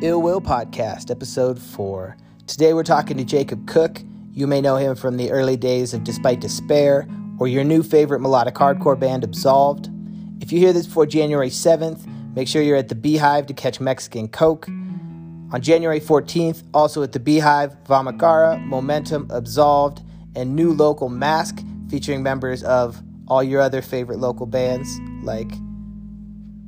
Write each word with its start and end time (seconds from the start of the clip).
Ill 0.00 0.22
Will 0.22 0.40
Podcast, 0.40 1.10
Episode 1.10 1.60
4. 1.60 2.16
Today 2.46 2.72
we're 2.72 2.84
talking 2.84 3.16
to 3.16 3.24
Jacob 3.24 3.66
Cook. 3.66 4.00
You 4.32 4.46
may 4.46 4.60
know 4.60 4.76
him 4.76 4.94
from 4.94 5.16
the 5.16 5.32
early 5.32 5.56
days 5.56 5.92
of 5.92 6.04
Despite 6.04 6.38
Despair 6.38 7.08
or 7.40 7.48
your 7.48 7.64
new 7.64 7.82
favorite 7.82 8.20
melodic 8.20 8.54
hardcore 8.54 8.98
band, 8.98 9.24
Absolved. 9.24 9.90
If 10.40 10.52
you 10.52 10.60
hear 10.60 10.72
this 10.72 10.86
before 10.86 11.06
January 11.06 11.50
7th, 11.50 12.06
make 12.36 12.46
sure 12.46 12.62
you're 12.62 12.76
at 12.76 12.90
the 12.90 12.94
Beehive 12.94 13.46
to 13.48 13.54
catch 13.54 13.80
Mexican 13.80 14.28
Coke. 14.28 14.68
On 14.68 15.60
January 15.60 15.98
14th, 15.98 16.62
also 16.72 17.02
at 17.02 17.10
the 17.10 17.18
Beehive, 17.18 17.74
Vamagara, 17.82 18.64
Momentum, 18.64 19.26
Absolved, 19.32 20.02
and 20.36 20.54
new 20.54 20.72
local 20.74 21.08
Mask 21.08 21.58
featuring 21.90 22.22
members 22.22 22.62
of 22.62 23.02
all 23.26 23.42
your 23.42 23.60
other 23.60 23.82
favorite 23.82 24.20
local 24.20 24.46
bands 24.46 25.00
like 25.24 25.50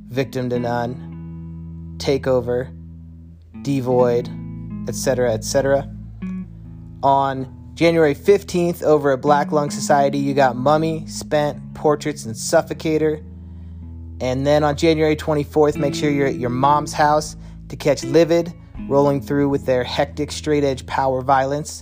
Victim 0.09 0.49
to 0.49 0.59
None, 0.59 1.95
Takeover, 1.97 2.75
Devoid, 3.63 4.29
etc., 4.87 5.33
etc. 5.33 5.89
On 7.03 7.73
January 7.73 8.13
15th, 8.13 8.83
over 8.83 9.11
at 9.11 9.21
Black 9.21 9.51
Lung 9.51 9.69
Society, 9.69 10.17
you 10.17 10.33
got 10.33 10.55
Mummy, 10.55 11.05
Spent, 11.07 11.73
Portraits, 11.73 12.25
and 12.25 12.35
Suffocator. 12.35 13.23
And 14.19 14.45
then 14.45 14.63
on 14.63 14.75
January 14.75 15.15
24th, 15.15 15.77
make 15.77 15.95
sure 15.95 16.11
you're 16.11 16.27
at 16.27 16.35
your 16.35 16.49
mom's 16.49 16.93
house 16.93 17.35
to 17.69 17.75
catch 17.75 18.03
Livid, 18.03 18.53
rolling 18.87 19.21
through 19.21 19.49
with 19.49 19.65
their 19.65 19.83
hectic 19.83 20.31
straight 20.31 20.63
edge 20.63 20.85
power 20.85 21.21
violence. 21.21 21.81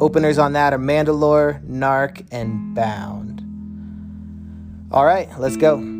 Openers 0.00 0.38
on 0.38 0.54
that 0.54 0.72
are 0.72 0.78
Mandalore, 0.78 1.64
Narc, 1.66 2.26
and 2.32 2.74
Bound. 2.74 3.44
All 4.90 5.04
right, 5.04 5.28
let's 5.38 5.56
go. 5.56 5.97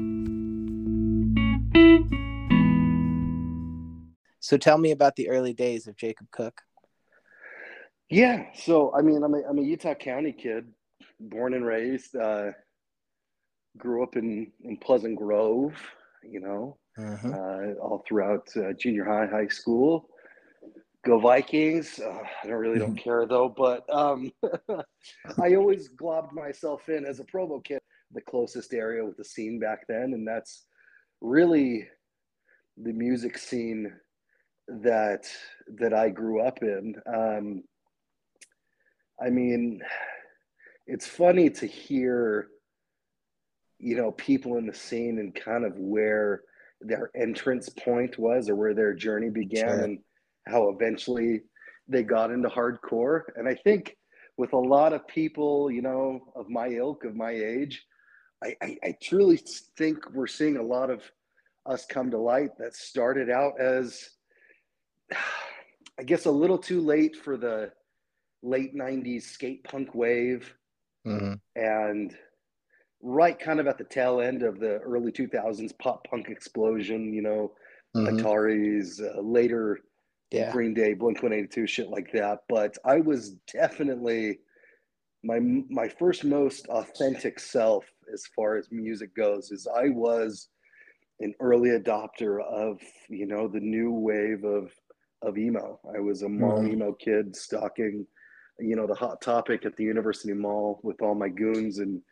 So 4.48 4.56
tell 4.56 4.78
me 4.78 4.92
about 4.92 5.14
the 5.16 5.28
early 5.28 5.52
days 5.52 5.86
of 5.88 5.96
Jacob 5.96 6.26
Cook. 6.30 6.62
Yeah, 8.08 8.46
so 8.54 8.94
I 8.96 9.02
mean, 9.02 9.22
I'm 9.22 9.34
a, 9.34 9.42
I'm 9.46 9.58
a 9.58 9.62
Utah 9.62 9.92
County 9.92 10.32
kid, 10.32 10.72
born 11.20 11.52
and 11.52 11.66
raised. 11.66 12.16
Uh, 12.16 12.52
grew 13.76 14.02
up 14.02 14.16
in 14.16 14.50
in 14.64 14.78
Pleasant 14.78 15.18
Grove, 15.18 15.74
you 16.22 16.40
know, 16.40 16.78
Mhm. 16.98 17.34
uh, 17.34 17.78
all 17.78 18.02
throughout 18.08 18.48
uh, 18.56 18.72
junior 18.72 19.04
high, 19.04 19.26
high 19.26 19.48
school. 19.48 20.08
Go 21.04 21.20
Vikings! 21.20 22.00
Uh, 22.00 22.22
I 22.42 22.46
don't 22.46 22.56
really 22.56 22.78
don't 22.78 22.96
care 23.04 23.26
though, 23.26 23.50
but 23.50 23.84
um, 23.94 24.32
I 25.38 25.56
always 25.56 25.90
globbed 25.90 26.32
myself 26.32 26.88
in 26.88 27.04
as 27.04 27.20
a 27.20 27.24
Provo 27.24 27.60
kid, 27.60 27.80
the 28.14 28.22
closest 28.22 28.72
area 28.72 29.04
with 29.04 29.18
the 29.18 29.26
scene 29.26 29.58
back 29.58 29.86
then, 29.86 30.14
and 30.14 30.26
that's 30.26 30.64
really 31.20 31.86
the 32.78 32.94
music 32.94 33.36
scene 33.36 33.92
that 34.68 35.26
that 35.78 35.94
I 35.94 36.10
grew 36.10 36.40
up 36.40 36.62
in. 36.62 36.94
Um, 37.06 37.62
I 39.20 39.30
mean, 39.30 39.80
it's 40.86 41.06
funny 41.06 41.50
to 41.50 41.66
hear, 41.66 42.48
you 43.78 43.96
know, 43.96 44.12
people 44.12 44.56
in 44.58 44.66
the 44.66 44.74
scene 44.74 45.18
and 45.18 45.34
kind 45.34 45.64
of 45.64 45.76
where 45.78 46.42
their 46.80 47.10
entrance 47.16 47.68
point 47.68 48.18
was 48.18 48.48
or 48.48 48.54
where 48.54 48.74
their 48.74 48.94
journey 48.94 49.30
began 49.30 49.68
Sure. 49.68 49.84
and 49.84 49.98
how 50.46 50.68
eventually 50.68 51.42
they 51.88 52.02
got 52.02 52.30
into 52.30 52.48
hardcore. 52.48 53.22
And 53.36 53.48
I 53.48 53.54
think 53.54 53.96
with 54.36 54.52
a 54.52 54.58
lot 54.58 54.92
of 54.92 55.06
people, 55.08 55.70
you 55.70 55.82
know, 55.82 56.20
of 56.36 56.48
my 56.48 56.68
ilk, 56.68 57.04
of 57.04 57.16
my 57.16 57.32
age, 57.32 57.84
I, 58.44 58.54
I, 58.62 58.76
I 58.84 58.94
truly 59.02 59.40
think 59.76 60.08
we're 60.12 60.28
seeing 60.28 60.58
a 60.58 60.62
lot 60.62 60.90
of 60.90 61.02
us 61.66 61.84
come 61.86 62.10
to 62.12 62.18
light 62.18 62.50
that 62.58 62.76
started 62.76 63.30
out 63.30 63.60
as, 63.60 64.10
I 65.98 66.02
guess, 66.04 66.26
a 66.26 66.30
little 66.30 66.58
too 66.58 66.80
late 66.80 67.16
for 67.16 67.36
the 67.36 67.72
late 68.42 68.74
90s 68.74 69.26
skate 69.26 69.64
punk 69.64 69.94
wave 69.94 70.54
Mhm. 71.06 71.40
and 71.56 72.16
right 73.00 73.38
kind 73.38 73.60
of 73.60 73.66
at 73.66 73.78
the 73.78 73.84
tail 73.84 74.20
end 74.20 74.42
of 74.42 74.58
the 74.60 74.78
early 74.78 75.10
2000s 75.12 75.72
pop 75.72 76.06
punk 76.08 76.28
explosion, 76.28 77.12
you 77.12 77.22
know, 77.22 77.54
Mhm. 77.96 78.20
Atari's, 78.20 79.00
uh, 79.00 79.20
later 79.20 79.80
Yeah. 80.30 80.52
Green 80.52 80.74
Day, 80.74 80.92
Blink 80.94 81.22
182, 81.22 81.66
shit 81.66 81.88
like 81.88 82.12
that. 82.12 82.44
But 82.48 82.76
I 82.84 83.00
was 83.00 83.30
definitely 83.52 84.40
my 85.24 85.40
my 85.40 85.88
first 85.88 86.24
most 86.24 86.68
authentic 86.68 87.40
self 87.40 87.84
as 88.12 88.26
far 88.36 88.56
as 88.56 88.70
music 88.70 89.14
goes 89.14 89.50
is 89.50 89.66
I 89.66 89.88
was 89.88 90.48
an 91.20 91.34
early 91.40 91.70
adopter 91.70 92.40
of 92.42 92.80
you 93.08 93.26
know 93.26 93.48
the 93.48 93.58
new 93.60 93.90
wave 93.90 94.44
of 94.44 94.72
of 95.22 95.36
emo. 95.38 95.80
I 95.94 96.00
was 96.00 96.22
a 96.22 96.28
mall 96.28 96.60
Mhm. 96.60 96.72
emo 96.72 96.92
kid 96.92 97.34
stalking 97.34 98.06
you 98.60 98.74
know 98.74 98.86
the 98.86 98.94
hot 98.94 99.20
topic 99.20 99.64
at 99.64 99.76
the 99.76 99.84
University 99.84 100.32
Mall 100.32 100.80
with 100.82 101.00
all 101.00 101.14
my 101.14 101.28
goons 101.28 101.78
and 101.78 102.02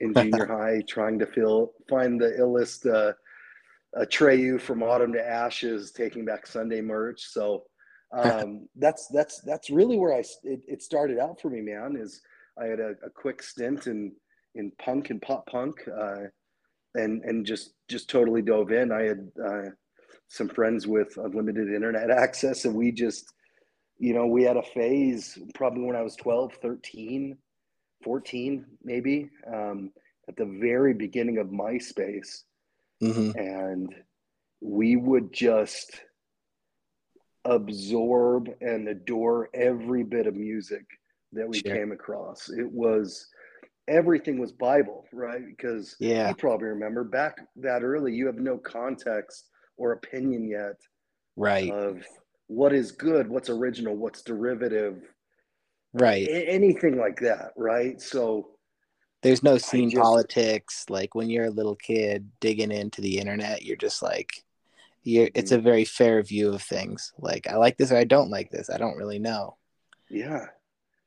in 0.00 0.12
junior 0.14 0.46
high 0.46 0.82
trying 0.88 1.18
to 1.18 1.26
feel 1.26 1.72
find 1.88 2.20
the 2.20 2.36
illest 2.38 2.86
uh, 2.92 3.12
Atreyu 3.96 4.60
from 4.60 4.82
Autumn 4.82 5.12
to 5.12 5.26
Ashes, 5.26 5.92
taking 5.92 6.24
back 6.24 6.46
Sunday 6.46 6.80
merch. 6.80 7.22
So 7.26 7.64
um, 8.12 8.68
that's 8.76 9.06
that's 9.08 9.40
that's 9.42 9.70
really 9.70 9.96
where 9.96 10.14
I 10.14 10.22
it, 10.42 10.60
it 10.66 10.82
started 10.82 11.18
out 11.18 11.40
for 11.40 11.48
me, 11.50 11.60
man. 11.60 11.96
Is 11.96 12.20
I 12.60 12.66
had 12.66 12.80
a, 12.80 12.94
a 13.04 13.10
quick 13.10 13.42
stint 13.42 13.86
in 13.86 14.12
in 14.56 14.72
punk 14.78 15.10
and 15.10 15.22
pop 15.22 15.46
punk, 15.46 15.76
uh, 15.88 16.24
and 16.94 17.22
and 17.24 17.46
just 17.46 17.74
just 17.88 18.10
totally 18.10 18.42
dove 18.42 18.72
in. 18.72 18.92
I 18.92 19.02
had 19.04 19.30
uh, 19.42 19.70
some 20.34 20.48
friends 20.48 20.86
with 20.86 21.16
unlimited 21.16 21.72
internet 21.72 22.10
access, 22.10 22.64
and 22.64 22.74
we 22.74 22.90
just 22.90 23.32
you 23.98 24.12
know 24.12 24.26
we 24.26 24.42
had 24.42 24.56
a 24.56 24.62
phase 24.62 25.38
probably 25.54 25.82
when 25.84 25.94
I 25.96 26.02
was 26.02 26.16
12, 26.16 26.54
13, 26.60 27.36
14 28.02 28.66
maybe 28.82 29.30
um, 29.46 29.90
at 30.28 30.36
the 30.36 30.44
very 30.60 30.92
beginning 30.94 31.38
of 31.38 31.46
MySpace 31.48 32.42
Mhm. 33.02 33.34
and 33.36 33.94
we 34.60 34.96
would 34.96 35.32
just 35.32 36.02
absorb 37.44 38.48
and 38.60 38.88
adore 38.88 39.50
every 39.54 40.02
bit 40.02 40.26
of 40.26 40.34
music 40.34 40.86
that 41.32 41.48
we 41.48 41.58
Sure. 41.60 41.76
came 41.76 41.92
across. 41.92 42.48
It 42.50 42.70
was 42.70 43.26
everything 43.86 44.38
was 44.38 44.52
Bible, 44.52 45.06
right? 45.12 45.44
Because 45.46 45.94
Yeah. 46.00 46.28
you 46.30 46.34
probably 46.36 46.68
remember 46.68 47.04
back 47.04 47.46
that 47.56 47.82
early, 47.84 48.14
you 48.14 48.26
have 48.26 48.38
no 48.38 48.56
context 48.56 49.50
or 49.76 49.92
opinion 49.92 50.46
yet 50.48 50.76
Right. 51.36 51.70
of 51.72 52.04
what 52.46 52.72
is 52.72 52.92
good, 52.92 53.28
what's 53.28 53.50
original, 53.50 53.96
what's 53.96 54.22
derivative, 54.22 55.02
Right. 55.92 56.28
anything 56.30 56.96
like 56.98 57.20
that, 57.20 57.52
right? 57.56 58.00
So 58.00 58.50
There's 59.22 59.42
no 59.42 59.56
scene 59.58 59.90
just- 59.90 60.02
politics. 60.02 60.84
Like 60.88 61.14
when 61.14 61.30
you're 61.30 61.46
a 61.46 61.50
little 61.50 61.76
kid 61.76 62.30
digging 62.40 62.70
into 62.72 63.00
the 63.00 63.18
internet, 63.18 63.62
you're 63.62 63.76
just 63.76 64.02
like, 64.02 64.30
you're. 65.02 65.28
It's 65.34 65.50
Mm-hmm. 65.50 65.60
a 65.60 65.62
very 65.62 65.84
fair 65.84 66.22
view 66.22 66.52
of 66.52 66.62
things. 66.62 67.12
Like 67.18 67.46
I 67.46 67.56
like 67.56 67.76
this 67.76 67.90
or 67.92 67.96
I 67.96 68.04
don't 68.04 68.30
like 68.30 68.50
this. 68.50 68.68
I 68.70 68.76
don't 68.78 68.96
really 68.96 69.18
know. 69.18 69.56
Yeah. 70.10 70.46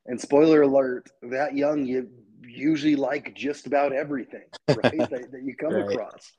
And 0.06 0.20
spoiler 0.20 0.62
alert, 0.62 1.10
that 1.22 1.54
young, 1.56 1.84
you 1.84 2.08
usually 2.42 2.96
like 2.96 3.34
just 3.34 3.66
about 3.66 3.92
everything, 3.92 4.44
right? 4.68 4.78
that, 5.10 5.30
that 5.32 5.42
you 5.44 5.54
come 5.56 5.74
Right. 5.74 5.90
across. 5.90 6.32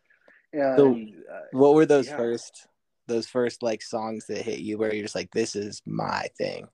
And 0.54 1.14
uh, 1.32 1.40
What 1.52 1.76
were 1.76 1.86
those 1.86 2.08
Yeah. 2.08 2.18
first? 2.18 2.68
Those 3.08 3.28
first 3.28 3.64
like 3.64 3.82
songs 3.82 4.26
that 4.28 4.44
hit 4.44 4.60
you 4.60 4.78
where 4.78 4.94
you're 4.94 5.04
just 5.04 5.16
like, 5.16 5.32
this 5.32 5.56
is 5.56 5.82
my 5.86 6.28
thing. 6.38 6.68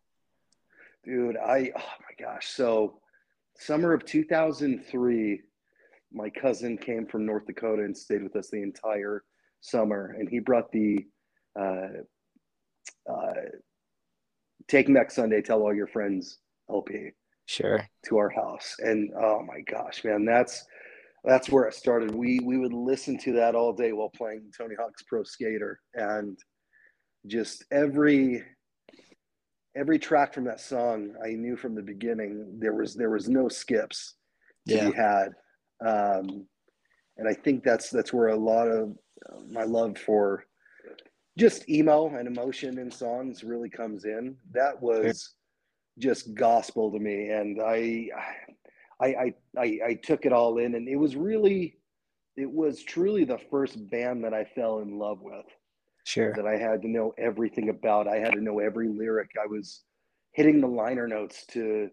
dude, 1.04 1.38
I, 1.38 1.72
oh 1.78 1.94
my 2.02 2.26
gosh. 2.26 2.48
So, 2.48 3.00
summer 3.58 3.94
of 3.94 4.04
2003, 4.06 5.42
my 6.12 6.30
cousin 6.32 6.78
came 6.78 7.06
from 7.06 7.26
North 7.26 7.46
Dakota 7.46 7.84
and 7.84 7.96
stayed 7.96 8.24
with 8.24 8.36
us 8.36 8.50
the 8.50 8.62
entire 8.64 9.24
summer. 9.62 10.16
And 10.18 10.28
he 10.28 10.40
brought 10.40 10.72
the, 10.72 11.06
uh, 11.60 11.88
uh, 13.10 13.34
Taking 14.68 14.96
Back 14.96 15.12
Sunday, 15.12 15.42
Tell 15.42 15.62
All 15.62 15.74
Your 15.76 15.88
Friends 15.88 16.40
LP. 16.70 17.12
Sure. 17.48 17.88
to 18.04 18.18
our 18.18 18.30
house 18.32 18.76
and 18.80 19.12
oh 19.16 19.44
my 19.44 19.62
gosh 19.72 20.04
man 20.04 20.26
that's 20.26 20.66
that's 21.26 21.50
where 21.50 21.66
it 21.66 21.74
started. 21.74 22.14
We 22.14 22.40
we 22.44 22.58
would 22.58 22.74
listen 22.74 23.18
to 23.20 23.34
that 23.34 23.56
all 23.56 23.74
day 23.74 23.92
while 23.94 24.10
playing 24.16 24.52
tony 24.58 24.76
hawk's 24.80 25.04
pro 25.04 25.24
skater. 25.24 25.80
And 25.94 26.38
just 27.28 27.66
every 27.72 28.44
every 29.76 30.00
track 30.00 30.34
from 30.34 30.46
that 30.46 30.60
song 30.62 31.14
i 31.26 31.30
knew 31.32 31.58
from 31.58 31.76
the 31.76 31.82
beginning 31.82 32.58
there 32.60 32.74
was 32.74 32.94
there 32.96 33.10
was 33.10 33.28
no 33.28 33.50
skips 33.50 34.16
to 34.68 34.76
Yeah. 34.76 34.90
be 34.90 34.96
had. 34.96 35.30
Um 35.86 36.46
and 37.18 37.28
i 37.28 37.34
think 37.34 37.64
that's 37.64 37.90
that's 37.90 38.14
where 38.14 38.28
a 38.28 38.36
lot 38.36 38.68
of 38.68 38.92
uh, 39.30 39.40
my 39.50 39.64
love 39.64 39.98
for 39.98 40.46
just 41.38 41.68
emo 41.70 42.08
and 42.16 42.28
emotion 42.28 42.78
in 42.78 42.90
songs 42.90 43.44
really 43.44 43.70
comes 43.70 44.06
in. 44.06 44.38
That 44.54 44.82
was 44.82 45.34
just 46.00 46.34
gospel 46.34 46.92
to 46.92 47.00
me. 47.00 47.30
And 47.30 47.62
I, 47.62 48.08
I 48.18 48.34
i 49.02 49.34
i 49.58 49.80
i 49.86 49.94
took 50.04 50.26
it 50.26 50.34
all 50.34 50.58
in 50.58 50.76
and 50.76 50.88
it 50.88 50.96
was 50.96 51.16
really 51.16 51.78
it 52.38 52.50
was 52.50 52.84
truly 52.84 53.24
the 53.24 53.40
first 53.50 53.90
band 53.90 54.24
that 54.24 54.34
i 54.34 54.44
fell 54.44 54.80
in 54.80 54.98
love 54.98 55.20
with 55.22 55.46
sure 56.06 56.34
that 56.36 56.48
I 56.48 56.58
had 56.58 56.82
to 56.84 56.88
know 56.88 57.14
everything 57.18 57.70
about. 57.70 58.08
I 58.08 58.18
had 58.18 58.34
to 58.34 58.42
know 58.42 58.60
every 58.60 58.88
lyric. 58.88 59.32
I 59.42 59.48
was 59.48 59.82
hitting 60.32 60.62
the 60.62 60.68
liner 60.68 61.08
notes 61.08 61.46
to 61.48 61.90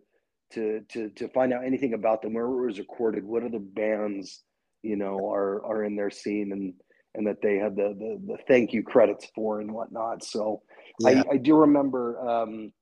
to 0.52 0.82
to 0.90 1.10
to 1.10 1.28
find 1.28 1.52
out 1.52 1.64
anything 1.64 1.94
about 1.94 2.22
them, 2.22 2.34
where 2.34 2.44
it 2.44 2.66
was 2.66 2.78
recorded, 2.78 3.25
what 3.25 3.43
other 3.43 3.58
bands 3.58 4.43
you 4.82 4.96
know 4.96 5.19
are 5.28 5.64
are 5.64 5.84
in 5.84 5.96
their 5.96 6.10
scene, 6.10 6.52
and 6.52 6.75
and 7.14 7.26
that 7.26 7.43
they 7.43 7.56
had 7.56 7.75
the 7.75 7.94
the, 7.98 8.34
the 8.34 8.38
thank 8.46 8.72
you 8.72 8.82
credits 8.82 9.26
for 9.34 9.60
and 9.60 9.72
whatnot. 9.72 10.22
So 10.22 10.62
yeah. 11.00 11.22
I, 11.31 11.34
I 11.34 11.37
do 11.38 11.56
remember 11.56 12.20
um, 12.28 12.72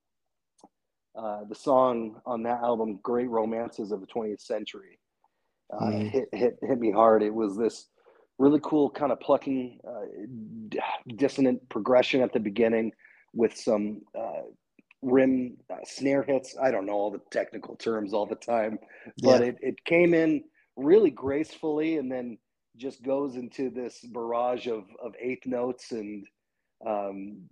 uh, 1.16 1.44
the 1.48 1.54
song 1.54 2.20
on 2.26 2.42
that 2.44 2.62
album, 2.62 2.98
"Great 3.02 3.28
Romances 3.28 3.92
of 3.92 4.00
the 4.00 4.06
20th 4.06 4.40
Century." 4.40 4.98
Uh, 5.72 5.84
mm. 5.84 6.10
hit 6.10 6.28
hit 6.32 6.58
hit 6.62 6.78
me 6.78 6.90
hard. 6.90 7.22
It 7.22 7.34
was 7.34 7.56
this 7.56 7.86
really 8.38 8.60
cool 8.62 8.90
kind 8.90 9.12
of 9.12 9.20
plucking 9.20 9.78
uh, 9.86 10.76
dissonant 11.16 11.68
progression 11.68 12.22
at 12.22 12.32
the 12.32 12.40
beginning 12.40 12.92
with 13.34 13.56
some 13.56 14.00
uh, 14.18 14.42
rim 15.02 15.56
uh, 15.70 15.76
snare 15.84 16.22
hits. 16.22 16.56
I 16.60 16.70
don't 16.70 16.86
know 16.86 16.94
all 16.94 17.10
the 17.10 17.20
technical 17.30 17.76
terms 17.76 18.14
all 18.14 18.26
the 18.26 18.36
time, 18.36 18.78
but 19.22 19.40
yeah. 19.40 19.48
it, 19.48 19.56
it 19.60 19.84
came 19.84 20.14
in 20.14 20.42
really 20.76 21.10
gracefully 21.10 21.98
and 21.98 22.10
then 22.10 22.38
just 22.76 23.02
goes 23.02 23.36
into 23.36 23.70
this 23.70 24.00
barrage 24.12 24.66
of, 24.66 24.84
of 25.02 25.12
eighth 25.20 25.46
notes 25.46 25.92
and 25.92 26.26
um, 26.86 27.42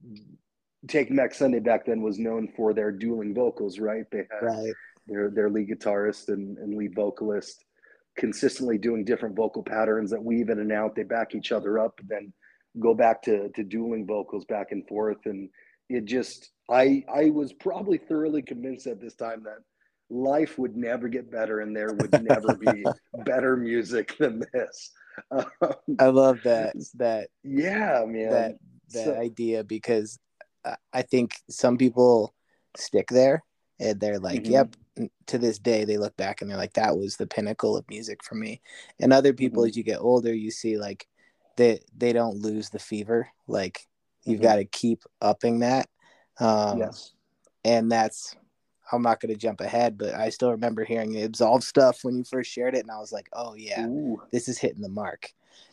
Taking 0.86 1.16
Back 1.16 1.34
Sunday 1.34 1.58
back 1.58 1.84
then 1.84 2.02
was 2.02 2.18
known 2.18 2.48
for 2.56 2.72
their 2.72 2.92
dueling 2.92 3.34
vocals, 3.34 3.78
right? 3.78 4.04
They 4.12 4.26
had 4.30 4.46
right. 4.46 4.72
their 5.06 5.30
their 5.30 5.50
lead 5.50 5.68
guitarist 5.70 6.28
and, 6.28 6.56
and 6.58 6.76
lead 6.76 6.94
vocalist 6.94 7.64
consistently 8.16 8.78
doing 8.78 9.04
different 9.04 9.36
vocal 9.36 9.62
patterns 9.62 10.10
that 10.10 10.22
weave 10.22 10.50
in 10.50 10.58
and 10.58 10.72
out. 10.72 10.94
They 10.94 11.04
back 11.04 11.34
each 11.34 11.52
other 11.52 11.78
up, 11.78 11.98
then 12.06 12.32
go 12.78 12.94
back 12.94 13.22
to 13.22 13.48
to 13.50 13.64
dueling 13.64 14.06
vocals 14.06 14.44
back 14.44 14.72
and 14.72 14.86
forth. 14.86 15.24
And 15.24 15.48
it 15.88 16.04
just 16.04 16.50
I 16.70 17.04
I 17.12 17.30
was 17.30 17.52
probably 17.52 17.98
thoroughly 17.98 18.42
convinced 18.42 18.86
at 18.86 19.00
this 19.00 19.14
time 19.14 19.42
that 19.44 19.58
life 20.10 20.58
would 20.58 20.76
never 20.76 21.08
get 21.08 21.30
better 21.30 21.60
and 21.60 21.74
there 21.76 21.92
would 21.92 22.22
never 22.22 22.54
be 22.54 22.84
better 23.24 23.56
music 23.56 24.16
than 24.18 24.42
this. 24.52 24.90
Um, 25.32 25.46
I 25.98 26.06
love 26.06 26.38
that 26.44 26.76
that 26.94 27.30
yeah, 27.42 28.04
man. 28.06 28.30
That 28.30 28.58
that 28.90 29.04
so, 29.04 29.16
idea 29.16 29.64
because 29.64 30.16
I 30.92 31.02
think 31.02 31.36
some 31.48 31.78
people 31.78 32.34
stick 32.76 33.08
there 33.08 33.44
and 33.80 34.00
they're 34.00 34.18
like, 34.18 34.42
mm-hmm. 34.42 34.52
yep, 34.52 34.76
to 35.26 35.38
this 35.38 35.58
day 35.58 35.84
they 35.84 35.96
look 35.96 36.16
back 36.16 36.40
and 36.40 36.50
they're 36.50 36.58
like, 36.58 36.74
that 36.74 36.96
was 36.96 37.16
the 37.16 37.26
pinnacle 37.26 37.76
of 37.76 37.88
music 37.88 38.24
for 38.24 38.34
me. 38.34 38.60
And 39.00 39.12
other 39.12 39.32
people, 39.32 39.62
mm-hmm. 39.62 39.68
as 39.68 39.76
you 39.76 39.82
get 39.82 40.00
older, 40.00 40.34
you 40.34 40.50
see 40.50 40.78
like 40.78 41.06
they 41.56 41.80
they 41.96 42.12
don't 42.12 42.38
lose 42.38 42.70
the 42.70 42.78
fever. 42.78 43.28
Like 43.46 43.86
you've 44.24 44.40
mm-hmm. 44.40 44.48
got 44.48 44.56
to 44.56 44.64
keep 44.64 45.02
upping 45.20 45.60
that. 45.60 45.88
Um, 46.40 46.78
yes. 46.78 47.12
And 47.64 47.90
that's 47.90 48.36
I'm 48.90 49.02
not 49.02 49.20
going 49.20 49.32
to 49.32 49.38
jump 49.38 49.60
ahead, 49.60 49.98
but 49.98 50.14
I 50.14 50.30
still 50.30 50.52
remember 50.52 50.84
hearing 50.84 51.12
the 51.12 51.22
Absolved 51.22 51.64
stuff 51.64 52.04
when 52.04 52.16
you 52.16 52.24
first 52.24 52.50
shared 52.50 52.74
it, 52.74 52.80
and 52.80 52.90
I 52.90 52.98
was 52.98 53.12
like, 53.12 53.28
oh 53.34 53.54
yeah, 53.54 53.86
Ooh. 53.86 54.22
this 54.32 54.48
is 54.48 54.58
hitting 54.58 54.80
the 54.80 54.88
mark. 54.88 55.30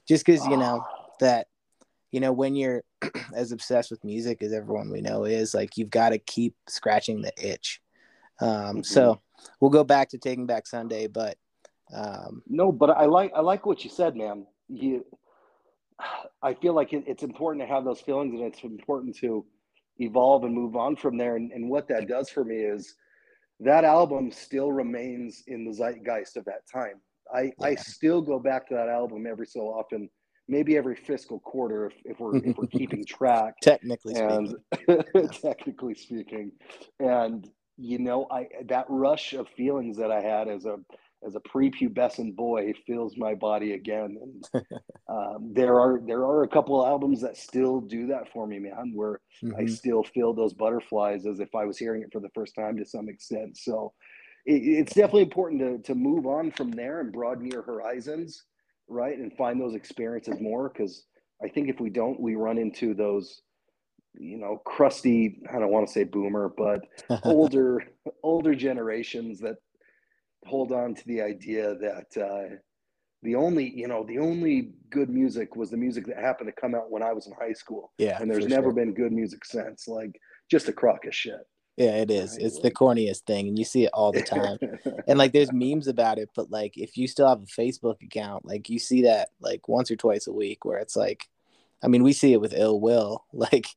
Just 0.08 0.26
because 0.26 0.46
you 0.48 0.58
know 0.58 0.84
ah. 0.86 1.06
that 1.20 1.48
you 2.16 2.22
know 2.22 2.32
when 2.32 2.56
you're 2.56 2.82
as 3.36 3.52
obsessed 3.52 3.92
with 3.92 4.02
music 4.06 4.42
as 4.42 4.54
everyone 4.54 4.90
we 4.90 5.02
know 5.02 5.26
is 5.26 5.54
like 5.54 5.76
you've 5.76 5.90
got 5.90 6.10
to 6.10 6.18
keep 6.18 6.56
scratching 6.70 7.22
the 7.22 7.34
itch 7.38 7.82
um, 8.40 8.50
mm-hmm. 8.50 8.82
so 8.84 9.20
we'll 9.60 9.70
go 9.70 9.84
back 9.84 10.08
to 10.08 10.18
taking 10.18 10.46
back 10.46 10.66
sunday 10.66 11.08
but 11.08 11.38
um, 11.94 12.42
no 12.48 12.72
but 12.72 12.90
i 12.92 13.04
like 13.04 13.34
i 13.36 13.42
like 13.42 13.66
what 13.66 13.84
you 13.84 13.90
said 13.90 14.16
man 14.16 14.48
you 14.70 15.06
i 16.42 16.54
feel 16.54 16.74
like 16.74 16.94
it, 16.94 17.04
it's 17.06 17.24
important 17.24 17.62
to 17.62 17.68
have 17.68 17.84
those 17.84 18.00
feelings 18.00 18.34
and 18.34 18.44
it's 18.44 18.64
important 18.64 19.14
to 19.14 19.46
evolve 20.00 20.46
and 20.46 20.56
move 20.56 20.78
on 20.78 20.96
from 20.96 21.18
there 21.18 21.36
and, 21.36 21.52
and 21.52 21.70
what 21.70 21.86
that 21.86 22.08
does 22.08 22.30
for 22.30 22.46
me 22.46 22.56
is 22.56 22.96
that 23.60 23.84
album 23.84 24.32
still 24.32 24.72
remains 24.72 25.44
in 25.48 25.66
the 25.66 25.74
zeitgeist 25.74 26.38
of 26.38 26.46
that 26.46 26.62
time 26.74 27.02
i 27.34 27.42
yeah. 27.42 27.52
i 27.62 27.76
still 27.76 28.22
go 28.22 28.40
back 28.40 28.66
to 28.66 28.74
that 28.74 28.88
album 28.88 29.28
every 29.28 29.46
so 29.46 29.64
often 29.64 30.10
maybe 30.48 30.78
every 30.78 30.96
fiscal 30.96 31.40
quarter 31.40 31.88
if, 31.88 31.94
if 32.06 32.20
we're 32.20 32.38
if 32.38 32.58
we're 32.58 32.68
keeping 32.68 33.06
track. 33.08 33.56
Technically 33.62 34.16
and 34.16 34.56
technically 35.42 35.96
speaking. 35.96 36.52
And 37.00 37.50
you 37.78 38.00
know 38.00 38.26
i 38.32 38.48
that 38.68 38.86
rush 38.88 39.34
of 39.34 39.50
feelings 39.50 39.98
that 39.98 40.10
i 40.10 40.22
had 40.22 40.48
as 40.48 40.64
a 40.64 40.78
as 41.28 41.36
a 41.36 41.40
prepubescent 41.40 42.36
boy 42.36 42.72
fills 42.86 43.18
my 43.18 43.34
body 43.34 43.74
again. 43.74 44.18
And 44.22 44.66
um, 45.10 45.52
there 45.54 45.80
are 45.80 46.00
there 46.06 46.24
are 46.24 46.44
a 46.44 46.48
couple 46.48 46.86
albums 46.86 47.22
that 47.22 47.36
still 47.36 47.82
do 47.82 48.08
that 48.08 48.32
for 48.32 48.46
me 48.48 48.60
man 48.60 48.92
where 48.94 49.20
mm-hmm. 49.44 49.60
i 49.60 49.66
still 49.66 50.04
feel 50.04 50.34
those 50.34 50.54
butterflies 50.54 51.26
as 51.26 51.40
if 51.40 51.54
i 51.56 51.66
was 51.66 51.78
hearing 51.78 52.04
it 52.04 52.10
for 52.12 52.20
the 52.22 52.30
first 52.36 52.56
time 52.56 52.78
to 52.78 52.86
some 52.86 53.10
extent. 53.10 53.58
So 53.58 53.94
it, 54.46 54.62
it's 54.62 54.94
definitely 54.94 55.24
important 55.24 55.62
to 55.62 55.94
to 55.94 55.96
move 55.96 56.28
on 56.28 56.52
from 56.52 56.72
there 56.72 57.02
and 57.02 57.12
broaden 57.12 57.48
your 57.48 57.64
horizons 57.64 58.44
right 58.88 59.18
and 59.18 59.34
find 59.38 59.60
those 59.60 59.76
experiences 59.76 60.40
more 60.40 60.70
because 60.70 61.06
i 61.44 61.48
think 61.48 61.70
if 61.70 61.80
we 61.80 61.90
don't 61.90 62.20
we 62.20 62.36
run 62.36 62.58
into 62.58 62.94
those 62.94 63.42
you 64.14 64.38
know 64.38 64.62
crusty 64.66 65.42
i 65.54 65.60
don't 65.60 65.72
want 65.72 65.86
to 65.86 65.92
say 65.92 66.04
boomer 66.04 66.54
but 66.58 66.82
older 67.24 67.84
older 68.24 68.56
generations 68.56 69.40
that 69.40 69.56
hold 70.46 70.72
on 70.72 70.94
to 70.94 71.06
the 71.08 71.22
idea 71.22 71.76
that 71.76 72.24
uh, 72.24 72.56
the 73.24 73.36
only 73.36 73.70
you 73.76 73.88
know 73.88 74.06
the 74.08 74.20
only 74.20 74.74
good 74.92 75.10
music 75.10 75.56
was 75.56 75.72
the 75.72 75.78
music 75.78 76.06
that 76.06 76.18
happened 76.18 76.48
to 76.48 76.62
come 76.62 76.76
out 76.76 76.92
when 76.92 77.02
i 77.02 77.12
was 77.12 77.28
in 77.28 77.34
high 77.34 77.54
school 77.54 77.92
yeah 77.98 78.18
and 78.22 78.30
there's 78.30 78.46
never 78.46 78.68
sure. 78.68 78.74
been 78.74 78.94
good 78.94 79.12
music 79.12 79.44
since 79.44 79.88
like 79.88 80.20
just 80.50 80.70
a 80.70 80.74
crock 80.74 81.06
of 81.06 81.16
shit 81.16 81.42
yeah, 81.78 81.98
it 81.98 82.10
is. 82.10 82.38
It's 82.38 82.60
the 82.60 82.72
corniest 82.72 83.24
thing, 83.24 83.50
and 83.50 83.60
you 83.60 83.66
see 83.66 83.84
it 83.84 83.92
all 83.94 84.14
the 84.14 84.22
time. 84.22 84.58
and 85.08 85.20
like, 85.20 85.34
there's 85.34 85.52
memes 85.52 85.88
about 85.88 86.18
it, 86.18 86.30
but 86.34 86.50
like, 86.50 86.78
if 86.78 86.96
you 86.96 87.08
still 87.08 87.28
have 87.28 87.42
a 87.42 87.46
Facebook 87.46 88.02
account, 88.02 88.46
like, 88.46 88.70
you 88.70 88.80
see 88.80 89.04
that 89.04 89.30
like 89.42 89.68
once 89.68 89.92
or 89.92 89.98
twice 89.98 90.28
a 90.28 90.32
week, 90.32 90.64
where 90.64 90.78
it's 90.78 90.96
like, 90.96 91.28
I 91.84 91.88
mean, 91.88 92.02
we 92.04 92.14
see 92.14 92.32
it 92.32 92.40
with 92.40 92.54
ill 92.56 92.80
will. 92.80 93.26
Like, 93.34 93.68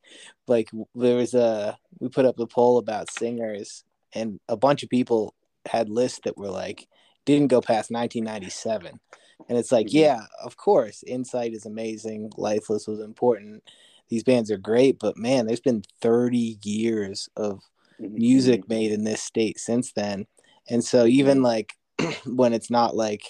like 0.47 0.71
there 0.95 1.17
was 1.17 1.35
a 1.35 1.77
we 1.99 2.09
put 2.09 2.25
up 2.25 2.37
the 2.37 2.47
poll 2.47 2.79
about 2.79 3.11
singers, 3.11 3.85
and 4.13 4.39
a 4.49 4.57
bunch 4.57 4.85
of 4.85 4.89
people 4.89 5.35
had 5.67 5.89
lists 5.89 6.21
that 6.25 6.39
were 6.39 6.49
like 6.49 6.87
didn't 7.25 7.49
go 7.49 7.61
past 7.61 7.91
1997, 7.91 9.01
and 9.49 9.59
it's 9.59 9.73
like, 9.73 9.89
mm-hmm. 9.89 9.99
yeah, 9.99 10.21
of 10.43 10.57
course, 10.57 11.03
Insight 11.03 11.53
is 11.53 11.67
amazing, 11.67 12.31
Lifeless 12.37 12.87
was 12.87 13.01
important. 13.01 13.65
These 14.09 14.25
bands 14.25 14.51
are 14.53 14.57
great, 14.57 14.99
but 15.01 15.19
man, 15.19 15.47
there's 15.47 15.61
been 15.61 15.83
30 16.01 16.59
years 16.63 17.29
of 17.37 17.61
music 17.99 18.69
made 18.69 18.93
in 18.93 19.05
this 19.05 19.23
state 19.23 19.59
since 19.59 19.93
then. 19.93 20.27
And 20.69 20.85
so 20.85 21.07
even 21.07 21.43
like 21.43 21.75
when 22.27 22.53
it's 22.53 22.71
not 22.71 22.95
like 22.95 23.23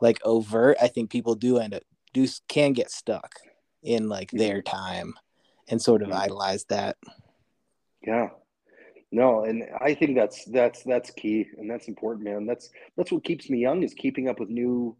like 0.00 0.18
overt 0.24 0.76
i 0.82 0.88
think 0.88 1.08
people 1.08 1.36
do 1.36 1.58
end 1.58 1.72
up 1.72 1.82
do 2.12 2.26
can 2.48 2.72
get 2.72 2.90
stuck 2.90 3.34
in 3.82 4.08
like 4.08 4.30
their 4.30 4.62
time 4.62 5.14
and 5.68 5.80
sort 5.80 6.02
of 6.02 6.12
idolize 6.12 6.64
that. 6.66 6.96
Yeah. 8.06 8.28
No 9.12 9.44
and 9.44 9.64
i 9.80 9.94
think 9.94 10.16
that's 10.16 10.44
that's 10.46 10.82
that's 10.82 11.10
key 11.10 11.46
and 11.58 11.70
that's 11.70 11.88
important 11.88 12.24
man. 12.24 12.46
That's 12.46 12.70
that's 12.96 13.12
what 13.12 13.24
keeps 13.24 13.50
me 13.50 13.58
young 13.58 13.82
is 13.82 13.94
keeping 13.94 14.28
up 14.28 14.40
with 14.40 14.48
new 14.48 14.96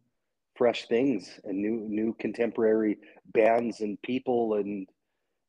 fresh 0.55 0.87
things 0.87 1.41
and 1.45 1.59
new 1.59 1.87
new 1.89 2.15
contemporary 2.21 2.99
bands 3.33 3.81
and 3.81 4.01
people 4.03 4.55
and 4.55 4.87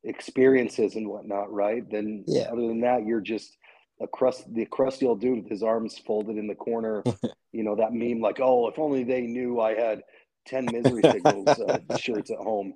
experiences 0.06 0.96
and 0.96 1.08
whatnot, 1.08 1.52
right? 1.52 1.88
Then 1.90 2.24
yeah. 2.26 2.48
other 2.52 2.66
than 2.66 2.80
that, 2.80 3.04
you're 3.04 3.20
just 3.20 3.56
a 4.00 4.06
crust 4.06 4.52
the 4.54 4.66
crusty 4.66 5.06
old 5.06 5.20
dude 5.20 5.42
with 5.42 5.50
his 5.50 5.62
arms 5.62 5.98
folded 5.98 6.36
in 6.36 6.46
the 6.46 6.54
corner. 6.54 7.02
you 7.52 7.62
know 7.62 7.76
that 7.76 7.92
meme 7.92 8.20
like, 8.20 8.40
oh, 8.40 8.68
if 8.68 8.78
only 8.78 9.04
they 9.04 9.22
knew 9.22 9.60
I 9.60 9.74
had 9.74 10.02
ten 10.46 10.66
misery 10.66 11.02
signals 11.02 11.48
uh, 11.48 11.78
shirts 11.98 12.30
at 12.30 12.38
home. 12.38 12.74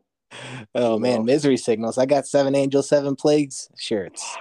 Oh 0.75 0.99
man, 0.99 1.18
know? 1.18 1.25
misery 1.25 1.56
signals! 1.56 1.99
I 1.99 2.06
got 2.06 2.26
seven 2.26 2.54
angels, 2.54 2.88
seven 2.88 3.16
plagues 3.16 3.68
shirts, 3.76 4.37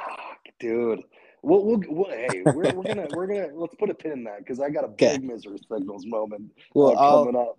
dude. 0.59 1.01
We'll, 1.41 1.63
we'll, 1.63 1.81
we'll 1.87 2.09
hey, 2.09 2.41
we're, 2.45 2.73
we're, 2.73 2.83
gonna 2.83 3.07
we're 3.15 3.27
gonna 3.27 3.47
let's 3.53 3.73
put 3.75 3.89
a 3.89 3.93
pin 3.93 4.11
in 4.11 4.23
that 4.25 4.39
because 4.39 4.59
I 4.59 4.69
got 4.69 4.83
a 4.83 4.89
big 4.89 5.23
misery 5.23 5.57
signals 5.71 6.05
moment 6.05 6.51
well, 6.75 6.97
uh, 6.97 7.23
coming 7.23 7.35
up. 7.37 7.57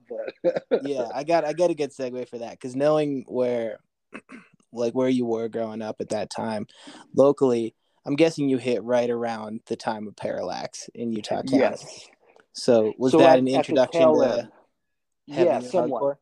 But 0.68 0.82
yeah, 0.82 1.08
I 1.14 1.24
got 1.24 1.46
I 1.46 1.54
got 1.54 1.70
a 1.70 1.74
good 1.74 1.90
segue 1.90 2.28
for 2.28 2.38
that 2.38 2.52
because 2.52 2.76
knowing 2.76 3.24
where 3.26 3.78
like 4.72 4.94
where 4.94 5.08
you 5.08 5.26
were 5.26 5.48
growing 5.48 5.82
up 5.82 6.00
at 6.00 6.10
that 6.10 6.30
time. 6.30 6.66
Locally 7.14 7.74
i'm 8.06 8.16
guessing 8.16 8.48
you 8.48 8.56
hit 8.56 8.82
right 8.82 9.10
around 9.10 9.60
the 9.66 9.76
time 9.76 10.06
of 10.08 10.16
parallax 10.16 10.88
in 10.94 11.12
utah 11.12 11.36
County. 11.36 11.58
yes. 11.58 12.08
So 12.52 12.92
was 12.98 13.12
so 13.12 13.18
that 13.18 13.34
at, 13.34 13.38
an 13.38 13.48
introduction 13.48 14.00
to 14.00 14.48
yeah 15.26 15.60
somewhat. 15.60 16.02
hardcore? 16.02 16.16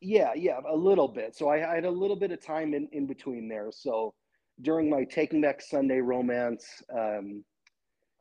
yeah 0.00 0.32
yeah 0.34 0.60
a 0.68 0.76
little 0.76 1.08
bit. 1.08 1.34
So 1.34 1.48
I, 1.48 1.72
I, 1.72 1.74
had 1.76 1.84
a 1.84 1.90
little 1.90 2.16
bit 2.16 2.30
of 2.30 2.44
time 2.44 2.74
in, 2.74 2.88
in 2.92 3.06
between 3.06 3.48
there. 3.48 3.70
So 3.72 4.14
during 4.60 4.88
my 4.90 5.04
taking 5.04 5.40
back 5.40 5.60
sunday 5.60 5.98
romance 5.98 6.64
um, 6.94 7.42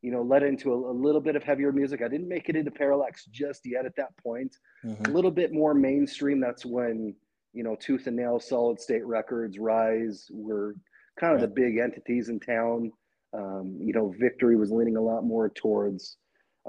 you 0.01 0.11
know 0.11 0.21
led 0.21 0.43
into 0.43 0.73
a, 0.73 0.91
a, 0.91 0.95
little 0.95 1.21
bit 1.21 1.35
of 1.35 1.43
heavier 1.43 1.71
music. 1.71 2.01
I 2.01 2.07
didn't 2.07 2.29
make 2.29 2.47
it 2.49 2.55
into 2.55 2.71
parallax 2.71 3.25
just 3.25 3.65
yet 3.65 3.85
at 3.85 3.95
that 3.97 4.15
point. 4.17 4.55
Mm-hmm. 4.85 5.05
a 5.05 5.13
little 5.13 5.31
bit 5.31 5.51
more 5.51 5.73
mainstream 5.73 6.39
that's 6.39 6.65
when 6.65 7.15
you 7.53 7.63
know, 7.63 7.75
Tooth 7.79 8.07
and 8.07 8.15
Nail, 8.15 8.39
Solid 8.39 8.81
State 8.81 9.05
Records, 9.05 9.59
Rise 9.59 10.27
were 10.31 10.75
kind 11.19 11.35
of 11.35 11.41
right. 11.41 11.53
the 11.53 11.61
big 11.61 11.77
entities 11.77 12.29
in 12.29 12.39
town. 12.39 12.91
Um, 13.33 13.77
you 13.79 13.93
know, 13.93 14.13
Victory 14.19 14.55
was 14.55 14.71
leaning 14.71 14.97
a 14.97 15.01
lot 15.01 15.23
more 15.23 15.49
towards 15.49 16.17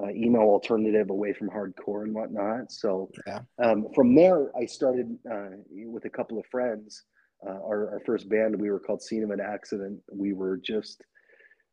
uh, 0.01 0.11
emo 0.11 0.41
alternative 0.41 1.11
away 1.11 1.33
from 1.33 1.49
hardcore 1.49 2.03
and 2.03 2.15
whatnot. 2.15 2.71
So 2.71 3.11
yeah. 3.27 3.41
um, 3.63 3.87
from 3.95 4.15
there, 4.15 4.51
I 4.57 4.67
started 4.67 5.17
uh, 5.31 5.51
with 5.71 6.05
a 6.05 6.11
couple 6.11 6.39
of 6.39 6.47
friends. 6.51 7.05
Uh, 7.47 7.61
our, 7.61 7.91
our, 7.91 8.03
first 8.07 8.29
band, 8.31 8.59
we 8.59 8.71
were 8.71 8.81
called 8.81 9.03
Scene 9.03 9.23
of 9.23 9.31
an 9.31 9.41
Accident. 9.41 10.01
We 10.11 10.33
were 10.33 10.57
just 10.57 11.03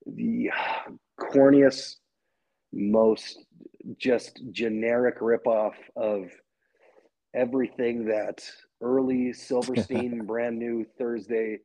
the 0.06 0.50
corniest, 1.20 1.96
most 2.74 3.46
just 3.98 4.42
generic 4.52 5.20
ripoff 5.20 5.74
of 5.96 6.30
everything 7.34 8.06
that 8.06 8.44
early 8.82 9.34
Silverstein, 9.34 10.20
brand 10.26 10.58
new 10.58 10.86
Thursday 10.98 11.60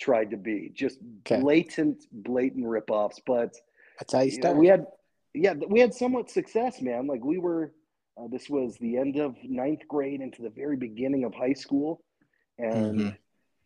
tried 0.00 0.30
to 0.30 0.36
be. 0.36 0.70
Just 0.74 0.98
okay. 1.20 1.40
blatant, 1.40 2.04
blatant 2.12 2.64
ripoffs. 2.64 3.20
But 3.26 3.54
that's 3.98 4.12
how 4.12 4.20
you 4.20 4.30
start. 4.30 4.54
Know, 4.54 4.60
we 4.60 4.66
had 4.66 4.86
yeah, 5.34 5.54
we 5.68 5.80
had 5.80 5.94
somewhat 5.94 6.30
success, 6.30 6.80
man. 6.82 7.06
Like 7.06 7.24
we 7.24 7.38
were, 7.38 7.72
uh, 8.18 8.28
this 8.30 8.50
was 8.50 8.76
the 8.78 8.98
end 8.98 9.16
of 9.16 9.36
ninth 9.42 9.88
grade 9.88 10.20
into 10.20 10.42
the 10.42 10.50
very 10.50 10.76
beginning 10.76 11.24
of 11.24 11.34
high 11.34 11.54
school, 11.54 12.02
and 12.58 12.98
mm-hmm. 12.98 13.08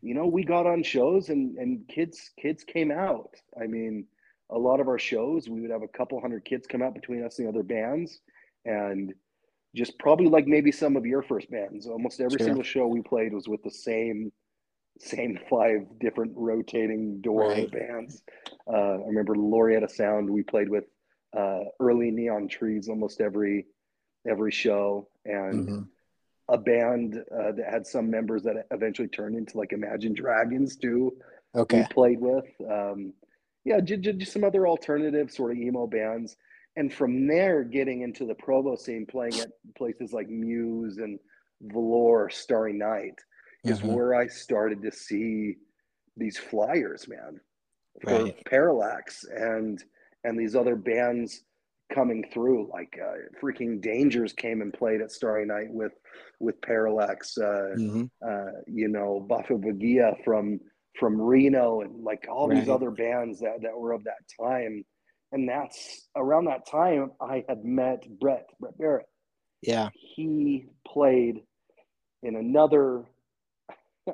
you 0.01 0.15
know 0.15 0.27
we 0.27 0.45
got 0.45 0.67
on 0.67 0.83
shows 0.83 1.29
and 1.29 1.57
and 1.59 1.89
kids 1.89 2.31
kids 2.41 2.63
came 2.63 2.91
out. 2.93 3.35
I 3.61 3.67
mean, 3.67 4.07
a 4.51 4.59
lot 4.59 4.81
of 4.81 4.89
our 4.89 4.99
shows 4.99 5.49
we 5.49 5.61
would 5.61 5.71
have 5.71 5.83
a 5.83 5.89
couple 5.89 6.21
hundred 6.21 6.45
kids 6.45 6.67
come 6.67 6.83
out 6.83 6.95
between 6.95 7.25
us 7.25 7.39
and 7.39 7.47
the 7.47 7.51
other 7.51 7.65
bands, 7.65 8.21
and 8.65 9.13
just 9.77 9.99
probably 9.99 10.27
like 10.27 10.47
maybe 10.47 10.73
some 10.73 10.97
of 10.97 11.05
your 11.05 11.23
first 11.23 11.51
bands. 11.51 11.87
Almost 11.87 12.21
every 12.21 12.39
sure. 12.39 12.47
single 12.47 12.63
show 12.63 12.87
we 12.87 13.03
played 13.03 13.33
was 13.33 13.47
with 13.47 13.63
the 13.63 13.71
same 13.71 14.33
same 14.99 15.39
five 15.51 15.87
different 16.01 16.33
rotating 16.35 17.21
door 17.21 17.51
right. 17.51 17.71
bands. 17.71 18.23
Uh, 18.67 18.95
I 18.95 19.07
remember 19.07 19.35
Laureata 19.35 19.91
Sound 19.91 20.29
we 20.29 20.43
played 20.43 20.69
with 20.69 20.85
uh, 21.37 21.61
early 21.79 22.11
neon 22.11 22.49
trees 22.49 22.89
almost 22.89 23.21
every 23.21 23.67
every 24.27 24.51
show 24.51 25.09
and 25.25 25.69
mm-hmm. 25.69 25.83
a 26.49 26.59
band 26.59 27.23
uh, 27.31 27.53
that 27.53 27.67
had 27.71 27.87
some 27.87 28.11
members 28.11 28.43
that 28.43 28.67
eventually 28.71 29.09
turned 29.09 29.37
into 29.37 29.59
like 29.59 29.73
imagine 29.73 30.15
dragons 30.15 30.77
too 30.77 31.13
okay 31.55 31.81
we 31.81 31.87
played 31.95 32.21
with 32.21 32.47
um, 32.69 33.13
yeah 33.65 33.79
just, 33.81 34.03
just 34.03 34.33
some 34.33 34.43
other 34.43 34.67
alternative 34.67 35.31
sort 35.31 35.53
of 35.53 35.59
emo 35.59 35.87
bands 35.87 36.37
and 36.77 36.93
from 36.93 37.27
there 37.27 37.65
getting 37.65 38.03
into 38.03 38.27
the 38.27 38.35
provo 38.35 38.77
scene 38.77 39.07
playing 39.07 39.39
at 39.41 39.51
places 39.77 40.13
like 40.13 40.29
muse 40.29 40.99
and 40.99 41.19
velour 41.63 42.29
starry 42.31 42.73
night 42.73 43.19
is 43.65 43.79
mm-hmm. 43.79 43.95
where 43.95 44.15
i 44.15 44.27
started 44.27 44.83
to 44.83 44.93
see 44.93 45.55
these 46.17 46.39
flyers 46.39 47.07
man 47.09 47.41
for 48.03 48.25
right. 48.25 48.45
parallax 48.45 49.25
and 49.25 49.83
and 50.25 50.39
these 50.39 50.55
other 50.55 50.77
bands 50.77 51.43
coming 51.95 52.25
through 52.33 52.69
like 52.73 52.99
uh, 53.01 53.15
freaking 53.43 53.81
dangers 53.81 54.33
came 54.33 54.61
and 54.61 54.73
played 54.73 55.01
at 55.01 55.13
starry 55.13 55.47
night 55.47 55.69
with 55.71 55.93
with 56.41 56.61
parallax 56.63 57.39
uh, 57.39 57.75
mm-hmm. 57.79 58.05
uh, 58.27 58.61
you 58.67 58.89
know 58.89 59.27
Bafabegiya 59.31 60.23
from 60.25 60.59
from 60.99 61.21
reno 61.21 61.83
and 61.83 62.03
like 62.03 62.27
all 62.29 62.49
right. 62.49 62.59
these 62.59 62.69
other 62.69 62.91
bands 62.91 63.39
that, 63.41 63.63
that 63.63 63.77
were 63.77 63.93
of 63.93 64.05
that 64.05 64.19
time 64.41 64.85
and 65.33 65.49
that's 65.49 66.07
around 66.17 66.47
that 66.47 66.67
time 66.67 67.11
i 67.21 67.45
had 67.49 67.65
met 67.65 68.07
brett 68.21 68.49
brett 68.61 68.79
barrett 68.79 69.09
yeah 69.63 69.89
he 69.93 70.67
played 70.87 71.43
in 72.23 72.37
another 72.37 73.05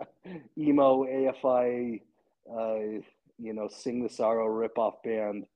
emo 0.58 1.04
afi 1.04 2.00
uh, 2.50 3.00
you 3.38 3.52
know 3.52 3.68
sing 3.68 4.02
the 4.02 4.08
sorrow 4.08 4.46
ripoff 4.46 4.94
band 5.04 5.46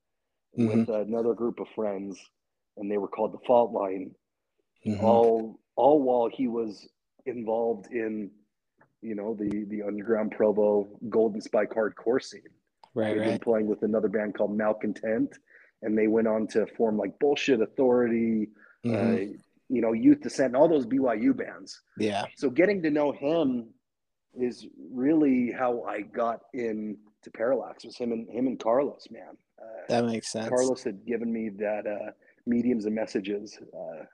mm-hmm. 0.57 0.79
with 0.79 0.89
another 0.89 1.33
group 1.33 1.59
of 1.59 1.67
friends, 1.75 2.17
and 2.77 2.91
they 2.91 2.97
were 2.97 3.07
called 3.07 3.33
the 3.33 3.45
Fault 3.45 3.71
Line. 3.71 4.11
Mm-hmm. 4.85 5.03
All 5.03 5.59
all 5.75 6.01
while 6.01 6.29
he 6.31 6.47
was 6.47 6.87
involved 7.25 7.87
in, 7.91 8.31
you 9.01 9.15
know, 9.15 9.35
the 9.35 9.65
the 9.69 9.83
underground 9.83 10.31
Provo 10.31 10.87
Golden 11.09 11.41
Spike 11.41 11.71
hardcore 11.71 12.21
scene. 12.21 12.41
Right, 12.97 13.09
They've 13.09 13.19
right. 13.19 13.29
Been 13.29 13.39
playing 13.39 13.67
with 13.67 13.83
another 13.83 14.07
band 14.07 14.33
called 14.33 14.57
Malcontent, 14.57 15.37
and 15.83 15.95
they 15.95 16.07
went 16.07 16.27
on 16.27 16.47
to 16.47 16.65
form 16.75 16.97
like 16.97 17.19
Bullshit 17.19 17.61
Authority, 17.61 18.49
uh, 18.83 18.89
mm-hmm. 18.89 19.13
uh, 19.13 19.37
you 19.69 19.81
know, 19.81 19.93
Youth 19.93 20.21
Descent, 20.21 20.55
all 20.55 20.67
those 20.67 20.87
BYU 20.87 21.37
bands. 21.37 21.79
Yeah. 21.99 22.25
So 22.37 22.49
getting 22.49 22.81
to 22.81 22.89
know 22.89 23.11
him 23.11 23.67
is 24.33 24.65
really 24.91 25.51
how 25.51 25.83
I 25.83 26.01
got 26.01 26.39
into 26.55 26.97
Parallax. 27.35 27.85
Was 27.85 27.97
him 27.97 28.13
and 28.13 28.27
him 28.31 28.47
and 28.47 28.59
Carlos, 28.59 29.05
man. 29.11 29.37
Uh, 29.61 29.85
that 29.89 30.05
makes 30.05 30.31
sense. 30.31 30.49
Carlos 30.49 30.83
had 30.83 31.05
given 31.05 31.31
me 31.31 31.49
that 31.49 31.85
uh, 31.85 32.11
Mediums 32.47 32.85
and 32.85 32.95
Messages 32.95 33.59
uh, 33.75 34.05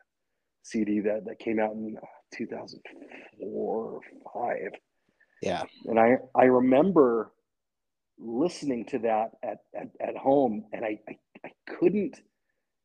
CD 0.63 0.99
that, 0.99 1.23
that 1.23 1.39
came 1.39 1.57
out 1.57 1.71
in 1.71 1.95
2004 2.35 3.47
or 3.47 4.01
five. 4.33 4.73
Yeah. 5.41 5.63
And 5.85 5.97
I, 5.97 6.17
I 6.35 6.45
remember 6.45 7.31
listening 8.19 8.85
to 8.85 8.99
that 8.99 9.31
at, 9.43 9.59
at, 9.75 9.89
at 9.99 10.15
home 10.17 10.65
and 10.73 10.85
I, 10.85 10.99
I, 11.07 11.17
I 11.45 11.51
couldn't 11.67 12.21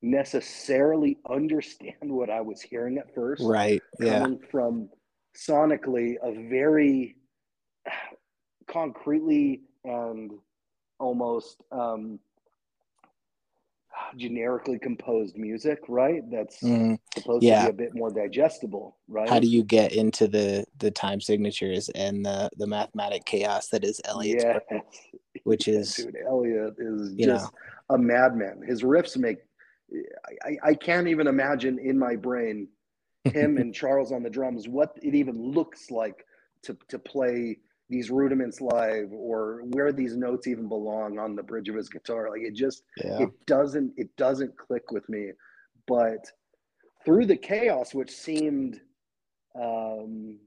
necessarily 0.03 1.19
understand 1.29 1.97
what 2.03 2.31
I 2.31 2.41
was 2.41 2.61
hearing 2.61 2.99
at 2.99 3.15
first. 3.15 3.43
Right. 3.45 3.83
Yeah. 4.01 4.27
From 4.51 4.89
sonically 5.37 6.17
a 6.23 6.49
very 6.49 7.17
concretely 8.69 9.63
and 9.85 10.33
almost 10.99 11.63
um, 11.73 12.19
generically 14.17 14.79
composed 14.79 15.37
music, 15.37 15.81
right? 15.89 16.23
That's 16.31 16.61
mm, 16.63 16.99
supposed 17.17 17.43
yeah. 17.43 17.67
to 17.67 17.73
be 17.73 17.85
a 17.85 17.87
bit 17.87 17.97
more 17.97 18.11
digestible, 18.11 18.97
right? 19.09 19.29
How 19.29 19.39
do 19.39 19.49
you 19.49 19.63
get 19.63 19.93
into 19.93 20.29
the 20.29 20.65
the 20.79 20.91
time 20.91 21.21
signatures 21.21 21.89
and 21.91 22.25
the 22.25 22.51
the 22.57 22.67
mathematic 22.67 23.25
chaos 23.25 23.69
that 23.69 23.85
is 23.85 24.01
Elliot's, 24.05 24.45
yes. 24.45 24.83
which 25.45 25.69
is 25.69 25.95
dude, 25.95 26.17
Elliot 26.27 26.75
is 26.79 27.15
just 27.15 27.53
know. 27.53 27.95
a 27.95 27.99
madman. 27.99 28.63
His 28.67 28.83
riffs 28.83 29.17
make 29.17 29.39
I, 30.45 30.57
I 30.63 30.75
can't 30.75 31.09
even 31.09 31.27
imagine 31.27 31.79
in 31.79 31.99
my 31.99 32.17
brain 32.17 32.69
him 33.25 33.59
and 33.59 33.75
Charles 33.75 34.13
on 34.13 34.23
the 34.23 34.31
drums 34.31 34.69
what 34.69 34.97
it 35.03 35.15
even 35.15 35.41
looks 35.41 35.91
like 35.91 36.25
to 36.63 36.77
to 36.89 36.99
play 36.99 37.59
these 37.89 38.11
rudiments 38.11 38.61
live 38.61 39.09
or 39.13 39.63
where 39.71 39.93
these 39.93 40.17
notes 40.17 40.47
even 40.47 40.69
belong 40.69 41.19
on 41.19 41.35
the 41.35 41.43
bridge 41.43 41.69
of 41.69 41.75
his 41.75 41.89
guitar 41.89 42.29
like 42.31 42.43
it 42.43 42.55
just 42.55 42.83
yeah. 42.99 43.19
it 43.23 43.31
doesn't 43.47 43.93
it 43.97 44.15
doesn't 44.17 44.57
click 44.59 44.91
with 44.91 45.09
me 45.09 45.31
but 45.87 46.31
through 47.05 47.27
the 47.27 47.37
chaos 47.37 47.95
which 47.95 48.11
seemed 48.11 48.81
um 49.61 50.39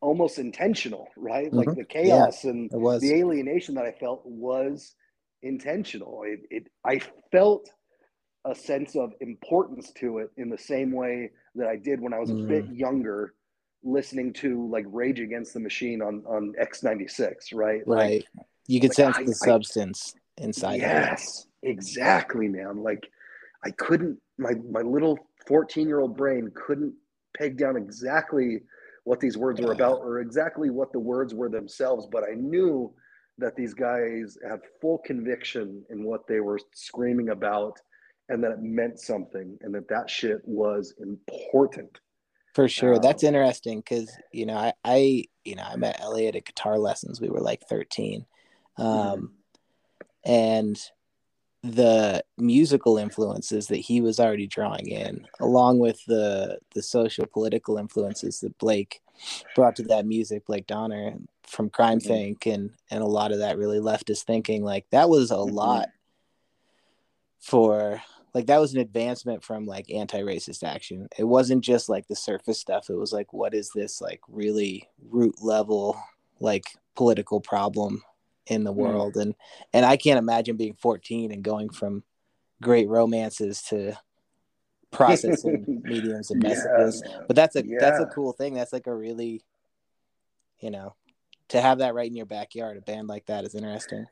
almost 0.00 0.38
intentional 0.38 1.08
right 1.16 1.46
mm-hmm. 1.46 1.58
like 1.58 1.76
the 1.76 1.84
chaos 1.84 2.44
yeah, 2.44 2.50
and 2.50 2.70
the 2.70 3.12
alienation 3.14 3.74
that 3.74 3.86
i 3.86 3.92
felt 3.92 4.22
was 4.24 4.94
intentional 5.42 6.22
it, 6.26 6.40
it 6.50 6.68
i 6.84 7.00
felt 7.30 7.70
a 8.46 8.54
sense 8.54 8.96
of 8.96 9.12
importance 9.20 9.90
to 9.92 10.18
it 10.18 10.30
in 10.36 10.50
the 10.50 10.58
same 10.58 10.92
way 10.92 11.30
that 11.54 11.68
i 11.68 11.76
did 11.76 12.00
when 12.00 12.12
i 12.12 12.18
was 12.18 12.30
mm. 12.30 12.44
a 12.44 12.46
bit 12.46 12.68
mm. 12.68 12.78
younger 12.78 13.34
listening 13.84 14.32
to 14.32 14.68
like 14.68 14.84
Rage 14.88 15.20
Against 15.20 15.54
the 15.54 15.60
Machine 15.60 16.02
on 16.02 16.22
on 16.26 16.54
X96, 16.60 17.54
right? 17.54 17.82
Right. 17.86 18.24
Like, 18.36 18.46
you 18.66 18.80
could 18.80 18.90
like, 18.90 18.96
sense 18.96 19.16
I, 19.18 19.24
the 19.24 19.34
substance 19.34 20.14
I, 20.40 20.44
inside. 20.44 20.80
Yes, 20.80 21.46
exactly, 21.62 22.48
man. 22.48 22.82
Like 22.82 23.06
I 23.64 23.70
couldn't 23.70 24.18
my 24.38 24.54
my 24.70 24.80
little 24.80 25.18
14 25.46 25.86
year 25.86 26.00
old 26.00 26.16
brain 26.16 26.50
couldn't 26.54 26.94
peg 27.36 27.56
down 27.58 27.76
exactly 27.76 28.60
what 29.04 29.20
these 29.20 29.36
words 29.36 29.60
were 29.60 29.72
about 29.72 29.98
or 29.98 30.20
exactly 30.20 30.70
what 30.70 30.90
the 30.92 30.98
words 30.98 31.34
were 31.34 31.50
themselves, 31.50 32.06
but 32.10 32.24
I 32.24 32.34
knew 32.34 32.92
that 33.36 33.54
these 33.54 33.74
guys 33.74 34.38
had 34.48 34.60
full 34.80 34.98
conviction 35.04 35.84
in 35.90 36.04
what 36.04 36.26
they 36.26 36.40
were 36.40 36.58
screaming 36.72 37.28
about 37.30 37.78
and 38.28 38.42
that 38.42 38.52
it 38.52 38.62
meant 38.62 38.98
something 38.98 39.58
and 39.60 39.74
that 39.74 39.88
that 39.88 40.08
shit 40.08 40.38
was 40.44 40.94
important 41.00 42.00
for 42.54 42.68
sure. 42.68 42.94
Um, 42.94 43.02
That's 43.02 43.24
interesting 43.24 43.80
because, 43.80 44.16
you 44.32 44.46
know, 44.46 44.56
I, 44.56 44.72
I, 44.84 45.24
you 45.44 45.56
know, 45.56 45.64
I 45.64 45.76
met 45.76 46.00
Elliot 46.00 46.36
at 46.36 46.46
guitar 46.46 46.78
lessons. 46.78 47.20
We 47.20 47.28
were 47.28 47.40
like 47.40 47.62
13. 47.68 48.24
Um, 48.76 48.86
mm-hmm. 48.86 49.26
And 50.24 50.80
the 51.64 52.22
musical 52.38 52.98
influences 52.98 53.66
that 53.68 53.78
he 53.78 54.00
was 54.00 54.20
already 54.20 54.46
drawing 54.46 54.86
in, 54.88 55.26
along 55.40 55.78
with 55.78 55.98
the 56.06 56.58
the 56.74 56.82
social 56.82 57.26
political 57.26 57.78
influences 57.78 58.40
that 58.40 58.56
Blake 58.58 59.00
brought 59.54 59.76
to 59.76 59.82
that 59.84 60.06
music, 60.06 60.44
Blake 60.46 60.66
Donner 60.66 61.14
from 61.46 61.70
Crime 61.70 61.98
mm-hmm. 61.98 62.08
Think, 62.08 62.46
and 62.46 62.70
and 62.90 63.02
a 63.02 63.06
lot 63.06 63.32
of 63.32 63.38
that 63.38 63.58
really 63.58 63.80
leftist 63.80 64.24
thinking, 64.24 64.62
like 64.62 64.86
that 64.90 65.08
was 65.08 65.30
a 65.30 65.34
mm-hmm. 65.34 65.54
lot 65.54 65.88
for 67.40 68.02
like 68.34 68.46
that 68.46 68.60
was 68.60 68.74
an 68.74 68.80
advancement 68.80 69.44
from 69.44 69.64
like 69.64 69.90
anti-racist 69.90 70.64
action. 70.64 71.08
It 71.16 71.24
wasn't 71.24 71.64
just 71.64 71.88
like 71.88 72.08
the 72.08 72.16
surface 72.16 72.60
stuff. 72.60 72.90
It 72.90 72.96
was 72.96 73.12
like, 73.12 73.32
what 73.32 73.54
is 73.54 73.70
this 73.70 74.00
like 74.00 74.20
really 74.28 74.88
root 75.08 75.36
level 75.40 75.96
like 76.40 76.64
political 76.96 77.40
problem 77.40 78.02
in 78.46 78.64
the 78.64 78.72
Mm. 78.72 78.76
world? 78.76 79.16
And 79.16 79.34
and 79.72 79.86
I 79.86 79.96
can't 79.96 80.18
imagine 80.18 80.56
being 80.56 80.74
14 80.74 81.30
and 81.30 81.42
going 81.44 81.70
from 81.70 82.02
great 82.60 82.88
romances 82.88 83.62
to 83.62 83.94
processing 84.90 85.64
mediums 85.84 86.30
and 86.30 86.42
messages. 86.42 87.02
man. 87.02 87.24
But 87.28 87.36
that's 87.36 87.54
a 87.56 87.62
that's 87.78 88.00
a 88.00 88.06
cool 88.06 88.32
thing. 88.32 88.54
That's 88.54 88.72
like 88.72 88.88
a 88.88 88.94
really, 88.94 89.42
you 90.58 90.70
know, 90.72 90.96
to 91.48 91.60
have 91.60 91.78
that 91.78 91.94
right 91.94 92.08
in 92.08 92.16
your 92.16 92.26
backyard. 92.26 92.76
A 92.78 92.80
band 92.80 93.06
like 93.06 93.26
that 93.26 93.44
is 93.44 93.54
interesting. 93.54 94.06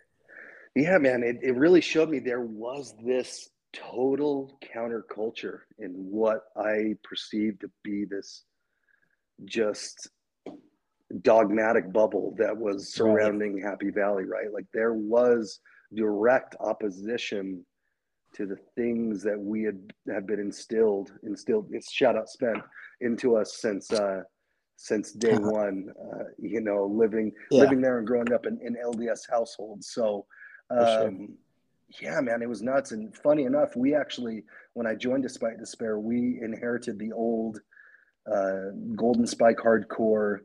Yeah, 0.74 0.96
man, 0.98 1.22
it, 1.22 1.38
it 1.42 1.56
really 1.56 1.82
showed 1.82 2.08
me 2.08 2.18
there 2.18 2.40
was 2.40 2.94
this 3.02 3.50
total 3.72 4.58
counterculture 4.74 5.60
in 5.78 5.90
what 5.90 6.42
I 6.56 6.94
perceived 7.02 7.60
to 7.62 7.70
be 7.82 8.04
this 8.04 8.44
just 9.44 10.10
dogmatic 11.22 11.92
bubble 11.92 12.34
that 12.38 12.56
was 12.56 12.94
surrounding 12.94 13.60
Happy 13.60 13.90
Valley, 13.90 14.24
right? 14.24 14.52
Like 14.52 14.66
there 14.72 14.94
was 14.94 15.60
direct 15.94 16.56
opposition 16.60 17.64
to 18.34 18.46
the 18.46 18.56
things 18.76 19.22
that 19.22 19.38
we 19.38 19.62
had 19.62 19.92
had 20.10 20.26
been 20.26 20.40
instilled, 20.40 21.12
instilled, 21.22 21.68
it's 21.70 21.92
shout 21.92 22.16
out 22.16 22.28
spent 22.30 22.58
into 23.00 23.36
us 23.36 23.58
since 23.60 23.92
uh 23.92 24.22
since 24.76 25.12
day 25.12 25.34
Uh-huh. 25.34 25.50
one, 25.50 25.92
uh, 26.12 26.24
you 26.38 26.60
know, 26.60 26.86
living 26.86 27.32
Yeah. 27.50 27.60
living 27.64 27.80
there 27.82 27.98
and 27.98 28.06
growing 28.06 28.32
up 28.32 28.46
in, 28.46 28.58
in 28.62 28.74
LDS 28.76 29.30
households. 29.30 29.90
So 29.92 30.24
um, 30.70 31.36
yeah, 32.00 32.20
man, 32.20 32.42
it 32.42 32.48
was 32.48 32.62
nuts. 32.62 32.92
And 32.92 33.14
funny 33.16 33.44
enough, 33.44 33.76
we 33.76 33.94
actually, 33.94 34.44
when 34.74 34.86
I 34.86 34.94
joined 34.94 35.22
Despite 35.22 35.58
Despair, 35.58 35.98
we 35.98 36.38
inherited 36.42 36.98
the 36.98 37.12
old 37.12 37.60
uh, 38.32 38.70
Golden 38.96 39.26
Spike 39.26 39.58
Hardcore 39.58 40.40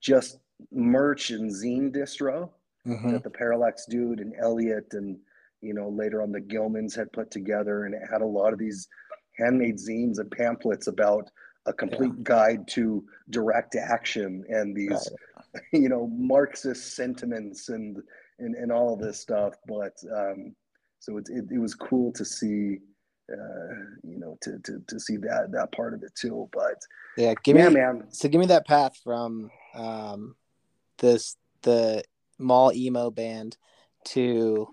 just 0.00 0.38
merch 0.72 1.30
and 1.30 1.50
zine 1.50 1.94
distro 1.94 2.50
Mhm. 2.86 3.12
that 3.12 3.22
the 3.22 3.30
Parallax 3.30 3.86
dude 3.86 4.20
and 4.20 4.34
Elliot 4.38 4.94
and 4.94 5.18
you 5.60 5.74
know 5.74 5.90
later 5.90 6.22
on 6.22 6.32
the 6.32 6.40
Gilmans 6.40 6.96
had 6.96 7.12
put 7.12 7.30
together, 7.30 7.84
and 7.84 7.94
it 7.94 8.02
had 8.10 8.22
a 8.22 8.26
lot 8.26 8.52
of 8.54 8.58
these 8.58 8.88
handmade 9.36 9.76
zines 9.76 10.18
and 10.18 10.30
pamphlets 10.30 10.86
about 10.86 11.30
a 11.66 11.72
complete 11.74 12.24
guide 12.24 12.66
to 12.68 13.04
direct 13.28 13.76
action 13.76 14.44
and 14.48 14.74
these 14.74 15.08
you 15.72 15.88
know 15.90 16.06
Marxist 16.08 16.94
sentiments 16.96 17.68
and 17.68 18.02
and, 18.38 18.54
and 18.54 18.72
all 18.72 18.96
this 18.96 19.20
stuff. 19.20 19.54
But 19.66 19.94
um, 20.16 20.56
so 21.00 21.16
it, 21.18 21.28
it, 21.30 21.44
it 21.50 21.58
was 21.58 21.74
cool 21.74 22.12
to 22.12 22.24
see, 22.24 22.78
uh, 23.32 23.74
you 24.04 24.18
know, 24.18 24.38
to, 24.42 24.58
to, 24.60 24.80
to 24.86 25.00
see 25.00 25.16
that 25.16 25.50
that 25.52 25.72
part 25.72 25.94
of 25.94 26.02
it 26.02 26.14
too. 26.14 26.48
But 26.52 26.80
Yeah, 27.16 27.34
give 27.42 27.56
yeah, 27.56 27.68
me 27.68 27.74
man, 27.74 28.04
so 28.10 28.28
give 28.28 28.40
me 28.40 28.46
that 28.46 28.66
path 28.66 28.96
from 29.02 29.50
um 29.74 30.36
this 30.98 31.36
the 31.62 32.02
mall 32.38 32.72
emo 32.72 33.10
band 33.10 33.56
to 34.04 34.68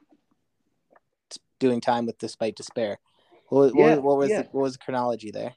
doing 1.60 1.82
time 1.82 2.06
with 2.06 2.18
Despite 2.20 2.56
Despair. 2.56 3.00
What, 3.50 3.76
what, 3.76 3.76
Yeah, 3.76 3.96
what 3.96 4.18
was 4.18 4.30
yeah. 4.30 4.44
the, 4.44 4.48
what 4.52 4.64
was 4.64 4.74
the 4.74 4.80
chronology 4.80 5.32
there? 5.32 5.56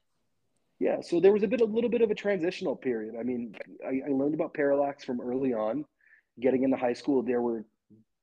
yeah. 0.78 1.00
So 1.00 1.20
there 1.20 1.32
was 1.32 1.42
a 1.42 1.48
bit, 1.48 1.60
a 1.60 1.64
little 1.64 1.90
bit 1.90 2.02
of 2.02 2.10
a 2.10 2.14
transitional 2.14 2.76
period. 2.76 3.14
I 3.18 3.22
mean, 3.22 3.54
I, 3.84 4.08
I 4.08 4.12
learned 4.12 4.34
about 4.34 4.54
Parallax 4.54 5.04
from 5.04 5.20
early 5.20 5.52
on. 5.52 5.84
Getting 6.40 6.62
into 6.62 6.76
high 6.76 6.94
school, 6.94 7.22
there 7.22 7.42
were 7.42 7.64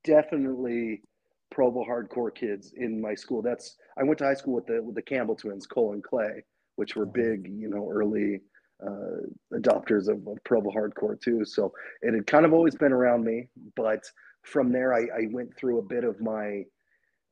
definitely 0.03 1.03
Provo 1.51 1.83
hardcore 1.83 2.33
kids 2.33 2.73
in 2.75 3.01
my 3.01 3.15
school. 3.15 3.41
That's 3.41 3.77
I 3.97 4.03
went 4.03 4.19
to 4.19 4.25
high 4.25 4.33
school 4.33 4.53
with 4.53 4.67
the 4.67 4.81
with 4.81 4.95
the 4.95 5.01
Campbell 5.01 5.35
twins, 5.35 5.65
Cole 5.65 5.93
and 5.93 6.03
Clay, 6.03 6.43
which 6.75 6.95
were 6.95 7.05
big, 7.05 7.47
you 7.47 7.69
know, 7.69 7.89
early 7.91 8.41
uh, 8.85 9.25
adopters 9.53 10.07
of, 10.07 10.27
of 10.27 10.43
Provo 10.43 10.71
hardcore 10.71 11.19
too. 11.19 11.43
So 11.45 11.73
it 12.01 12.13
had 12.13 12.27
kind 12.27 12.45
of 12.45 12.53
always 12.53 12.75
been 12.75 12.91
around 12.93 13.23
me, 13.23 13.49
but 13.75 14.03
from 14.43 14.71
there 14.71 14.93
I, 14.93 15.01
I 15.01 15.27
went 15.31 15.55
through 15.57 15.79
a 15.79 15.83
bit 15.83 16.03
of 16.03 16.21
my, 16.21 16.63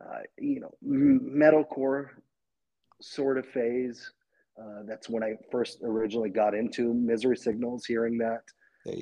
uh, 0.03 0.19
you 0.39 0.59
know, 0.59 0.71
metalcore 0.83 2.09
sort 3.01 3.37
of 3.37 3.45
phase. 3.45 4.11
Uh, 4.59 4.83
that's 4.87 5.09
when 5.09 5.23
I 5.23 5.33
first 5.51 5.79
originally 5.83 6.29
got 6.29 6.55
into 6.55 6.93
Misery 6.93 7.37
Signals. 7.37 7.85
Hearing 7.85 8.17
that 8.19 8.43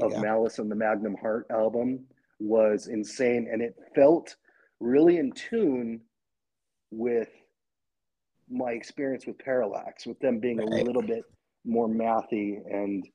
of 0.01 0.11
go. 0.11 0.21
Malice 0.21 0.59
and 0.59 0.69
the 0.69 0.75
Magnum 0.75 1.15
Heart 1.15 1.47
album 1.51 2.05
was 2.39 2.87
insane, 2.87 3.47
and 3.51 3.61
it 3.61 3.75
felt 3.95 4.35
really 4.83 5.17
in 5.17 5.31
tune 5.31 6.01
with 6.91 7.29
my 8.49 8.71
experience 8.71 9.25
with 9.25 9.39
Parallax, 9.39 10.05
with 10.05 10.19
them 10.19 10.39
being 10.39 10.57
Right. 10.59 10.81
a 10.81 10.85
little 10.85 11.01
bit 11.01 11.23
more 11.65 11.87
mathy 11.87 12.57
and 12.69 13.07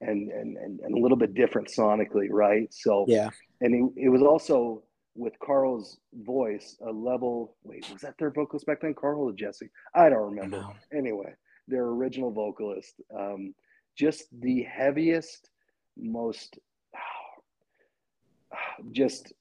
and 0.00 0.30
and 0.30 0.56
and, 0.56 0.80
and 0.80 0.94
a 0.94 0.98
little 1.00 1.16
bit 1.16 1.34
different 1.34 1.68
sonically, 1.68 2.28
right? 2.30 2.72
So 2.72 3.04
Yeah. 3.08 3.30
and 3.60 3.74
it, 3.96 4.04
it 4.06 4.08
was 4.08 4.22
also 4.22 4.84
with 5.16 5.38
Carl's 5.40 5.98
voice 6.12 6.76
a 6.86 6.90
level. 6.92 7.56
Wait, 7.64 7.84
was 7.90 8.02
that 8.02 8.14
their 8.18 8.30
vocalist 8.30 8.66
back 8.66 8.80
then, 8.80 8.94
Carl 8.94 9.22
or 9.28 9.32
Jesse? 9.32 9.70
I 9.94 10.08
don't 10.08 10.30
remember. 10.34 10.60
know. 10.60 10.74
Anyway, 10.96 11.34
their 11.68 11.84
original 11.86 12.30
vocalist, 12.30 12.94
um, 13.18 13.54
just 13.96 14.24
the 14.40 14.62
heaviest, 14.62 15.50
most 15.96 16.58
just 18.92 19.32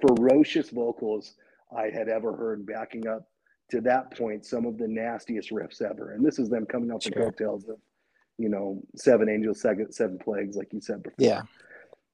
ferocious 0.00 0.70
vocals 0.70 1.34
I 1.76 1.88
had 1.90 2.08
ever 2.08 2.34
heard 2.36 2.66
backing 2.66 3.06
up 3.06 3.28
to 3.70 3.80
that 3.82 4.16
point 4.16 4.44
some 4.44 4.66
of 4.66 4.78
the 4.78 4.86
nastiest 4.86 5.50
riffs 5.50 5.82
ever. 5.82 6.12
And 6.12 6.24
this 6.24 6.38
is 6.38 6.48
them 6.48 6.66
coming 6.66 6.88
the 6.88 7.00
Sure. 7.00 7.30
coattails 7.30 7.64
of, 7.68 7.76
you 8.38 8.48
know, 8.48 8.82
Seven 8.96 9.28
Angels, 9.28 9.60
Seven, 9.60 9.90
seven 9.90 10.18
Plagues, 10.18 10.56
like 10.56 10.72
you 10.72 10.80
said 10.80 11.02
before. 11.02 11.16
Yeah. 11.18 11.42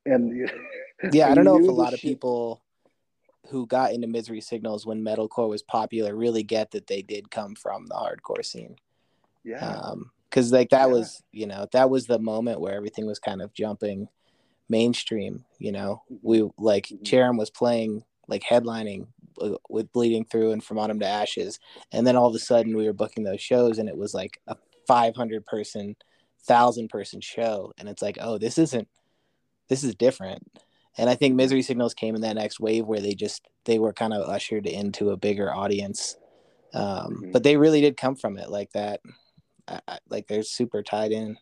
And 0.07 0.51
Yeah, 1.13 1.31
I 1.31 1.35
don't 1.35 1.45
know 1.45 1.57
if 1.57 1.63
a 1.63 1.67
the 1.67 1.73
lot 1.73 1.95
of 1.95 2.01
people 2.01 2.63
who 3.49 3.67
got 3.67 3.93
into 3.93 4.07
Misery 4.07 4.41
Signals 4.41 4.87
when 4.87 5.03
metalcore 5.03 5.49
was 5.49 5.63
popular 5.63 6.15
really 6.15 6.43
get 6.43 6.71
that 6.73 6.87
they 6.87 7.03
did 7.03 7.31
come 7.31 7.55
from 7.55 7.87
the 7.87 7.95
hardcore 7.95 8.45
scene. 8.45 8.77
Yeah. 9.45 9.67
Um, 9.67 10.11
because 10.29 10.53
like 10.53 10.71
that 10.71 10.87
Yeah. 10.89 10.95
was, 10.95 11.23
you 11.33 11.47
know, 11.47 11.67
that 11.73 11.91
was 11.91 12.07
the 12.07 12.19
moment 12.21 12.61
where 12.61 12.75
everything 12.75 13.07
was 13.07 13.19
kind 13.19 13.43
of 13.43 13.53
jumping 13.53 14.09
mainstream. 14.71 15.45
You 15.59 15.73
know, 15.73 16.03
we 16.23 16.49
like 16.57 16.87
Mhm. 16.87 17.05
Chatham 17.05 17.37
was 17.37 17.51
playing 17.51 18.05
like 18.29 18.43
headlining 18.43 19.09
uh, 19.41 19.57
with 19.69 19.93
Bleeding 19.93 20.25
Through 20.25 20.53
and 20.53 20.63
From 20.65 20.79
Autumn 20.79 21.01
to 21.01 21.07
Ashes, 21.07 21.59
and 21.93 22.07
then 22.07 22.17
all 22.17 22.29
of 22.29 22.35
a 22.35 22.39
sudden 22.39 22.77
we 22.77 22.87
were 22.87 22.93
booking 22.93 23.25
those 23.25 23.41
shows, 23.43 23.79
and 23.79 23.89
it 23.89 23.97
was 23.97 24.15
like 24.15 24.41
a 24.47 24.57
500 24.87 25.45
person, 25.45 25.97
thousand 26.45 26.89
person 26.89 27.21
show, 27.21 27.73
and 27.77 27.89
it's 27.89 28.01
like, 28.03 28.19
oh, 28.21 28.39
this 28.39 28.57
isn't, 28.57 28.89
this 29.69 29.85
is 29.85 29.95
different. 29.95 30.51
And 30.97 31.09
I 31.11 31.15
think 31.15 31.35
Misery 31.35 31.63
Signals 31.63 31.95
came 31.95 32.15
in 32.15 32.21
that 32.23 32.37
next 32.37 32.61
wave 32.61 32.87
where 32.87 33.01
they 33.01 33.15
just 33.15 33.47
they 33.65 33.79
were 33.79 33.93
kind 33.93 34.13
of 34.13 34.29
ushered 34.29 34.67
into 34.67 35.11
a 35.11 35.17
bigger 35.17 35.53
audience. 35.53 36.17
Um, 36.73 37.23
Mhm. 37.23 37.33
But 37.33 37.43
they 37.43 37.57
really 37.57 37.81
did 37.81 37.97
come 37.97 38.17
from 38.17 38.39
it 38.39 38.51
like 38.51 38.71
that. 38.73 39.01
I, 39.67 39.81
I, 39.89 39.99
like 40.09 40.27
they're 40.29 40.43
super 40.43 40.83
tied 40.83 41.13
in. 41.13 41.37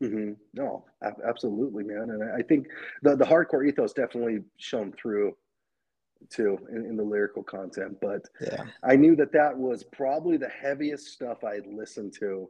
Hmm 0.00 0.32
No, 0.54 0.84
absolutely, 1.26 1.84
man. 1.84 2.10
And 2.10 2.32
I 2.32 2.42
think 2.42 2.66
the, 3.02 3.16
the 3.16 3.24
hardcore 3.24 3.66
ethos 3.68 3.92
definitely 3.92 4.40
shone 4.56 4.92
through 4.92 5.36
too 6.28 6.58
in, 6.70 6.84
in 6.86 6.96
the 6.96 7.02
lyrical 7.02 7.42
content. 7.42 7.98
But 8.00 8.22
Yeah. 8.40 8.64
I 8.82 8.96
knew 8.96 9.14
that 9.16 9.32
that 9.32 9.56
was 9.56 9.84
probably 9.84 10.36
the 10.36 10.48
heaviest 10.48 11.08
stuff 11.08 11.44
I 11.44 11.54
had 11.54 11.66
listened 11.66 12.14
to 12.20 12.48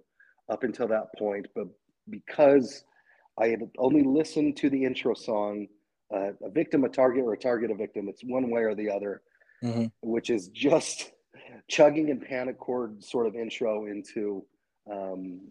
up 0.49 0.63
until 0.63 0.89
that 0.89 1.07
point. 1.19 1.47
But 1.55 1.69
because 2.09 2.85
I 3.39 3.49
had 3.49 3.61
only 3.79 4.03
listened 4.03 4.57
to 4.59 4.71
the 4.71 4.85
intro 4.85 5.15
song, 5.15 5.67
uh, 6.15 6.33
a 6.43 6.51
victim, 6.51 6.85
a 6.85 6.89
target, 6.89 7.25
or 7.25 7.33
a 7.33 7.39
target, 7.39 7.71
a 7.71 7.75
victim, 7.75 8.09
it's 8.09 8.23
one 8.25 8.51
way 8.51 8.63
or 8.63 8.75
the 8.75 8.91
other, 8.91 9.23
hmm 9.63 9.87
which 10.03 10.31
is 10.31 10.49
just 10.49 11.13
chugging 11.69 12.11
and 12.11 12.23
panic 12.23 12.59
chord 12.59 13.03
sort 13.03 13.27
of 13.27 13.35
intro 13.35 13.87
into. 13.87 14.45
Um, 14.91 15.51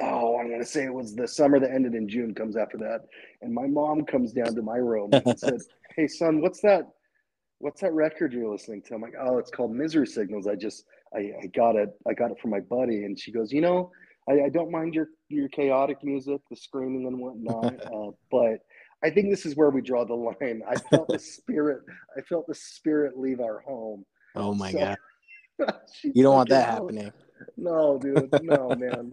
oh, 0.00 0.36
I 0.36 0.44
want 0.44 0.60
to 0.60 0.66
say 0.66 0.84
it 0.84 0.92
was 0.94 1.14
the 1.14 1.26
summer 1.28 1.58
that 1.60 1.70
ended 1.70 1.94
in 1.94 2.08
June 2.08 2.34
comes 2.34 2.56
after 2.56 2.76
that, 2.78 3.02
and 3.42 3.52
my 3.52 3.66
mom 3.66 4.04
comes 4.04 4.32
down 4.32 4.54
to 4.54 4.62
my 4.62 4.76
room 4.76 5.10
and 5.12 5.38
says, 5.38 5.68
"Hey, 5.96 6.06
son, 6.08 6.40
what's 6.40 6.60
that? 6.60 6.88
What's 7.58 7.80
that 7.80 7.92
record 7.92 8.32
you're 8.32 8.50
listening 8.50 8.82
to?" 8.82 8.94
I'm 8.94 9.02
like, 9.02 9.14
"Oh, 9.20 9.38
it's 9.38 9.50
called 9.50 9.72
Misery 9.72 10.06
Signals. 10.06 10.46
I 10.46 10.54
just 10.56 10.84
I, 11.14 11.32
I 11.42 11.46
got 11.54 11.76
it. 11.76 11.90
I 12.08 12.14
got 12.14 12.30
it 12.30 12.38
from 12.40 12.50
my 12.50 12.60
buddy." 12.60 13.04
And 13.04 13.18
she 13.18 13.32
goes, 13.32 13.52
"You 13.52 13.60
know, 13.60 13.90
I, 14.28 14.42
I 14.44 14.48
don't 14.48 14.70
mind 14.70 14.94
your 14.94 15.08
your 15.28 15.48
chaotic 15.48 16.02
music, 16.02 16.40
the 16.50 16.56
screaming 16.56 17.06
and 17.06 17.18
whatnot, 17.18 17.74
uh, 17.92 18.10
but." 18.30 18.58
I 19.02 19.10
think 19.10 19.28
this 19.28 19.44
is 19.44 19.54
where 19.54 19.68
we 19.68 19.82
draw 19.82 20.06
the 20.06 20.14
line. 20.14 20.62
I 20.66 20.76
felt 20.76 21.08
the 21.08 21.18
spirit. 21.34 21.82
I 22.16 22.22
felt 22.22 22.46
the 22.46 22.54
spirit 22.54 23.18
leave 23.18 23.38
our 23.38 23.58
home. 23.60 24.06
Oh 24.34 24.54
my 24.54 24.72
So- 24.72 24.78
god. 24.78 24.96
You 26.02 26.22
don't 26.22 26.34
want 26.34 26.48
that 26.48 26.70
out. 26.70 26.74
happening. 26.74 27.12
No, 27.58 27.98
dude. 27.98 28.30
No, 28.42 28.70
man. 28.70 29.12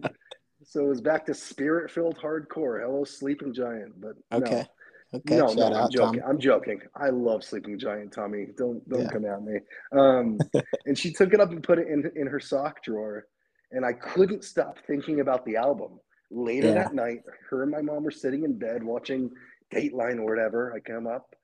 So 0.64 0.84
it 0.84 0.88
was 0.88 1.00
back 1.00 1.26
to 1.26 1.34
spirit 1.34 1.90
filled 1.90 2.18
hardcore. 2.18 2.80
Hello, 2.82 3.04
Sleeping 3.04 3.52
Giant. 3.52 4.00
But 4.00 4.14
no. 4.30 4.46
Okay. 4.46 4.66
Okay, 5.14 5.36
no, 5.36 5.48
shout 5.48 5.56
no, 5.56 5.76
I'm 5.76 5.90
joking. 5.90 6.20
Tom. 6.20 6.30
I'm 6.30 6.38
joking. 6.38 6.80
I 6.96 7.10
love 7.10 7.44
Sleeping 7.44 7.78
Giant, 7.78 8.12
Tommy. 8.12 8.46
Don't 8.56 8.86
don't 8.88 9.02
Yeah. 9.02 9.10
come 9.10 9.26
at 9.26 9.42
me. 9.42 9.58
Um, 9.92 10.38
and 10.86 10.96
she 10.96 11.12
took 11.12 11.34
it 11.34 11.40
up 11.40 11.50
and 11.50 11.62
put 11.62 11.78
it 11.78 11.86
in 11.88 12.10
in 12.16 12.26
her 12.26 12.40
sock 12.40 12.82
drawer, 12.82 13.26
and 13.72 13.84
I 13.84 13.92
couldn't 13.92 14.42
stop 14.42 14.78
thinking 14.86 15.20
about 15.20 15.44
the 15.44 15.56
album. 15.56 16.00
Later 16.30 16.68
Yeah. 16.68 16.74
that 16.74 16.94
night, 16.94 17.20
her 17.50 17.62
and 17.62 17.70
my 17.70 17.82
mom 17.82 18.04
were 18.04 18.10
sitting 18.10 18.44
in 18.44 18.58
bed 18.58 18.82
watching 18.82 19.30
Dateline 19.70 20.18
or 20.18 20.24
whatever. 20.24 20.72
I 20.74 20.80
come 20.80 21.06
up, 21.06 21.34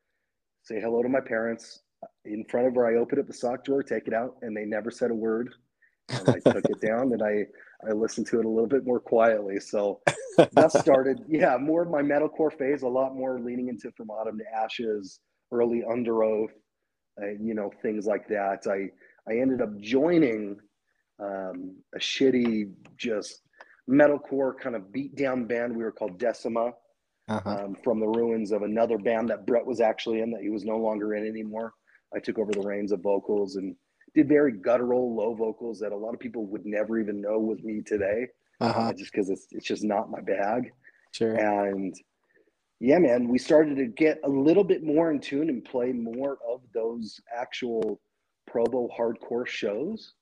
say 0.62 0.81
hello 0.81 1.02
to 1.02 1.09
my 1.09 1.20
parents. 1.20 1.83
In 2.24 2.44
front 2.46 2.68
of 2.68 2.74
her, 2.74 2.87
I 2.87 2.98
open 2.98 3.18
up 3.18 3.26
the 3.26 3.35
sock 3.35 3.64
drawer, 3.64 3.83
take 3.83 4.07
it 4.07 4.14
out, 4.14 4.37
and 4.40 4.57
they 4.57 4.64
never 4.64 4.90
said 4.90 5.11
a 5.11 5.14
word. 5.14 5.52
And 6.09 6.31
I 6.31 6.38
took 6.38 6.64
it 6.64 6.81
down 6.87 7.12
and 7.12 7.22
I 7.22 7.44
I 7.86 7.92
listened 7.92 8.26
to 8.28 8.40
it 8.40 8.44
a 8.44 8.48
little 8.48 8.66
bit 8.68 8.84
more 8.86 9.00
quietly. 9.00 9.60
So 9.60 10.00
that 10.52 10.72
started, 10.72 11.20
yeah, 11.28 11.56
more 11.58 11.82
of 11.82 11.90
my 11.90 12.02
metalcore 12.02 12.52
phase, 12.56 12.82
a 12.82 12.88
lot 12.88 13.14
more 13.14 13.40
leaning 13.40 13.68
into 13.68 13.90
From 13.92 14.10
Autumn 14.10 14.38
to 14.38 14.44
Ashes, 14.56 15.20
early 15.52 15.82
Underoath, 15.88 16.50
uh, 17.22 17.28
you 17.40 17.54
know, 17.54 17.70
things 17.82 18.06
like 18.06 18.28
that. 18.28 18.66
I 18.66 18.90
I 19.30 19.38
ended 19.38 19.60
up 19.62 19.76
joining 19.78 20.58
um, 21.20 21.76
a 21.94 21.98
shitty, 21.98 22.72
just 22.96 23.42
metalcore 23.90 24.58
kind 24.58 24.76
of 24.76 24.92
beat 24.92 25.16
down 25.16 25.46
band. 25.46 25.76
We 25.76 25.82
were 25.84 25.92
called 25.92 26.18
Decima 26.18 26.72
Uh-huh. 27.28 27.50
um, 27.50 27.76
from 27.84 28.00
the 28.00 28.08
ruins 28.08 28.52
of 28.52 28.62
another 28.62 28.98
band 28.98 29.28
that 29.30 29.46
Brett 29.46 29.66
was 29.66 29.80
actually 29.80 30.20
in 30.20 30.30
that 30.32 30.42
he 30.42 30.50
was 30.50 30.64
no 30.64 30.78
longer 30.78 31.14
in 31.14 31.26
anymore. 31.26 31.72
I 32.14 32.20
took 32.20 32.38
over 32.38 32.52
the 32.52 32.62
reins 32.62 32.92
of 32.92 33.00
vocals 33.02 33.56
and 33.56 33.74
did 34.18 34.28
very 34.28 34.52
guttural, 34.52 35.14
low 35.14 35.35
vocals 35.35 35.78
that 35.81 35.92
a 35.92 35.96
lot 36.04 36.12
of 36.14 36.20
people 36.20 36.44
would 36.46 36.66
never 36.66 36.98
even 36.98 37.20
know 37.20 37.38
was 37.38 37.62
me 37.62 37.81
today, 37.81 38.26
Uh-huh. 38.61 38.81
uh, 38.88 38.92
just 38.92 39.12
because 39.12 39.31
it's 39.31 39.46
it's 39.52 39.66
just 39.72 39.85
not 39.85 40.11
my 40.11 40.20
bag. 40.20 40.72
Sure. 41.12 41.35
And 41.35 41.94
yeah, 42.81 42.98
man, 42.98 43.28
we 43.28 43.38
started 43.38 43.76
to 43.76 43.87
get 43.87 44.20
a 44.24 44.28
little 44.28 44.64
bit 44.72 44.83
more 44.83 45.11
in 45.12 45.20
tune 45.20 45.48
and 45.48 45.64
play 45.64 45.92
more 45.92 46.38
of 46.52 46.61
those 46.74 47.20
actual 47.44 48.00
Provo 48.46 48.88
hardcore 48.96 49.46
shows 49.46 50.14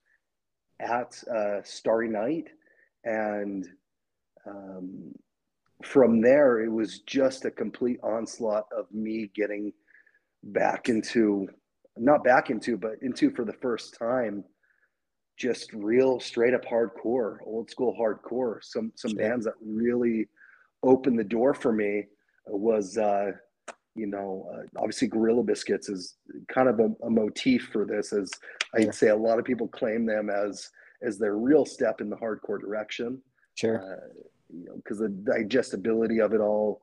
at 0.81 1.11
uh, 1.39 1.59
Starry 1.63 2.09
Night. 2.09 2.49
And 3.05 3.67
um, 4.47 5.13
from 5.83 6.21
there, 6.21 6.53
it 6.67 6.73
was 6.81 7.01
just 7.01 7.45
a 7.45 7.51
complete 7.51 8.01
onslaught 8.03 8.67
of 8.77 8.87
me 8.93 9.31
getting 9.35 9.73
back 10.43 10.89
into, 10.89 11.49
not 11.97 12.25
back 12.25 12.51
into, 12.51 12.77
but 12.77 12.93
into 13.03 13.31
for 13.31 13.45
the 13.45 13.53
first 13.53 13.97
time, 13.99 14.45
just 15.37 15.73
real 15.73 16.19
straight 16.21 16.55
up 16.55 16.65
hardcore, 16.65 17.39
old 17.45 17.71
school 17.71 17.95
hardcore. 17.99 18.63
Some 18.63 18.93
some 18.97 19.11
Sure. 19.13 19.21
bands 19.21 19.45
that 19.45 19.55
really 19.65 20.29
opened 20.83 21.19
the 21.19 21.25
door 21.25 21.53
for 21.55 21.73
me 21.73 22.05
was 22.47 22.97
uh, 22.97 23.33
you 23.95 24.07
know 24.07 24.49
uh, 24.55 24.63
obviously 24.79 25.09
Gorilla 25.09 25.43
Biscuits 25.43 25.89
is 25.89 26.17
kind 26.49 26.69
of 26.69 26.79
a, 26.81 26.91
a 27.05 27.11
motif 27.11 27.69
for 27.73 27.85
this 27.85 28.13
as 28.13 28.31
I'd 28.75 28.95
say 28.95 29.09
a 29.09 29.17
lot 29.17 29.39
of 29.39 29.45
people 29.45 29.69
claim 29.69 30.07
them 30.07 30.31
as 30.31 30.71
as 31.03 31.19
their 31.19 31.37
real 31.37 31.65
step 31.65 32.01
in 32.01 32.09
the 32.09 32.17
hardcore 32.17 32.61
direction 32.61 33.21
Sure. 33.57 33.79
uh, 33.81 34.23
you 34.51 34.65
know 34.67 34.77
because 34.77 34.99
the 34.99 35.09
digestibility 35.09 36.21
of 36.21 36.33
it 36.35 36.41
all 36.41 36.83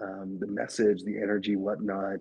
um, 0.00 0.36
the 0.40 0.46
message 0.46 1.02
the 1.04 1.16
energy 1.16 1.56
whatnot 1.56 2.20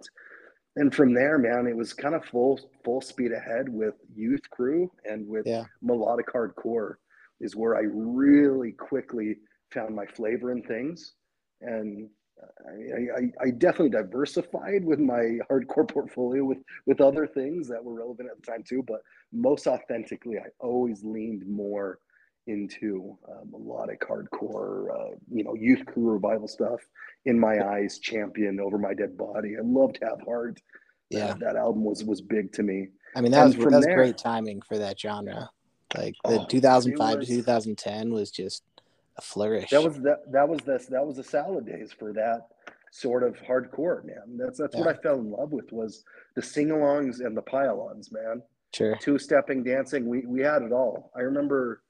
and 0.78 0.94
from 0.96 1.14
there 1.14 1.38
man 1.38 1.68
it 1.68 1.76
was 1.76 1.94
kind 1.94 2.16
of 2.16 2.24
full 2.26 2.60
full 2.86 3.02
speed 3.02 3.32
ahead 3.32 3.68
with 3.68 3.96
youth 4.16 4.50
crew 4.50 4.90
and 5.06 5.28
with 5.28 5.46
Yeah. 5.46 5.66
melodic 5.82 6.28
hardcore 6.34 6.96
is 7.40 7.56
where 7.56 7.76
I 7.76 7.82
really 7.86 8.72
quickly 8.72 9.38
found 9.72 9.96
my 9.96 10.06
flavor 10.06 10.52
in 10.52 10.64
things. 10.64 11.14
And 11.62 12.10
I, 12.40 13.20
I, 13.20 13.48
I 13.48 13.52
definitely 13.52 13.90
diversified 13.90 14.84
with 14.84 15.00
my 15.00 15.40
hardcore 15.50 15.88
portfolio 15.94 16.44
with, 16.44 16.60
with 16.86 17.02
other 17.02 17.28
things 17.28 17.68
that 17.68 17.84
were 17.84 17.94
relevant 17.94 18.30
at 18.32 18.38
the 18.44 18.52
time 18.52 18.64
too. 18.68 18.84
But 18.88 19.02
most 19.32 19.68
authentically, 19.68 20.38
I 20.38 20.48
always 20.60 21.04
leaned 21.04 21.46
more 21.48 22.00
into 22.48 23.18
uh, 23.30 23.44
melodic 23.50 24.02
hardcore, 24.02 24.88
uh, 24.92 25.16
you 25.32 25.44
know, 25.44 25.54
youth 25.54 25.86
crew 25.86 26.10
revival 26.12 26.48
stuff. 26.48 26.80
In 27.26 27.40
my 27.40 27.60
eyes, 27.66 28.00
champion 28.00 28.60
over 28.60 28.78
my 28.78 28.94
dead 28.94 29.18
body. 29.18 29.56
I 29.58 29.62
loved 29.64 30.00
Have 30.02 30.22
Heart. 30.22 30.62
Yeah. 31.10 31.36
that 31.40 31.56
album 31.56 31.84
was 31.86 32.04
was 32.04 32.20
big 32.22 32.52
to 32.54 32.64
me. 32.64 32.90
I 33.16 33.22
mean, 33.22 33.32
that 33.32 33.46
and 33.46 33.56
was 33.56 33.66
that 33.66 33.78
was 33.78 33.86
there- 33.86 33.96
great 33.96 34.18
timing 34.18 34.62
for 34.62 34.78
that 34.78 35.00
genre. 35.00 35.50
Like 35.96 36.16
the 36.26 36.42
Oh, 36.42 36.46
2005 36.46 37.20
was- 37.20 37.28
to 37.28 37.36
2010 37.36 38.12
was 38.14 38.30
just 38.32 38.64
a 39.18 39.22
flourish. 39.22 39.70
That 39.70 39.84
was 39.84 39.98
that 40.02 40.30
that 40.32 40.48
was 40.50 40.60
the 40.62 40.86
that 40.90 41.06
was 41.06 41.16
the 41.18 41.24
salad 41.24 41.66
days 41.66 41.92
for 41.94 42.12
that 42.14 42.48
sort 42.92 43.24
of 43.24 43.36
hardcore, 43.38 44.04
man. 44.06 44.38
That's 44.38 44.58
that's 44.60 44.76
what 44.76 44.88
I 44.88 44.94
fell 45.02 45.20
in 45.20 45.32
love 45.32 45.52
with 45.54 45.72
was 45.72 46.04
the 46.36 46.42
sing-alongs 46.42 47.20
and 47.26 47.36
the 47.36 47.42
pile-ons, 47.42 48.12
man. 48.12 48.42
sure. 48.74 48.96
Two-stepping 49.02 49.64
dancing, 49.64 50.08
we 50.10 50.26
we 50.26 50.42
had 50.42 50.62
it 50.62 50.72
all. 50.74 51.12
I 51.16 51.22
remember 51.22 51.82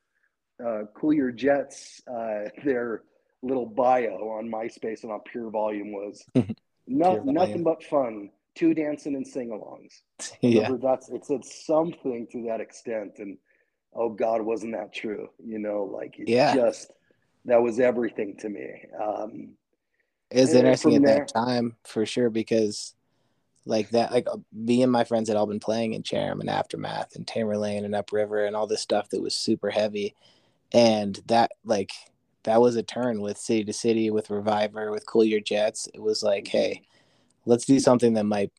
uh, 0.65 0.83
Cool 0.93 1.13
Your 1.13 1.31
Jets, 1.31 2.01
uh, 2.07 2.49
their 2.63 3.03
little 3.41 3.65
bio 3.65 4.29
on 4.37 4.49
MySpace 4.49 5.03
and 5.03 5.11
on 5.11 5.21
Pure 5.31 5.51
Volume 5.51 5.91
was 5.91 6.23
no, 6.35 6.43
Pure 6.45 6.53
Volume. 6.87 7.33
nothing 7.33 7.63
but 7.63 7.83
fun. 7.83 8.29
Two 8.55 8.73
dancing 8.73 9.15
and 9.15 9.27
sing-alongs. 9.27 10.01
yeah. 10.41 10.63
Remember, 10.63 10.87
that's 10.87 11.09
it 11.09 11.25
said 11.25 11.45
something 11.45 12.27
to 12.31 12.43
that 12.47 12.59
extent, 12.59 13.19
and 13.19 13.37
oh 13.93 14.09
God, 14.09 14.41
wasn't 14.41 14.73
that 14.73 14.91
true? 14.93 15.29
You 15.43 15.59
know, 15.59 15.83
like 15.83 16.17
it 16.17 16.27
Yeah. 16.27 16.55
just 16.55 16.91
that 17.45 17.61
was 17.61 17.79
everything 17.79 18.35
to 18.37 18.49
me. 18.49 18.67
Um, 18.99 19.53
It 20.31 20.41
was 20.41 20.53
interesting 20.55 20.95
at 20.95 21.01
there- 21.03 21.15
that 21.19 21.27
time 21.27 21.75
for 21.83 22.05
sure 22.07 22.31
because 22.31 22.95
like 23.65 23.89
that 23.91 24.11
like 24.11 24.27
uh, 24.27 24.37
me 24.51 24.81
and 24.81 24.91
my 24.91 25.03
friends 25.03 25.27
had 25.29 25.37
all 25.37 25.45
been 25.45 25.59
playing 25.59 25.93
in 25.93 26.01
Chatham 26.01 26.39
and 26.41 26.49
Aftermath 26.49 27.15
and 27.15 27.27
Tamerlane 27.27 27.85
and 27.85 27.93
Upriver 27.93 28.45
and 28.45 28.55
all 28.55 28.65
this 28.65 28.81
stuff 28.81 29.09
that 29.09 29.21
was 29.21 29.35
super 29.35 29.69
heavy. 29.69 30.15
And 30.73 31.19
that 31.27 31.51
like 31.63 31.91
that 32.43 32.61
was 32.61 32.75
a 32.75 32.83
turn 32.83 33.21
with 33.21 33.37
City 33.37 33.63
to 33.65 33.73
City, 33.73 34.09
with 34.11 34.29
Reviver, 34.29 34.91
with 34.91 35.05
Cool 35.05 35.25
Your 35.25 35.41
Jets. 35.41 35.87
It 35.93 36.01
was 36.01 36.23
like, 36.23 36.45
mhm. 36.45 36.51
hey, 36.51 36.81
let's 37.45 37.65
do 37.65 37.79
something 37.79 38.13
that 38.13 38.25
might 38.25 38.51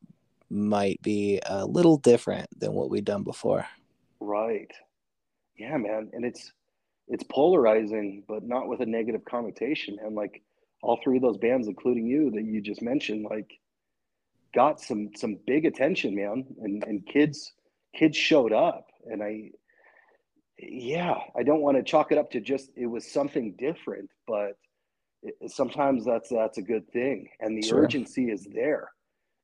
might 0.51 1.01
be 1.03 1.41
a 1.47 1.67
little 1.67 1.99
different 1.99 2.49
than 2.59 2.73
what 2.73 2.91
we've 2.91 3.05
done 3.05 3.23
before. 3.23 3.67
right? 4.21 4.71
Yeah, 5.59 5.77
man, 5.77 6.11
and 6.13 6.25
it's 6.25 6.53
it's 7.09 7.25
polarizing, 7.25 8.25
but 8.29 8.45
not 8.45 8.69
with 8.69 8.81
a 8.81 8.87
negative 8.87 9.25
connotation. 9.25 9.99
And 10.03 10.15
like 10.15 10.43
all 10.83 11.01
three 11.03 11.17
of 11.17 11.23
those 11.23 11.39
bands, 11.39 11.69
including 11.69 12.07
you 12.07 12.31
that 12.33 12.45
you 12.45 12.61
just 12.61 12.83
mentioned, 12.83 13.27
like 13.29 13.59
got 14.55 14.81
some 14.81 15.11
some 15.17 15.39
big 15.47 15.65
attention, 15.67 16.15
man, 16.15 16.45
and 16.63 16.85
and 16.85 17.07
kids 17.07 17.53
kids 17.95 18.17
showed 18.17 18.53
up, 18.53 18.89
and 19.07 19.23
I 19.23 19.51
yeah, 20.59 21.15
I 21.37 21.43
don't 21.43 21.61
want 21.61 21.77
to 21.77 21.83
chalk 21.83 22.13
it 22.13 22.19
up 22.19 22.31
to 22.33 22.41
just 22.41 22.71
it 22.77 22.87
was 22.87 23.11
something 23.11 23.55
different, 23.59 24.11
but 24.27 24.53
it, 25.23 25.51
sometimes 25.51 26.05
that's 26.05 26.31
that's 26.31 26.59
a 26.59 26.63
good 26.63 26.91
thing, 26.93 27.29
and 27.41 27.57
the 27.57 27.69
Sure. 27.69 27.83
urgency 27.83 28.31
is 28.31 28.47
there. 28.53 28.91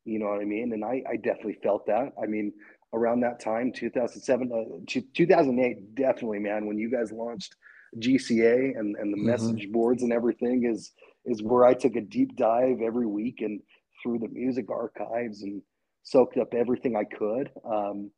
You 0.04 0.18
know 0.18 0.26
what 0.26 0.40
I 0.40 0.44
mean? 0.44 0.72
And 0.72 0.84
I 0.84 1.02
I 1.08 1.16
definitely 1.16 1.58
felt 1.62 1.86
that. 1.86 2.12
I 2.22 2.26
mean, 2.26 2.52
around 2.92 3.20
that 3.20 3.40
time, 3.40 3.72
2007, 3.72 4.50
uh, 4.52 5.00
2008, 5.14 5.94
definitely, 5.94 6.38
man, 6.40 6.66
when 6.66 6.78
you 6.78 6.90
guys 6.90 7.12
launched 7.12 7.54
GCA 7.98 8.78
and 8.78 8.96
and 8.96 9.12
the 9.12 9.16
Mhm. 9.18 9.26
message 9.30 9.68
boards 9.72 10.02
and 10.02 10.12
everything 10.12 10.64
is 10.64 10.92
is 11.24 11.42
where 11.42 11.64
I 11.64 11.74
took 11.74 11.96
a 11.96 12.00
deep 12.00 12.36
dive 12.36 12.80
every 12.82 13.06
week 13.06 13.40
and 13.40 13.60
through 14.02 14.18
the 14.18 14.28
music 14.28 14.70
archives 14.70 15.42
and 15.42 15.62
soaked 16.02 16.36
up 16.36 16.52
everything 16.54 16.96
I 16.96 17.04
could. 17.04 17.50
Um, 17.64 18.10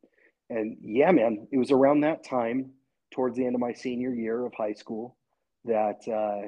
and 0.51 0.77
yeah, 0.81 1.13
man, 1.13 1.47
it 1.53 1.59
was 1.59 1.71
around 1.71 2.01
that 2.01 2.25
time, 2.25 2.73
towards 3.17 3.37
the 3.37 3.47
end 3.47 3.55
of 3.55 3.61
my 3.61 3.73
senior 3.73 4.15
year 4.15 4.45
of 4.45 4.53
high 4.55 4.75
school, 4.75 5.17
that 5.65 6.07
uh, 6.07 6.47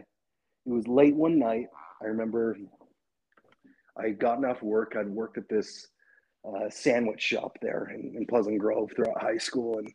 it 0.67 0.71
was 0.71 0.87
late 0.87 1.17
one 1.17 1.39
night. 1.39 1.67
I 2.03 2.09
remember 2.09 2.59
I 3.97 4.09
had 4.09 4.19
gotten 4.19 4.45
off 4.45 4.63
work. 4.63 4.95
I'd 4.97 5.09
worked 5.09 5.39
at 5.39 5.49
this 5.49 5.89
uh, 6.47 6.69
sandwich 6.69 7.23
shop 7.23 7.57
there 7.63 7.91
in, 7.93 8.13
in 8.15 8.27
Pleasant 8.27 8.59
Grove 8.59 8.91
throughout 8.95 9.21
high 9.21 9.39
school, 9.39 9.79
and 9.79 9.91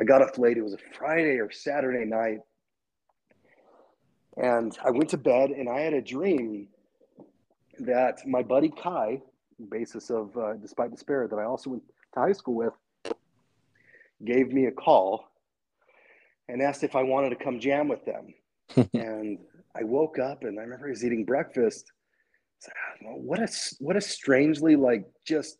I 0.00 0.04
got 0.04 0.22
off 0.22 0.38
late. 0.38 0.56
It 0.56 0.62
was 0.62 0.74
a 0.74 0.96
Friday 0.96 1.38
or 1.40 1.50
Saturday 1.50 2.04
night, 2.04 2.38
and 4.36 4.78
I 4.82 4.90
went 4.92 5.10
to 5.10 5.18
bed, 5.18 5.50
and 5.50 5.68
I 5.68 5.80
had 5.80 5.92
a 5.92 6.00
dream 6.00 6.68
that 7.80 8.24
my 8.26 8.44
buddy 8.44 8.70
Kai, 8.70 9.20
basis 9.70 10.08
of 10.08 10.36
uh, 10.36 10.54
Despite 10.54 10.92
Despair, 10.92 11.26
that 11.28 11.36
I 11.36 11.44
also 11.44 11.70
went 11.70 11.82
to 12.14 12.20
high 12.20 12.32
school 12.32 12.54
with, 12.54 12.74
gave 14.24 14.52
me 14.52 14.66
a 14.66 14.70
call 14.70 15.31
and 16.52 16.60
asked 16.60 16.84
if 16.84 16.94
I 16.94 17.02
wanted 17.02 17.30
to 17.30 17.36
come 17.36 17.58
jam 17.58 17.88
with 17.88 18.04
them. 18.04 18.34
and 18.94 19.38
I 19.74 19.84
woke 19.84 20.18
up 20.18 20.44
and 20.44 20.58
I 20.58 20.62
remember 20.62 20.86
I 20.86 20.90
was 20.90 21.04
eating 21.04 21.24
breakfast. 21.24 21.90
It's 22.58 22.68
like, 22.68 22.76
"Ah, 23.10 23.14
what 23.16 23.40
a 23.40 23.48
what 23.80 23.96
a 23.96 24.00
strangely 24.00 24.76
like 24.76 25.04
just 25.26 25.58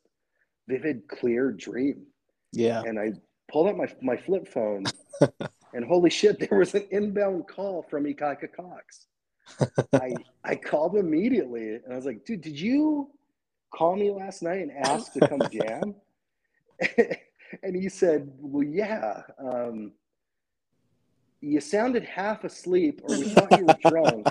vivid, 0.69 1.09
clear 1.09 1.51
dream. 1.51 2.07
Yeah. 2.53 2.83
And 2.85 2.99
I 2.99 3.13
pulled 3.51 3.69
out 3.69 3.77
my 3.77 3.89
my 4.03 4.17
flip 4.17 4.47
phone, 4.47 4.85
and 5.75 5.85
holy 5.85 6.11
shit, 6.11 6.39
there 6.39 6.59
was 6.59 6.75
an 6.75 6.87
inbound 6.91 7.49
call 7.49 7.83
from 7.83 8.05
Ikaika 8.05 8.49
Cox. 8.55 9.07
I 9.95 10.15
I 10.45 10.55
called 10.55 10.97
immediately 10.97 11.75
and 11.75 11.93
I 11.93 11.97
was 11.97 12.05
like, 12.05 12.25
dude, 12.25 12.43
did 12.43 12.59
you 12.61 13.11
call 13.75 13.97
me 13.97 14.11
last 14.11 14.43
night 14.43 14.61
and 14.61 14.73
ask 14.73 15.13
to 15.15 15.27
come 15.27 15.41
jam? 15.51 15.95
and 17.63 17.75
he 17.75 17.89
said, 17.89 18.31
well, 18.39 18.63
yeah. 18.63 19.23
Um, 19.39 19.93
you 21.43 21.61
sounded 21.61 22.05
half 22.05 22.45
asleep, 22.45 23.01
or 23.03 23.19
we 23.19 23.25
thought 23.29 23.59
you 23.59 23.67
were 23.67 23.91
drunk, 23.91 24.29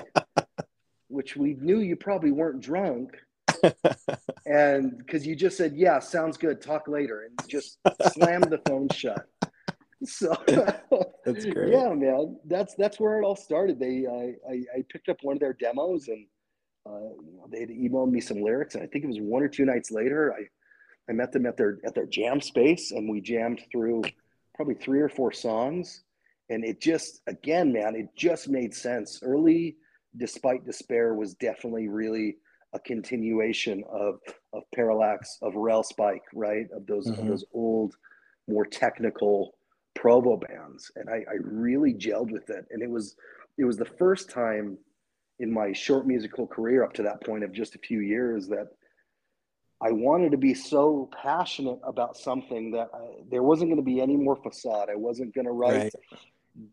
which 1.08 1.36
we 1.36 1.54
knew 1.60 1.78
you 1.78 1.94
probably 1.94 2.32
weren't 2.32 2.60
drunk. 2.60 3.16
and 4.46 4.98
because 4.98 5.24
you 5.24 5.36
just 5.36 5.56
said, 5.56 5.74
yeah, 5.76 6.00
sounds 6.00 6.36
good, 6.36 6.60
talk 6.60 6.88
later, 6.88 7.28
and 7.28 7.48
just 7.48 7.78
slammed 8.12 8.50
the 8.50 8.60
phone 8.66 8.88
shut. 8.88 9.26
So 10.04 10.34
that's 11.24 11.44
great. 11.44 11.72
Yeah, 11.72 11.94
man, 11.94 12.36
that's 12.46 12.74
that's 12.74 12.98
where 12.98 13.20
it 13.20 13.24
all 13.24 13.36
started. 13.36 13.78
They 13.78 14.04
I, 14.04 14.34
I, 14.52 14.78
I 14.78 14.84
picked 14.90 15.08
up 15.08 15.18
one 15.22 15.36
of 15.36 15.40
their 15.40 15.52
demos 15.52 16.08
and 16.08 16.26
uh, 16.84 17.14
they 17.48 17.60
had 17.60 17.68
emailed 17.68 18.10
me 18.10 18.20
some 18.20 18.42
lyrics, 18.42 18.74
and 18.74 18.82
I 18.82 18.88
think 18.88 19.04
it 19.04 19.06
was 19.06 19.20
one 19.20 19.44
or 19.44 19.48
two 19.48 19.64
nights 19.64 19.92
later. 19.92 20.34
I 20.36 20.48
I 21.08 21.12
met 21.12 21.30
them 21.30 21.46
at 21.46 21.56
their 21.56 21.78
at 21.86 21.94
their 21.94 22.06
jam 22.06 22.40
space, 22.40 22.90
and 22.90 23.08
we 23.08 23.20
jammed 23.20 23.62
through 23.70 24.02
probably 24.56 24.74
three 24.74 25.00
or 25.00 25.08
four 25.08 25.30
songs, 25.30 26.02
and 26.52 26.64
it 26.64 26.80
just 26.80 27.22
again, 27.26 27.72
man, 27.72 27.96
it 27.96 28.08
just 28.16 28.48
made 28.48 28.74
sense. 28.74 29.20
Early, 29.22 29.76
despite 30.16 30.66
despair, 30.66 31.14
was 31.14 31.34
definitely 31.34 31.88
really 31.88 32.36
a 32.72 32.78
continuation 32.78 33.82
of 33.90 34.20
of 34.52 34.62
Parallax, 34.74 35.38
of 35.42 35.54
Railspike, 35.54 36.20
right? 36.34 36.66
Of 36.74 36.86
those 36.86 37.08
mm-hmm. 37.08 37.20
of 37.20 37.26
those 37.26 37.44
old, 37.52 37.96
more 38.48 38.66
technical 38.66 39.54
Provo 39.94 40.36
bands, 40.36 40.90
and 40.96 41.08
I, 41.08 41.24
I 41.30 41.36
really 41.40 41.94
gelled 41.94 42.30
with 42.30 42.50
it. 42.50 42.66
And 42.70 42.82
it 42.82 42.90
was 42.90 43.16
it 43.58 43.64
was 43.64 43.76
the 43.76 43.84
first 43.84 44.30
time 44.30 44.78
in 45.38 45.52
my 45.52 45.72
short 45.72 46.06
musical 46.06 46.46
career 46.46 46.84
up 46.84 46.92
to 46.94 47.02
that 47.02 47.24
point 47.24 47.44
of 47.44 47.52
just 47.52 47.74
a 47.74 47.78
few 47.78 48.00
years 48.00 48.48
that 48.48 48.68
I 49.84 49.90
wanted 49.90 50.30
to 50.30 50.38
be 50.38 50.54
so 50.54 51.10
passionate 51.20 51.80
about 51.82 52.16
something 52.16 52.70
that 52.70 52.88
I, 52.94 53.22
there 53.28 53.42
wasn't 53.42 53.70
going 53.70 53.84
to 53.84 53.84
be 53.84 54.00
any 54.00 54.16
more 54.16 54.36
facade. 54.36 54.88
I 54.88 54.94
wasn't 54.94 55.34
going 55.34 55.46
to 55.46 55.52
write 55.52 55.76
right. 55.76 55.94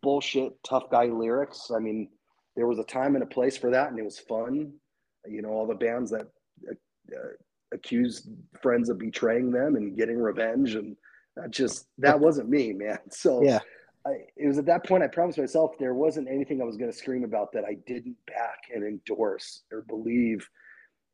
Bullshit 0.01 0.53
tough 0.63 0.89
guy 0.89 1.05
lyrics. 1.05 1.71
I 1.73 1.79
mean, 1.79 2.09
there 2.55 2.67
was 2.67 2.79
a 2.79 2.83
time 2.83 3.15
and 3.15 3.23
a 3.23 3.27
place 3.27 3.57
for 3.57 3.69
that, 3.71 3.89
and 3.89 3.99
it 3.99 4.05
was 4.05 4.19
fun. 4.19 4.73
You 5.27 5.41
know, 5.41 5.49
all 5.49 5.67
the 5.67 5.75
bands 5.75 6.11
that 6.11 6.27
uh, 6.69 7.17
accused 7.73 8.29
friends 8.61 8.89
of 8.89 8.97
betraying 8.97 9.51
them 9.51 9.75
and 9.75 9.97
getting 9.97 10.17
revenge, 10.17 10.75
and 10.75 10.95
that 11.35 11.51
just 11.51 11.87
that 11.97 12.19
wasn't 12.19 12.49
me, 12.49 12.73
man. 12.73 12.99
So 13.11 13.43
yeah. 13.43 13.59
I, 14.07 14.11
it 14.37 14.47
was 14.47 14.57
at 14.57 14.65
that 14.67 14.85
point 14.85 15.03
I 15.03 15.07
promised 15.07 15.37
myself 15.37 15.77
there 15.77 15.93
wasn't 15.93 16.29
anything 16.29 16.61
I 16.61 16.65
was 16.65 16.77
going 16.77 16.89
to 16.89 16.97
scream 16.97 17.25
about 17.25 17.51
that 17.51 17.65
I 17.65 17.75
didn't 17.85 18.15
back 18.27 18.59
and 18.73 18.83
endorse 18.83 19.63
or 19.73 19.81
believe 19.81 20.49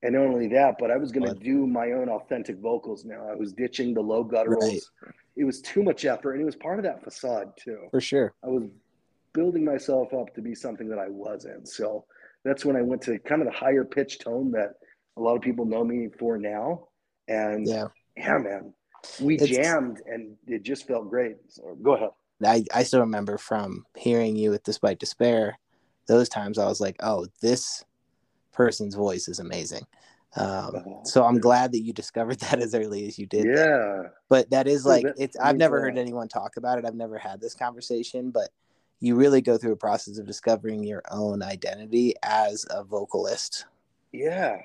and 0.05 0.13
not 0.13 0.27
only 0.27 0.47
that, 0.49 0.75
but 0.79 0.91
I 0.91 0.97
was 0.97 1.11
going 1.11 1.27
to 1.27 1.33
do 1.33 1.65
my 1.65 1.93
own 1.93 2.09
authentic 2.09 2.59
vocals 2.59 3.05
now. 3.05 3.27
I 3.27 3.33
was 3.33 3.53
ditching 3.53 3.95
the 3.95 4.01
low 4.01 4.23
gutturals. 4.23 4.61
Right. 4.61 5.15
It 5.35 5.45
was 5.45 5.61
too 5.61 5.81
much 5.81 6.05
effort, 6.05 6.33
and 6.33 6.41
it 6.41 6.45
was 6.45 6.55
part 6.55 6.77
of 6.77 6.85
that 6.85 7.03
facade 7.03 7.53
too. 7.57 7.87
For 7.89 7.99
sure, 7.99 8.33
I 8.43 8.47
was 8.47 8.63
building 9.33 9.65
myself 9.65 10.13
up 10.13 10.33
to 10.35 10.41
be 10.41 10.53
something 10.53 10.87
that 10.89 10.99
I 10.99 11.09
wasn't. 11.09 11.67
So 11.67 12.05
that's 12.43 12.63
when 12.63 12.75
I 12.75 12.83
went 12.83 13.01
to 13.03 13.17
kind 13.17 13.41
of 13.41 13.47
the 13.47 13.53
higher 13.53 13.83
pitch 13.83 14.19
tone 14.19 14.51
that 14.51 14.75
a 15.17 15.21
lot 15.21 15.35
of 15.35 15.41
people 15.41 15.65
know 15.65 15.83
me 15.83 16.09
for 16.19 16.37
now. 16.37 16.87
And 17.27 17.67
yeah, 17.67 17.87
yeah, 18.15 18.37
man, 18.37 18.73
we 19.19 19.37
it's, 19.37 19.47
jammed, 19.47 20.03
and 20.05 20.37
it 20.45 20.61
just 20.61 20.85
felt 20.87 21.09
great. 21.09 21.37
So 21.47 21.75
go 21.81 21.95
ahead. 21.95 22.11
I 22.45 22.63
I 22.73 22.83
still 22.83 22.99
remember 22.99 23.39
from 23.39 23.85
hearing 23.97 24.35
you 24.35 24.51
with 24.51 24.63
Despite 24.63 24.99
Despair. 24.99 25.57
Those 26.07 26.29
times 26.29 26.59
I 26.59 26.67
was 26.67 26.79
like, 26.79 26.97
oh, 26.99 27.25
this 27.41 27.83
person's 28.55 28.95
voice 28.95 29.27
is 29.27 29.39
amazing. 29.39 29.85
Um, 30.37 30.75
uh-huh. 30.75 31.03
so 31.03 31.23
I'm 31.23 31.39
glad 31.39 31.71
that 31.71 31.81
you 31.81 31.93
discovered 31.93 32.39
that 32.41 32.59
as 32.59 32.75
early 32.75 33.07
as 33.07 33.17
you 33.17 33.25
did. 33.25 33.45
Yeah. 33.45 34.03
But 34.29 34.49
that 34.49 34.67
is 34.67 34.85
like 34.85 35.05
it's. 35.17 35.37
I've 35.37 35.57
never 35.57 35.79
heard 35.79 35.97
anyone 35.97 36.27
talk 36.27 36.57
about 36.57 36.77
it. 36.77 36.85
I've 36.85 36.95
never 36.95 37.17
had 37.17 37.39
this 37.39 37.53
conversation, 37.53 38.31
but 38.31 38.49
you 38.99 39.15
really 39.15 39.41
go 39.41 39.57
through 39.57 39.73
a 39.73 39.77
process 39.77 40.17
of 40.17 40.25
discovering 40.25 40.83
your 40.83 41.03
own 41.11 41.43
identity 41.43 42.13
as 42.23 42.65
a 42.69 42.83
vocalist. 42.83 43.65
Yeah. 44.11 44.57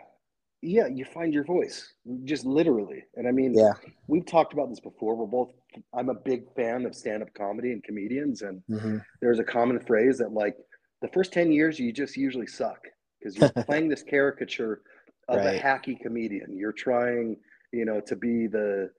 Yeah, 0.63 0.89
you 0.89 1.07
find 1.07 1.33
your 1.33 1.45
voice 1.45 1.95
just 2.25 2.45
literally. 2.45 3.05
And 3.17 3.27
I 3.27 3.31
mean, 3.31 3.55
yeah, 3.55 3.73
we've 4.09 4.27
talked 4.27 4.53
about 4.53 4.69
this 4.69 4.81
before. 4.81 5.17
We're 5.17 5.25
both, 5.25 5.53
I'm 5.95 6.11
a 6.11 6.15
big 6.15 6.55
fan 6.55 6.85
of 6.85 6.95
stand 6.95 7.23
up 7.23 7.33
comedy 7.33 7.73
and 7.73 7.83
comedians. 7.83 8.43
And 8.43 8.63
mm-hmm. 8.69 8.99
there's 9.23 9.39
a 9.39 9.45
common 9.45 9.81
phrase 9.81 10.19
that, 10.19 10.33
like, 10.33 10.57
the 11.01 11.09
first 11.09 11.33
10 11.33 11.51
years, 11.51 11.79
you 11.79 11.93
just 11.93 12.15
usually 12.15 12.47
suck 12.47 12.87
because 13.21 13.37
you're 13.37 13.51
playing 13.65 13.89
this 13.89 14.03
caricature 14.03 14.83
of 15.29 15.39
right. 15.39 15.57
a 15.57 15.61
hacky 15.63 15.99
comedian. 15.99 16.57
You're 16.57 16.73
trying, 16.73 17.37
you 17.73 17.85
know, 17.85 18.01
to 18.01 18.17
be 18.17 18.47
the, 18.47 18.91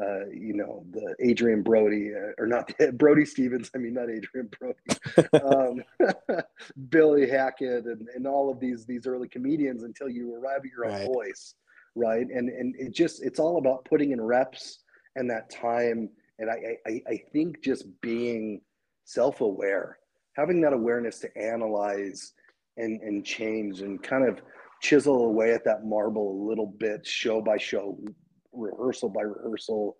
uh, 0.00 0.26
you 0.32 0.54
know, 0.54 0.84
the 0.92 1.16
Adrien 1.28 1.62
Brody 1.62 2.12
uh, 2.14 2.32
or 2.38 2.46
not 2.46 2.70
Brody 2.94 3.24
Stevens. 3.24 3.70
I 3.74 3.78
mean, 3.78 3.94
not 3.94 4.08
Adrien 4.08 4.50
Brody, 4.58 5.28
um, 5.44 5.82
Billy 6.90 7.28
Hackett, 7.28 7.86
and, 7.86 8.08
and 8.14 8.26
all 8.26 8.50
of 8.50 8.60
these 8.60 8.86
these 8.86 9.06
early 9.06 9.28
comedians 9.28 9.82
until 9.82 10.08
you 10.08 10.34
arrive 10.34 10.60
at 10.64 10.70
your 10.70 10.86
own 10.86 10.92
right. 10.92 11.06
voice, 11.06 11.54
right? 11.96 12.26
And 12.28 12.48
and 12.48 12.74
it 12.78 12.94
just 12.94 13.22
it's 13.22 13.40
all 13.40 13.58
about 13.58 13.84
putting 13.84 14.12
in 14.12 14.20
reps 14.20 14.78
and 15.16 15.28
that 15.30 15.50
time. 15.50 16.10
And 16.38 16.50
I 16.50 16.76
I, 16.86 17.02
I 17.08 17.22
think 17.32 17.62
just 17.62 17.84
being 18.00 18.60
self 19.04 19.40
aware, 19.40 19.98
having 20.36 20.60
that 20.60 20.72
awareness 20.72 21.18
to 21.20 21.36
analyze 21.36 22.32
and 22.76 23.00
and 23.02 23.24
change 23.24 23.80
and 23.80 24.02
kind 24.02 24.26
of 24.28 24.40
chisel 24.80 25.26
away 25.26 25.52
at 25.52 25.64
that 25.64 25.84
marble 25.84 26.30
a 26.30 26.42
little 26.48 26.74
bit 26.78 27.06
show 27.06 27.40
by 27.40 27.58
show 27.58 27.98
rehearsal 28.52 29.08
by 29.08 29.22
rehearsal 29.22 29.96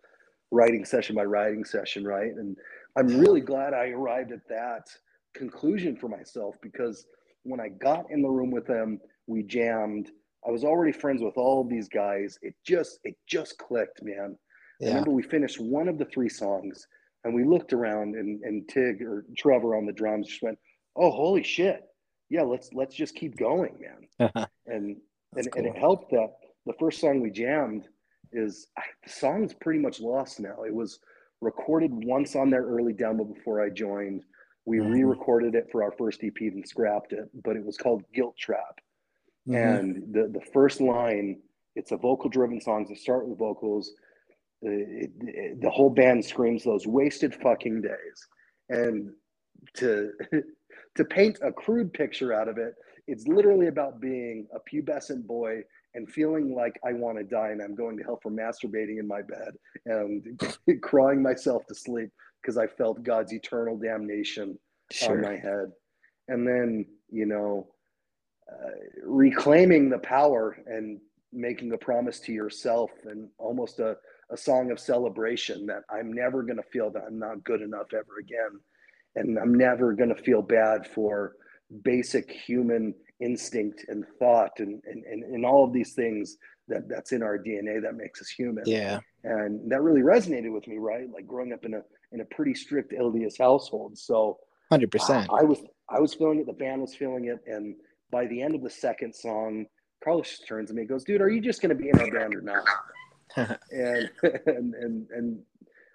writing 0.50 0.84
session 0.84 1.14
by 1.14 1.24
writing 1.24 1.64
session 1.64 2.04
right? 2.04 2.32
And 2.34 2.56
i'm 2.96 3.18
really 3.18 3.40
glad 3.40 3.72
i 3.72 3.88
arrived 3.90 4.32
at 4.32 4.48
that 4.48 4.88
conclusion 5.34 5.96
for 5.96 6.08
myself 6.08 6.56
because 6.60 7.06
when 7.44 7.60
i 7.60 7.68
got 7.68 8.06
in 8.10 8.20
the 8.22 8.28
room 8.28 8.50
with 8.50 8.66
them 8.66 8.98
we 9.30 9.44
jammed. 9.44 10.10
I 10.46 10.50
was 10.50 10.64
already 10.64 10.92
friends 10.92 11.22
with 11.22 11.36
all 11.36 11.60
of 11.60 11.68
these 11.68 11.88
guys. 11.88 12.38
It 12.42 12.54
just 12.66 12.98
it 13.04 13.14
just 13.26 13.56
clicked 13.58 14.02
man. 14.02 14.36
Yeah. 14.80 14.88
i 14.88 14.90
remember 14.90 15.12
we 15.12 15.22
finished 15.22 15.60
one 15.60 15.88
of 15.88 15.98
the 15.98 16.06
three 16.06 16.28
songs 16.28 16.86
and 17.24 17.34
we 17.34 17.44
looked 17.44 17.72
around 17.72 18.16
and, 18.16 18.42
and 18.42 18.68
tig 18.68 19.02
or 19.02 19.24
trevor 19.36 19.76
on 19.76 19.86
the 19.86 19.92
drums 19.92 20.26
just 20.26 20.42
went 20.42 20.58
oh 20.96 21.10
holy 21.10 21.42
shit 21.42 21.82
yeah, 22.30 22.42
let's 22.42 22.70
let's 22.72 22.94
just 22.94 23.14
keep 23.16 23.36
going, 23.36 23.76
man. 23.80 24.30
and 24.66 24.96
and, 25.36 25.52
cool. 25.52 25.52
and 25.56 25.66
it 25.66 25.76
helped 25.76 26.10
that 26.12 26.30
the 26.64 26.72
first 26.78 27.00
song 27.00 27.20
we 27.20 27.30
jammed 27.30 27.88
is 28.32 28.68
the 29.04 29.10
song's 29.10 29.52
pretty 29.52 29.80
much 29.80 30.00
lost 30.00 30.40
now. 30.40 30.62
It 30.62 30.72
was 30.72 31.00
recorded 31.40 31.90
once 31.92 32.36
on 32.36 32.48
their 32.48 32.62
early 32.62 32.92
demo 32.92 33.24
before 33.24 33.60
I 33.60 33.70
joined. 33.70 34.22
We 34.64 34.78
mm-hmm. 34.78 34.92
re-recorded 34.92 35.54
it 35.54 35.68
for 35.72 35.82
our 35.82 35.92
first 35.92 36.22
EP 36.22 36.34
and 36.40 36.66
scrapped 36.66 37.12
it, 37.12 37.28
but 37.42 37.56
it 37.56 37.64
was 37.64 37.76
called 37.76 38.04
Guilt 38.14 38.36
Trap. 38.38 38.80
Mm-hmm. 39.48 39.54
And 39.54 40.14
the 40.14 40.28
the 40.28 40.44
first 40.52 40.80
line, 40.80 41.40
it's 41.74 41.92
a 41.92 41.96
vocal 41.96 42.30
driven 42.30 42.60
song 42.60 42.86
to 42.86 42.94
start 42.94 43.26
with 43.26 43.38
vocals. 43.38 43.92
It, 44.62 45.10
it, 45.22 45.60
the 45.62 45.70
whole 45.70 45.90
band 45.90 46.24
screams 46.24 46.62
those 46.62 46.86
wasted 46.86 47.34
fucking 47.34 47.80
days. 47.80 48.28
And 48.68 49.14
to 49.74 50.12
to 50.96 51.04
paint 51.04 51.38
a 51.42 51.52
crude 51.52 51.92
picture 51.92 52.32
out 52.32 52.48
of 52.48 52.58
it, 52.58 52.74
it's 53.06 53.26
literally 53.26 53.68
about 53.68 54.00
being 54.00 54.46
a 54.54 54.58
pubescent 54.60 55.26
boy 55.26 55.62
and 55.94 56.08
feeling 56.08 56.54
like 56.54 56.78
I 56.86 56.92
want 56.92 57.18
to 57.18 57.24
die 57.24 57.48
and 57.48 57.60
I'm 57.60 57.74
going 57.74 57.96
to 57.98 58.04
hell 58.04 58.20
for 58.22 58.30
masturbating 58.30 58.98
in 58.98 59.08
my 59.08 59.22
bed 59.22 59.54
and 59.86 60.40
crying 60.82 61.22
myself 61.22 61.66
to 61.66 61.74
sleep 61.74 62.10
because 62.40 62.56
I 62.56 62.66
felt 62.66 63.02
God's 63.02 63.32
eternal 63.32 63.76
damnation 63.76 64.58
sure. 64.92 65.16
on 65.16 65.22
my 65.22 65.36
head. 65.36 65.72
And 66.28 66.46
then, 66.46 66.86
you 67.10 67.26
know, 67.26 67.68
uh, 68.50 68.70
reclaiming 69.04 69.90
the 69.90 69.98
power 69.98 70.56
and 70.66 71.00
making 71.32 71.72
a 71.72 71.78
promise 71.78 72.20
to 72.20 72.32
yourself 72.32 72.90
and 73.04 73.28
almost 73.38 73.80
a, 73.80 73.96
a 74.30 74.36
song 74.36 74.70
of 74.70 74.78
celebration 74.78 75.66
that 75.66 75.82
I'm 75.90 76.12
never 76.12 76.42
going 76.42 76.56
to 76.56 76.68
feel 76.72 76.90
that 76.92 77.02
I'm 77.06 77.18
not 77.18 77.44
good 77.44 77.62
enough 77.62 77.92
ever 77.92 78.18
again 78.20 78.60
and 79.16 79.38
I'm 79.38 79.54
never 79.54 79.92
going 79.92 80.14
to 80.14 80.22
feel 80.22 80.42
bad 80.42 80.86
for 80.86 81.36
basic 81.82 82.30
human 82.30 82.94
instinct 83.20 83.84
and 83.88 84.04
thought 84.18 84.52
and, 84.58 84.82
and, 84.86 85.04
and, 85.04 85.22
and 85.22 85.44
all 85.44 85.64
of 85.64 85.72
these 85.72 85.92
things 85.92 86.36
that 86.68 86.88
that's 86.88 87.12
in 87.12 87.22
our 87.22 87.38
DNA 87.38 87.82
that 87.82 87.94
makes 87.94 88.20
us 88.20 88.28
human. 88.28 88.64
Yeah. 88.66 89.00
And 89.24 89.70
that 89.70 89.82
really 89.82 90.00
resonated 90.00 90.52
with 90.52 90.66
me, 90.66 90.78
right? 90.78 91.10
Like 91.12 91.26
growing 91.26 91.52
up 91.52 91.64
in 91.64 91.74
a, 91.74 91.82
in 92.12 92.20
a 92.20 92.24
pretty 92.24 92.54
strict 92.54 92.92
LDS 92.92 93.38
household. 93.38 93.98
So 93.98 94.38
hundred 94.70 94.90
percent. 94.90 95.28
I 95.30 95.42
was, 95.42 95.62
I 95.88 96.00
was 96.00 96.14
feeling 96.14 96.40
it. 96.40 96.46
The 96.46 96.52
band 96.52 96.80
was 96.80 96.94
feeling 96.94 97.26
it. 97.26 97.40
And 97.46 97.74
by 98.10 98.26
the 98.26 98.40
end 98.40 98.54
of 98.54 98.62
the 98.62 98.70
second 98.70 99.14
song, 99.14 99.66
Carlos 100.02 100.40
turns 100.48 100.70
to 100.70 100.74
me 100.74 100.82
and 100.82 100.88
goes, 100.88 101.04
dude, 101.04 101.20
are 101.20 101.28
you 101.28 101.40
just 101.40 101.60
going 101.60 101.76
to 101.76 101.80
be 101.80 101.90
in 101.90 101.98
our 101.98 102.10
band 102.10 102.34
or 102.34 102.40
not? 102.40 102.64
and, 103.70 104.10
and, 104.46 104.74
and, 104.74 105.06
and 105.10 105.42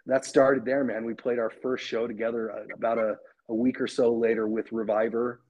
that 0.06 0.26
started 0.26 0.66
there, 0.66 0.84
man. 0.84 1.06
We 1.06 1.14
played 1.14 1.40
our 1.40 1.50
first 1.50 1.86
show 1.86 2.08
together 2.08 2.52
uh, 2.52 2.76
about 2.76 2.98
a, 2.98 3.16
a 3.50 3.54
week 3.54 3.82
or 3.82 3.88
so 3.88 4.14
later 4.14 4.48
with 4.48 4.72
Reviver. 4.72 5.42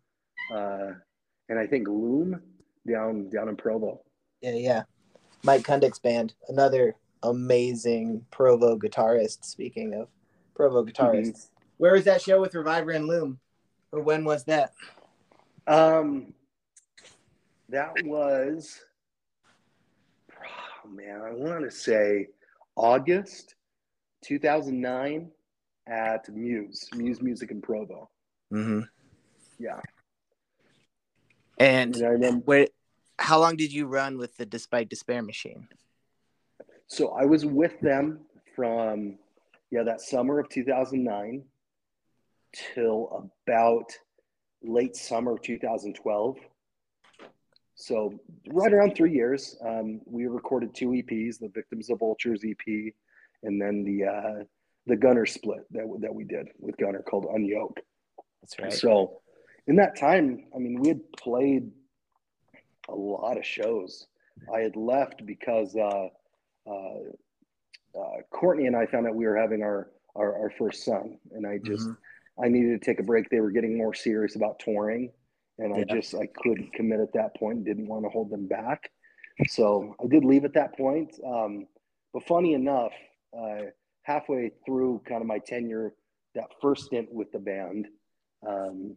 Uh, 0.54 0.92
and 1.50 1.60
I 1.60 1.68
think 1.68 1.88
Loom 1.88 2.42
down 2.88 3.30
down 3.30 3.50
in 3.50 3.56
Provo. 3.56 4.02
Yeah, 4.42 4.54
yeah. 4.54 4.84
Mike 5.44 5.64
Kundick's 5.64 6.00
band, 6.00 6.34
another 6.50 6.96
amazing 7.24 8.26
Provo 8.32 8.78
guitarist. 8.78 9.46
Speaking 9.46 9.94
of 9.94 10.08
Provo 10.56 10.84
guitarists, 10.84 11.28
mm-hmm. 11.28 11.64
where 11.78 11.94
was 11.94 12.06
that 12.06 12.22
show 12.22 12.42
with 12.42 12.56
Reviver 12.56 12.92
and 12.92 13.08
Loom, 13.08 13.40
or 13.92 14.02
when 14.02 14.24
was 14.24 14.44
that? 14.46 14.74
Um, 15.68 16.34
that 17.70 17.92
was, 18.04 18.80
oh 20.32 20.90
man, 20.90 21.22
I 21.22 21.32
want 21.32 21.64
to 21.64 21.72
say 21.72 22.28
August 22.76 23.56
2009 24.26 25.32
at 25.88 26.28
Muse, 26.30 26.90
Muse 26.96 27.22
Music 27.22 27.52
in 27.52 27.62
Provo. 27.62 28.10
Mm-hmm. 28.52 28.82
Yeah. 29.60 29.80
And, 31.60 31.96
and 31.96 32.12
remember, 32.12 32.42
where, 32.46 32.68
how 33.20 33.40
long 33.40 33.56
did 33.56 33.72
you 33.72 33.86
run 33.86 34.18
with 34.18 34.36
the 34.38 34.46
Despite 34.46 34.90
Despair 34.90 35.22
machine? 35.22 35.68
So 36.88 37.10
I 37.10 37.26
was 37.26 37.46
with 37.46 37.80
them 37.82 38.20
from 38.56 39.18
yeah 39.72 39.84
that 39.84 40.02
summer 40.02 40.40
of 40.40 40.50
2009 40.50 41.44
till 42.74 43.30
about 43.48 43.92
late 44.64 44.96
summer 44.96 45.34
of 45.34 45.42
2012. 45.42 46.38
So 47.76 48.14
right 48.48 48.72
around 48.72 48.96
three 48.96 49.12
years, 49.12 49.58
um, 49.66 50.02
we 50.06 50.28
recorded 50.28 50.74
two 50.74 50.90
EPs: 50.90 51.40
the 51.40 51.50
Victims 51.50 51.90
of 51.90 52.00
Vultures 52.00 52.44
EP, 52.46 52.94
and 53.46 53.62
then 53.62 53.84
the 53.84 54.06
uh, 54.06 54.44
the 54.88 54.96
Gunner 54.96 55.26
split 55.26 55.66
that 55.72 55.86
that 56.02 56.14
we 56.14 56.24
did 56.24 56.48
with 56.60 56.78
Gunner 56.78 57.02
called 57.02 57.26
Unyoke. 57.26 57.78
That's 58.42 58.60
right. 58.60 58.74
So 58.74 59.22
in 59.68 59.78
that 59.78 59.98
time, 59.98 60.46
I 60.56 60.60
mean, 60.60 60.80
we 60.80 60.90
had 60.90 61.02
played 61.18 61.72
a 62.88 62.96
lot 62.96 63.38
of 63.38 63.46
shows. 63.46 64.08
I 64.54 64.60
had 64.60 64.76
left 64.76 65.26
because 65.26 65.76
uh, 65.76 66.08
uh, 66.70 67.00
uh, 68.00 68.22
Courtney 68.32 68.68
and 68.68 68.76
I 68.76 68.86
found 68.86 69.08
out 69.08 69.16
we 69.16 69.26
were 69.26 69.38
having 69.38 69.64
our 69.64 69.90
our, 70.16 70.44
our 70.44 70.50
first 70.58 70.84
son, 70.84 71.18
and 71.32 71.46
I 71.46 71.58
just 71.64 71.88
mm-hmm. 71.88 72.44
I 72.44 72.50
needed 72.50 72.82
to 72.82 72.86
take 72.86 73.00
a 73.00 73.04
break. 73.04 73.30
They 73.30 73.40
were 73.40 73.52
getting 73.52 73.78
more 73.78 73.94
serious 73.94 74.36
about 74.36 74.60
touring, 74.60 75.12
and 75.58 75.76
yeah. 75.76 75.84
I 75.90 75.96
just 75.96 76.14
I 76.16 76.28
couldn't 76.28 76.74
commit 76.74 77.00
at 77.00 77.14
that 77.14 77.36
point. 77.38 77.66
Didn't 77.66 77.88
want 77.88 78.04
to 78.04 78.10
hold 78.10 78.30
them 78.30 78.48
back, 78.48 78.90
so 79.48 79.96
I 80.04 80.08
did 80.08 80.24
leave 80.24 80.46
at 80.46 80.54
that 80.54 80.78
point. 80.78 81.16
Um, 81.26 81.68
but 82.14 82.24
funny 82.28 82.54
enough, 82.54 82.94
uh, 83.38 83.66
halfway 84.04 84.52
through 84.66 85.02
kind 85.08 85.22
of 85.22 85.28
my 85.28 85.40
tenure, 85.40 85.94
that 86.36 86.46
first 86.62 86.86
stint 86.86 87.08
with 87.12 87.32
the 87.32 87.40
band, 87.40 87.88
um, 88.48 88.96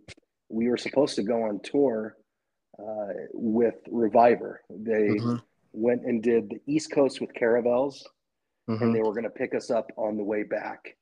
we 0.48 0.68
were 0.68 0.76
supposed 0.76 1.14
to 1.16 1.22
go 1.22 1.42
on 1.42 1.60
tour 1.62 2.16
uh, 2.78 3.12
with 3.32 3.74
Reviver. 3.90 4.62
They 4.70 5.08
mm-hmm. 5.08 5.36
went 5.72 6.04
and 6.04 6.22
did 6.22 6.50
the 6.50 6.60
East 6.72 6.92
Coast 6.92 7.20
with 7.20 7.34
Caravels, 7.34 8.06
mm-hmm. 8.68 8.82
and 8.82 8.94
they 8.94 9.00
were 9.00 9.12
going 9.12 9.24
to 9.24 9.30
pick 9.30 9.54
us 9.54 9.70
up 9.70 9.90
on 9.96 10.16
the 10.16 10.24
way 10.24 10.42
back. 10.42 10.96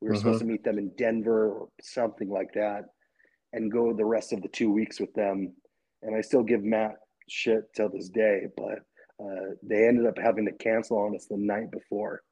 We 0.00 0.08
were 0.08 0.14
mm-hmm. 0.14 0.20
supposed 0.20 0.40
to 0.40 0.46
meet 0.46 0.64
them 0.64 0.78
in 0.78 0.92
Denver 0.96 1.50
or 1.50 1.68
something 1.82 2.30
like 2.30 2.52
that, 2.54 2.84
and 3.52 3.70
go 3.70 3.92
the 3.92 4.04
rest 4.04 4.32
of 4.32 4.42
the 4.42 4.48
two 4.48 4.70
weeks 4.70 5.00
with 5.00 5.12
them. 5.14 5.54
And 6.02 6.16
I 6.16 6.20
still 6.22 6.42
give 6.42 6.62
Matt 6.62 6.96
shit 7.28 7.64
till 7.74 7.88
this 7.90 8.08
day, 8.08 8.46
but 8.56 8.80
uh, 9.22 9.54
they 9.62 9.86
ended 9.86 10.06
up 10.06 10.18
having 10.18 10.46
to 10.46 10.52
cancel 10.52 10.98
on 10.98 11.14
us 11.14 11.26
the 11.26 11.36
night 11.36 11.70
before. 11.70 12.22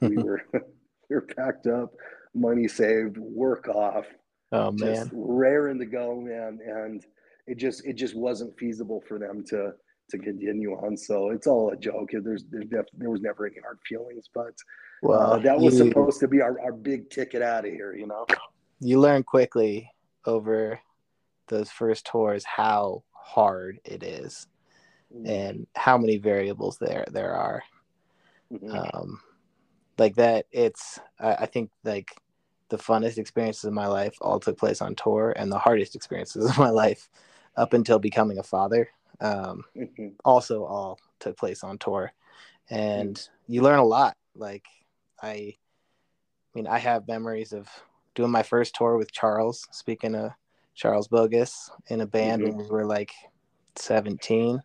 We 0.00 0.16
were 0.16 0.42
we 0.52 1.16
were 1.16 1.22
packed 1.22 1.66
up, 1.66 1.94
money 2.34 2.68
saved, 2.68 3.18
work 3.18 3.68
off. 3.68 4.06
Oh 4.52 4.70
man, 4.70 4.94
just 4.94 5.10
raring 5.12 5.78
to 5.78 5.86
go, 5.86 6.20
man, 6.20 6.58
and 6.64 7.04
it 7.46 7.58
just 7.58 7.84
it 7.86 7.94
just 7.94 8.14
wasn't 8.14 8.58
feasible 8.58 9.02
for 9.06 9.18
them 9.18 9.44
to 9.48 9.72
to 10.10 10.18
continue 10.18 10.72
on. 10.72 10.96
So 10.96 11.30
it's 11.30 11.46
all 11.46 11.70
a 11.70 11.76
joke. 11.76 12.10
There's 12.12 12.44
there's 12.50 12.66
def, 12.66 12.86
there 12.96 13.10
was 13.10 13.20
never 13.20 13.46
any 13.46 13.60
hard 13.60 13.78
feelings, 13.86 14.28
but 14.32 14.48
uh, 14.48 14.52
well, 15.02 15.32
uh, 15.32 15.38
that 15.38 15.58
was 15.58 15.78
you, 15.78 15.88
supposed 15.88 16.20
to 16.20 16.28
be 16.28 16.40
our, 16.40 16.60
our 16.60 16.72
big 16.72 17.10
ticket 17.10 17.42
out 17.42 17.66
of 17.66 17.72
here. 17.72 17.94
You 17.94 18.06
know, 18.06 18.26
you 18.80 19.00
learn 19.00 19.22
quickly 19.22 19.90
over 20.26 20.78
those 21.48 21.70
first 21.70 22.06
tours 22.06 22.44
how 22.44 23.02
hard 23.10 23.80
it 23.84 24.02
is 24.02 24.46
mm-hmm. 25.14 25.26
and 25.26 25.66
how 25.74 25.98
many 25.98 26.18
variables 26.18 26.78
there 26.78 27.06
there 27.10 27.34
are. 27.34 27.62
Mm-hmm. 28.52 28.70
Um, 28.70 29.20
like 30.02 30.16
that, 30.16 30.46
it's 30.52 31.00
I, 31.18 31.34
I 31.34 31.46
think 31.46 31.70
like 31.84 32.10
the 32.68 32.78
funnest 32.78 33.18
experiences 33.18 33.64
of 33.64 33.72
my 33.72 33.86
life 33.86 34.16
all 34.20 34.40
took 34.40 34.58
place 34.58 34.82
on 34.82 34.94
tour, 34.94 35.32
and 35.36 35.50
the 35.50 35.58
hardest 35.58 35.94
experiences 35.94 36.44
of 36.50 36.58
my 36.58 36.70
life 36.70 37.08
up 37.56 37.72
until 37.72 37.98
becoming 37.98 38.38
a 38.38 38.42
father 38.42 38.88
um, 39.20 39.64
mm-hmm. 39.76 40.08
also 40.24 40.64
all 40.64 40.98
took 41.20 41.36
place 41.36 41.62
on 41.62 41.78
tour 41.78 42.12
and 42.70 43.16
mm-hmm. 43.16 43.52
you 43.52 43.62
learn 43.62 43.78
a 43.78 43.84
lot 43.84 44.16
like 44.34 44.64
i 45.22 45.28
i 45.28 45.56
mean 46.54 46.66
i 46.66 46.78
have 46.78 47.06
memories 47.06 47.52
of 47.52 47.68
doing 48.14 48.30
my 48.30 48.42
first 48.42 48.74
tour 48.74 48.96
with 48.96 49.12
charles 49.12 49.66
speaking 49.70 50.14
of 50.14 50.32
charles 50.74 51.08
bogus 51.08 51.70
in 51.88 52.00
a 52.00 52.06
band 52.06 52.42
mm-hmm. 52.42 52.56
when 52.56 52.66
we 52.66 52.70
were 52.70 52.86
like 52.86 53.12
17 53.76 54.60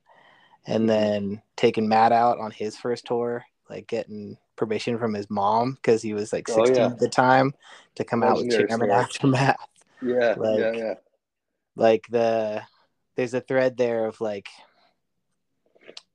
and 0.65 0.79
mm-hmm. 0.79 0.87
then 0.87 1.41
taking 1.55 1.87
matt 1.87 2.11
out 2.11 2.39
on 2.39 2.51
his 2.51 2.77
first 2.77 3.05
tour 3.05 3.43
like 3.69 3.87
getting 3.87 4.37
permission 4.57 4.97
from 4.97 5.13
his 5.13 5.29
mom 5.29 5.73
because 5.73 6.01
he 6.01 6.13
was 6.13 6.33
like 6.33 6.47
16 6.47 6.75
oh, 6.75 6.79
yeah. 6.79 6.87
at 6.87 6.99
the 6.99 7.07
time 7.07 7.53
to 7.95 8.03
come 8.03 8.23
out 8.23 8.37
with 8.37 8.51
chairman 8.51 8.91
aftermath 8.91 9.55
yeah 10.01 10.33
like, 10.37 10.59
yeah 10.59 10.71
yeah 10.73 10.93
like 11.75 12.05
the 12.09 12.61
there's 13.15 13.33
a 13.33 13.41
thread 13.41 13.77
there 13.77 14.05
of 14.05 14.19
like 14.19 14.49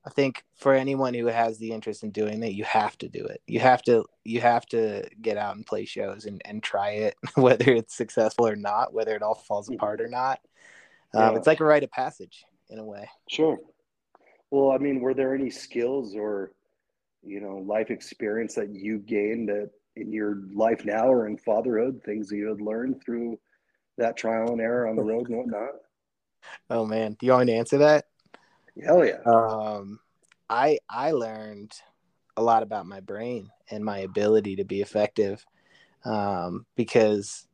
I 0.05 0.09
think 0.09 0.43
for 0.57 0.73
anyone 0.73 1.13
who 1.13 1.27
has 1.27 1.57
the 1.57 1.71
interest 1.71 2.03
in 2.03 2.11
doing 2.11 2.43
it, 2.43 2.51
you 2.51 2.65
have 2.65 2.97
to 2.97 3.07
do 3.07 3.25
it. 3.25 3.41
You 3.47 3.61
have 3.61 3.81
to 3.83 4.05
you 4.25 4.41
have 4.41 4.65
to 4.67 5.07
get 5.21 5.37
out 5.37 5.55
and 5.55 5.65
play 5.65 5.85
shows 5.85 6.25
and, 6.25 6.41
and 6.43 6.61
try 6.61 6.91
it, 6.91 7.15
whether 7.35 7.71
it's 7.71 7.95
successful 7.95 8.47
or 8.47 8.55
not, 8.55 8.93
whether 8.93 9.15
it 9.15 9.21
all 9.21 9.35
falls 9.35 9.67
mm-hmm. 9.67 9.75
apart 9.75 10.01
or 10.01 10.09
not. 10.09 10.39
Um, 11.13 11.31
yeah. 11.31 11.37
It's 11.37 11.47
like 11.47 11.61
a 11.61 11.65
rite 11.65 11.83
of 11.83 11.91
passage 11.91 12.43
in 12.69 12.79
a 12.79 12.83
way. 12.83 13.09
Sure. 13.29 13.57
Well, 14.51 14.71
I 14.71 14.77
mean, 14.77 14.99
were 14.99 15.13
there 15.13 15.33
any 15.33 15.49
skills 15.49 16.15
or 16.15 16.51
you 17.23 17.39
know 17.39 17.57
life 17.57 17.89
experience 17.89 18.55
that 18.55 18.69
you 18.69 18.99
gained 18.99 19.49
that 19.49 19.71
in 19.95 20.11
your 20.11 20.41
life 20.53 20.85
now 20.85 21.07
or 21.07 21.27
in 21.27 21.37
fatherhood, 21.37 22.01
things 22.03 22.29
that 22.29 22.37
you 22.37 22.47
had 22.47 22.61
learned 22.61 23.03
through 23.03 23.39
that 23.97 24.17
trial 24.17 24.51
and 24.51 24.61
error 24.61 24.87
on 24.87 24.95
the 24.95 25.03
road 25.03 25.29
and 25.29 25.37
whatnot? 25.37 25.69
Oh 26.69 26.85
man, 26.85 27.15
do 27.19 27.25
you 27.25 27.31
want 27.31 27.45
me 27.45 27.53
to 27.53 27.57
answer 27.59 27.77
that? 27.79 28.05
Hell 28.83 29.05
yeah. 29.05 29.21
Um, 29.25 29.99
I 30.49 30.79
I 30.89 31.11
learned 31.11 31.71
a 32.35 32.41
lot 32.43 32.63
about 32.63 32.87
my 32.87 32.99
brain 32.99 33.49
and 33.69 33.85
my 33.85 33.99
ability 33.99 34.55
to 34.57 34.65
be 34.65 34.81
effective, 34.81 35.45
um, 36.05 36.65
because 36.75 37.47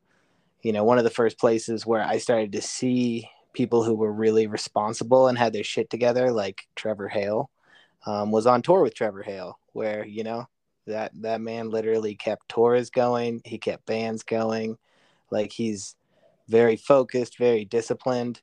you 0.63 0.71
know 0.71 0.84
one 0.84 0.97
of 0.97 1.03
the 1.03 1.10
first 1.10 1.38
places 1.38 1.86
where 1.86 2.03
I 2.03 2.17
started 2.17 2.53
to 2.53 2.62
see 2.62 3.29
people 3.53 3.84
who 3.84 3.95
were 3.95 4.12
really 4.12 4.47
responsible 4.47 5.27
and 5.27 5.38
had 5.38 5.53
their 5.53 5.63
shit 5.63 5.89
together, 5.89 6.32
like 6.32 6.67
Trevor 6.75 7.10
Hale, 7.10 7.49
um, 8.05 8.31
was 8.31 8.47
on 8.47 8.62
tour 8.62 8.81
with 8.81 8.95
Trevor 8.95 9.23
Hale, 9.23 9.59
where 9.73 10.05
you 10.05 10.23
know 10.23 10.47
that 10.88 11.12
that 11.21 11.41
man 11.41 11.69
literally 11.69 12.15
kept 12.15 12.49
tours 12.49 12.89
going, 12.89 13.41
he 13.45 13.57
kept 13.57 13.85
bands 13.85 14.23
going, 14.23 14.77
like 15.31 15.51
he's 15.51 15.95
very 16.47 16.75
focused, 16.75 17.38
very 17.38 17.65
disciplined. 17.65 18.41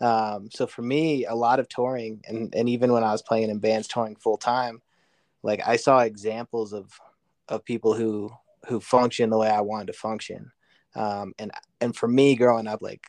Um, 0.00 0.50
so 0.52 0.66
for 0.66 0.82
me, 0.82 1.24
a 1.24 1.34
lot 1.34 1.58
of 1.58 1.68
touring, 1.68 2.22
and 2.28 2.54
and 2.54 2.68
even 2.68 2.92
when 2.92 3.04
I 3.04 3.12
was 3.12 3.22
playing 3.22 3.50
in 3.50 3.58
bands 3.58 3.88
touring 3.88 4.16
full 4.16 4.36
time, 4.36 4.82
like 5.42 5.60
I 5.66 5.76
saw 5.76 6.00
examples 6.00 6.72
of 6.72 6.90
of 7.48 7.64
people 7.64 7.94
who 7.94 8.30
who 8.66 8.80
function 8.80 9.30
the 9.30 9.38
way 9.38 9.48
I 9.48 9.60
wanted 9.60 9.88
to 9.88 9.92
function. 9.94 10.50
Um, 10.94 11.34
and 11.38 11.50
and 11.80 11.94
for 11.94 12.08
me, 12.08 12.36
growing 12.36 12.66
up, 12.66 12.82
like 12.82 13.06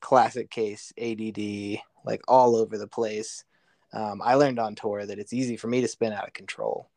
classic 0.00 0.50
case 0.50 0.92
ADD, 0.98 1.80
like 2.04 2.22
all 2.28 2.56
over 2.56 2.78
the 2.78 2.88
place. 2.88 3.44
Um, 3.92 4.20
I 4.22 4.34
learned 4.34 4.58
on 4.58 4.74
tour 4.74 5.06
that 5.06 5.18
it's 5.18 5.32
easy 5.32 5.56
for 5.56 5.68
me 5.68 5.80
to 5.80 5.88
spin 5.88 6.12
out 6.12 6.26
of 6.26 6.32
control. 6.32 6.88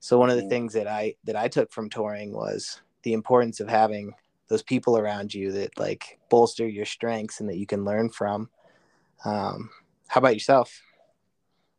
So 0.00 0.18
one 0.18 0.30
of 0.30 0.36
the 0.36 0.42
mm. 0.42 0.50
things 0.50 0.74
that 0.74 0.86
I 0.86 1.14
that 1.24 1.36
I 1.36 1.48
took 1.48 1.72
from 1.72 1.88
touring 1.88 2.32
was 2.32 2.80
the 3.02 3.14
importance 3.14 3.60
of 3.60 3.68
having 3.68 4.14
those 4.48 4.62
people 4.62 4.98
around 4.98 5.32
you 5.32 5.52
that 5.52 5.78
like 5.78 6.18
bolster 6.28 6.68
your 6.68 6.84
strengths 6.84 7.40
and 7.40 7.48
that 7.48 7.56
you 7.56 7.66
can 7.66 7.84
learn 7.84 8.10
from. 8.10 8.50
Um, 9.24 9.70
how 10.08 10.18
about 10.18 10.34
yourself? 10.34 10.82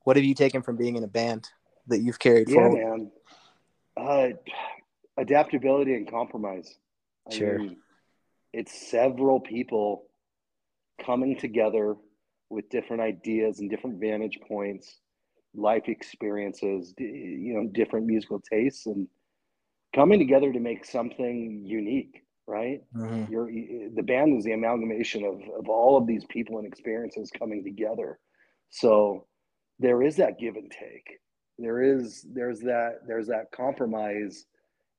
What 0.04 0.16
have 0.16 0.26
you 0.26 0.36
taken 0.36 0.62
from 0.62 0.76
being 0.76 0.96
in 0.96 1.04
a 1.04 1.08
band 1.08 1.50
that 1.88 2.00
you've 2.00 2.20
carried 2.20 2.50
yeah, 2.50 2.56
forward? 2.56 2.84
man. 2.84 3.12
Uh, 3.98 4.28
adaptability 5.18 5.94
and 5.94 6.10
compromise. 6.10 6.78
Sure. 7.32 7.60
Mean, 7.60 7.78
it's 8.54 8.90
several 8.90 9.40
people 9.40 10.06
coming 11.04 11.38
together 11.38 11.96
with 12.50 12.70
different 12.70 13.02
ideas 13.02 13.60
and 13.60 13.70
different 13.70 14.00
vantage 14.00 14.40
points, 14.48 15.00
life 15.56 15.88
experiences, 15.88 16.94
you 16.98 17.54
know, 17.54 17.68
different 17.74 18.06
musical 18.06 18.40
tastes, 18.40 18.86
and 18.86 19.08
coming 19.94 20.20
together 20.20 20.52
to 20.52 20.60
make 20.60 20.86
something 20.86 21.64
unique. 21.66 22.24
right? 22.48 22.82
Mm-hmm. 22.96 23.32
You're 23.32 23.52
the 23.96 24.04
band 24.04 24.38
is 24.38 24.46
the 24.46 24.54
amalgamation 24.54 25.24
of 25.26 25.42
of 25.58 25.70
all 25.70 25.98
of 25.98 26.08
these 26.08 26.26
people 26.26 26.58
and 26.60 26.68
experiences 26.68 27.32
coming 27.38 27.64
together. 27.64 28.20
So 28.70 29.26
there 29.80 30.04
is 30.04 30.16
that 30.18 30.40
give 30.40 30.56
and 30.56 30.72
take. 30.72 31.20
There 31.58 31.82
is 31.82 32.26
there's 32.34 32.60
that 32.62 33.00
there's 33.08 33.28
that 33.28 33.52
compromise, 33.52 34.46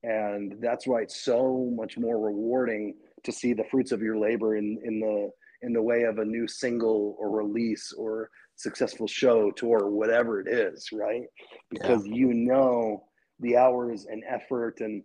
and 0.03 0.57
that's 0.61 0.87
why 0.87 1.03
it's 1.03 1.21
so 1.23 1.71
much 1.75 1.99
more 1.99 2.19
rewarding 2.19 2.97
to 3.25 3.33
see 3.33 3.53
the 3.53 3.65
fruits 3.71 3.93
of 3.93 4.03
your 4.03 4.19
labor 4.19 4.57
in 4.57 4.79
in 4.85 5.01
the 5.01 5.31
in 5.63 5.73
the 5.73 5.83
way 5.83 6.03
of 6.03 6.19
a 6.19 6.25
new 6.25 6.47
single 6.47 7.17
or 7.19 7.31
release 7.31 7.93
or 7.97 8.31
successful 8.57 9.07
show 9.07 9.51
tour 9.51 9.91
whatever 9.91 10.41
it 10.41 10.49
is 10.49 10.89
right 10.93 11.25
because 11.71 12.07
yeah. 12.07 12.15
you 12.15 12.33
know 12.33 13.05
the 13.41 13.57
hours 13.57 14.07
and 14.11 14.23
effort 14.29 14.81
and 14.81 15.03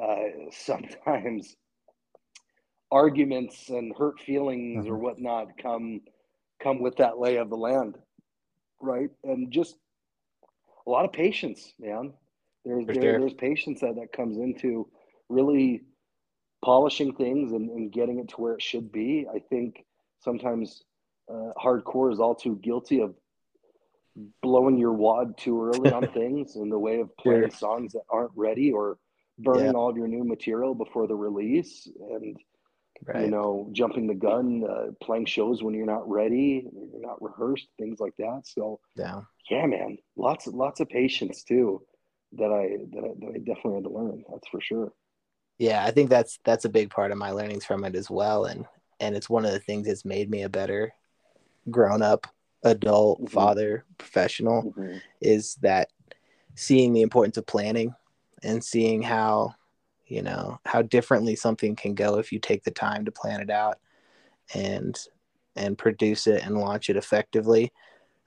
uh, 0.00 0.24
sometimes 0.50 1.56
arguments 2.90 3.68
and 3.70 3.94
hurt 3.96 4.20
feelings 4.20 4.84
mm-hmm. 4.84 4.94
or 4.94 4.98
whatnot 4.98 5.48
come 5.60 6.00
come 6.62 6.80
with 6.80 6.96
that 6.96 7.18
lay 7.18 7.36
of 7.36 7.50
the 7.50 7.56
land 7.56 7.96
right 8.80 9.10
and 9.24 9.50
just 9.50 9.76
a 10.86 10.90
lot 10.90 11.04
of 11.04 11.12
patience 11.12 11.72
man 11.80 12.12
there's 12.64 12.86
there, 12.86 13.20
there's 13.20 13.34
patience 13.34 13.80
that, 13.80 13.94
that 13.94 14.12
comes 14.12 14.38
into 14.38 14.88
really 15.28 15.82
polishing 16.66 17.14
things 17.14 17.52
and, 17.52 17.70
and 17.70 17.92
getting 17.92 18.18
it 18.18 18.26
to 18.26 18.34
where 18.40 18.54
it 18.54 18.60
should 18.60 18.90
be 18.90 19.24
i 19.32 19.38
think 19.38 19.84
sometimes 20.18 20.82
uh, 21.32 21.52
hardcore 21.56 22.12
is 22.12 22.18
all 22.18 22.34
too 22.34 22.58
guilty 22.60 23.00
of 23.00 23.14
blowing 24.42 24.76
your 24.76 24.92
wad 24.92 25.38
too 25.38 25.62
early 25.64 25.92
on 25.92 26.04
things 26.12 26.56
in 26.56 26.68
the 26.68 26.78
way 26.78 26.98
of 26.98 27.16
playing 27.18 27.52
songs 27.52 27.92
that 27.92 28.02
aren't 28.10 28.32
ready 28.34 28.72
or 28.72 28.98
burning 29.38 29.66
yeah. 29.66 29.72
all 29.72 29.88
of 29.88 29.96
your 29.96 30.08
new 30.08 30.24
material 30.24 30.74
before 30.74 31.06
the 31.06 31.14
release 31.14 31.86
and 32.10 32.36
right. 33.06 33.26
you 33.26 33.30
know 33.30 33.68
jumping 33.70 34.08
the 34.08 34.14
gun 34.14 34.64
uh, 34.68 34.86
playing 35.00 35.24
shows 35.24 35.62
when 35.62 35.72
you're 35.72 35.86
not 35.86 36.08
ready 36.10 36.66
you're 36.92 37.00
not 37.00 37.22
rehearsed 37.22 37.68
things 37.78 38.00
like 38.00 38.16
that 38.18 38.40
so 38.42 38.80
yeah 38.96 39.20
yeah 39.48 39.66
man 39.66 39.96
lots 40.16 40.48
of 40.48 40.54
lots 40.54 40.80
of 40.80 40.88
patience 40.88 41.44
too 41.44 41.80
that 42.32 42.50
i 42.50 42.76
that 42.92 43.04
i, 43.04 43.12
that 43.20 43.34
I 43.36 43.38
definitely 43.38 43.74
had 43.74 43.84
to 43.84 43.90
learn 43.90 44.24
that's 44.28 44.48
for 44.48 44.60
sure 44.60 44.92
yeah 45.58 45.84
i 45.84 45.90
think 45.90 46.10
that's 46.10 46.38
that's 46.44 46.64
a 46.64 46.70
big 46.70 46.90
part 46.90 47.10
of 47.10 47.18
my 47.18 47.30
learnings 47.30 47.64
from 47.64 47.84
it 47.84 47.94
as 47.94 48.10
well 48.10 48.44
and 48.44 48.66
and 49.00 49.14
it's 49.14 49.28
one 49.28 49.44
of 49.44 49.52
the 49.52 49.60
things 49.60 49.86
that's 49.86 50.04
made 50.04 50.30
me 50.30 50.42
a 50.42 50.48
better 50.48 50.92
grown 51.70 52.02
up 52.02 52.26
adult 52.64 53.18
mm-hmm. 53.18 53.32
father 53.32 53.84
professional 53.98 54.74
mm-hmm. 54.76 54.98
is 55.20 55.56
that 55.56 55.88
seeing 56.54 56.92
the 56.92 57.02
importance 57.02 57.36
of 57.36 57.46
planning 57.46 57.94
and 58.42 58.62
seeing 58.62 59.02
how 59.02 59.54
you 60.06 60.22
know 60.22 60.58
how 60.64 60.82
differently 60.82 61.34
something 61.34 61.74
can 61.74 61.94
go 61.94 62.18
if 62.18 62.32
you 62.32 62.38
take 62.38 62.62
the 62.64 62.70
time 62.70 63.04
to 63.04 63.12
plan 63.12 63.40
it 63.40 63.50
out 63.50 63.78
and 64.54 64.98
and 65.56 65.78
produce 65.78 66.26
it 66.26 66.44
and 66.44 66.58
launch 66.58 66.88
it 66.88 66.96
effectively 66.96 67.72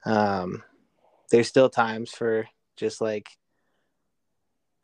um 0.04 0.62
there's 1.30 1.48
still 1.48 1.70
times 1.70 2.10
for 2.10 2.46
just 2.76 3.00
like 3.00 3.28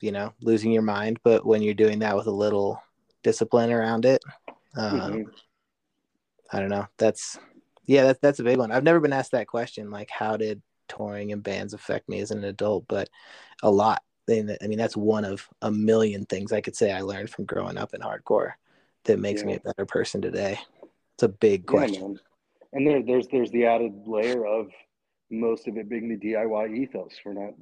you 0.01 0.13
know 0.13 0.33
losing 0.43 0.73
your 0.73 0.83
mind 0.83 1.19
but 1.25 1.45
when 1.47 1.63
you're 1.63 1.75
doing 1.75 1.99
that 1.99 2.17
with 2.17 2.27
a 2.27 2.31
little 2.31 2.83
discipline 3.23 3.73
around 3.73 4.05
it 4.05 4.23
um, 4.77 5.01
mm-hmm. 5.01 5.23
i 6.53 6.61
don't 6.61 6.69
know 6.69 6.87
that's 6.99 7.39
yeah, 7.87 8.03
that's 8.03 8.19
that's 8.21 8.41
a 8.41 8.45
big 8.45 8.59
one. 8.59 8.73
I've 8.73 8.85
never 8.85 9.01
been 9.01 9.13
asked 9.13 9.33
that 9.33 9.47
question, 9.47 9.91
like 9.91 10.11
how 10.11 10.37
did 10.37 10.61
touring 10.89 11.33
and 11.33 11.43
bands 11.43 11.73
affect 11.73 12.09
me 12.09 12.21
as 12.21 12.33
an 12.33 12.45
adult, 12.45 12.85
but 12.89 13.09
a 13.63 13.71
lot. 13.71 14.03
I 14.29 14.43
mean, 14.63 14.77
that's 14.77 14.97
one 14.97 15.25
of 15.25 15.49
a 15.63 15.71
million 15.71 16.27
things 16.27 16.53
I 16.53 16.61
could 16.61 16.75
say 16.75 16.91
I 16.91 17.03
learned 17.03 17.31
from 17.31 17.45
growing 17.45 17.79
up 17.79 17.95
in 17.95 18.01
hardcore 18.01 18.55
that 19.05 19.21
makes 19.21 19.43
yeah. 19.43 19.47
me 19.47 19.55
a 19.55 19.61
better 19.61 19.87
person 19.87 20.21
today. 20.21 20.59
It's 21.15 21.23
a 21.23 21.29
big 21.29 21.65
question. 21.65 22.15
Yeah, 22.15 22.19
and 22.73 22.87
there, 22.87 23.03
there's 23.05 23.29
there's 23.29 23.53
the 23.53 23.67
added 23.67 23.93
layer 24.05 24.45
of 24.45 24.69
most 25.31 25.69
of 25.69 25.77
it 25.77 25.89
being 25.89 26.09
the 26.09 26.17
DIY 26.17 26.77
ethos. 26.77 27.13
We're 27.25 27.35
not 27.35 27.55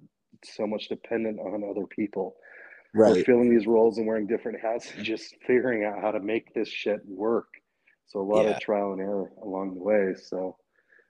so 0.45 0.67
much 0.67 0.89
dependent 0.89 1.39
on 1.41 1.65
other 1.69 1.87
people. 1.87 2.37
Right. 2.95 3.13
We're 3.13 3.25
filling 3.25 3.51
these 3.51 3.67
roles 3.67 3.99
and 3.99 4.07
wearing 4.07 4.27
different 4.27 4.61
hats 4.61 4.93
and 4.95 5.05
just 5.05 5.35
figuring 5.47 5.85
out 5.85 6.01
how 6.01 6.13
to 6.13 6.21
make 6.21 6.55
this 6.55 6.69
shit 6.69 7.01
work. 7.07 7.49
So 8.07 8.21
a 8.21 8.23
lot 8.23 8.45
yeah. 8.45 8.53
of 8.53 8.61
trial 8.61 8.93
and 8.93 9.01
error 9.01 9.31
along 9.43 9.75
the 9.75 9.83
way. 9.83 10.15
So 10.15 10.57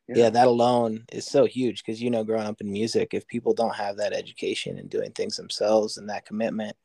yeah, 0.09 0.25
yeah 0.25 0.31
that 0.31 0.47
alone 0.47 1.05
is 1.13 1.27
so 1.27 1.45
huge 1.45 1.85
because 1.85 2.01
you 2.01 2.11
know, 2.11 2.25
growing 2.25 2.47
up 2.47 2.61
in 2.61 2.73
music, 2.73 3.13
if 3.13 3.27
people 3.27 3.53
don't 3.53 3.75
have 3.75 3.99
that 3.99 4.13
education 4.13 4.79
and 4.79 4.89
doing 4.89 5.13
things 5.13 5.37
themselves 5.37 5.99
and 5.99 6.09
that 6.09 6.25
commitment, 6.25 6.77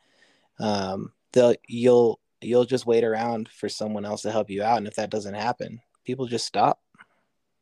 um, 0.60 1.14
they'll 1.32 1.56
you'll 1.68 2.20
you'll 2.42 2.66
just 2.66 2.86
wait 2.86 3.04
around 3.04 3.50
for 3.50 3.70
someone 3.70 4.06
else 4.06 4.22
to 4.24 4.32
help 4.32 4.50
you 4.50 4.64
out, 4.64 4.78
and 4.78 4.88
if 4.88 4.96
that 4.96 5.10
doesn't 5.10 5.34
happen, 5.34 5.82
people 6.06 6.26
just 6.26 6.46
stop. 6.46 6.82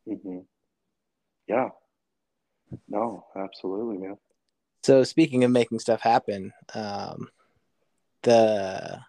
Mm-hmm. 0.07 0.39
Yeah. 1.47 1.69
No, 2.87 3.25
absolutely, 3.35 3.97
man. 3.97 4.17
So 4.87 5.03
speaking 5.03 5.43
of 5.43 5.51
making 5.51 5.79
stuff 5.79 5.99
happen, 5.99 6.53
um, 6.73 7.27
the 8.23 9.01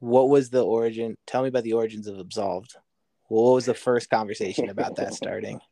what 0.00 0.28
was 0.28 0.50
the 0.50 0.62
origin? 0.62 1.16
Tell 1.26 1.40
me 1.40 1.48
about 1.48 1.62
the 1.62 1.72
origins 1.72 2.06
of 2.06 2.18
Absolved. 2.18 2.76
What 3.28 3.54
was 3.54 3.64
the 3.64 3.72
first 3.72 4.10
conversation 4.10 4.68
about 4.68 4.96
that 4.96 5.14
starting? 5.14 5.58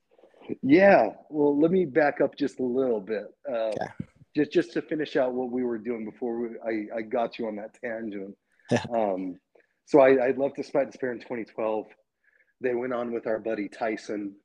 Yeah, 0.62 1.10
well, 1.28 1.60
let 1.60 1.70
me 1.70 1.84
back 1.84 2.22
up 2.22 2.34
just 2.34 2.58
a 2.58 2.62
little 2.62 3.02
bit. 3.02 3.26
Uh, 3.46 3.68
okay. 3.68 3.86
Just 4.34 4.50
just 4.50 4.72
to 4.72 4.80
finish 4.80 5.14
out 5.14 5.34
what 5.34 5.50
we 5.50 5.62
were 5.62 5.76
doing 5.76 6.06
before 6.06 6.40
we, 6.40 6.48
I, 6.66 6.96
I 6.96 7.02
got 7.02 7.38
you 7.38 7.48
on 7.48 7.56
that 7.56 7.78
tangent. 7.84 8.34
um, 8.94 9.38
so 9.84 10.00
I, 10.00 10.28
I 10.28 10.30
left 10.30 10.56
Despite 10.56 10.86
Despair 10.86 11.12
in 11.12 11.18
2012. 11.18 11.84
They 12.62 12.74
went 12.74 12.94
on 12.94 13.12
with 13.12 13.26
our 13.26 13.38
buddy 13.38 13.68
Tyson. 13.68 14.36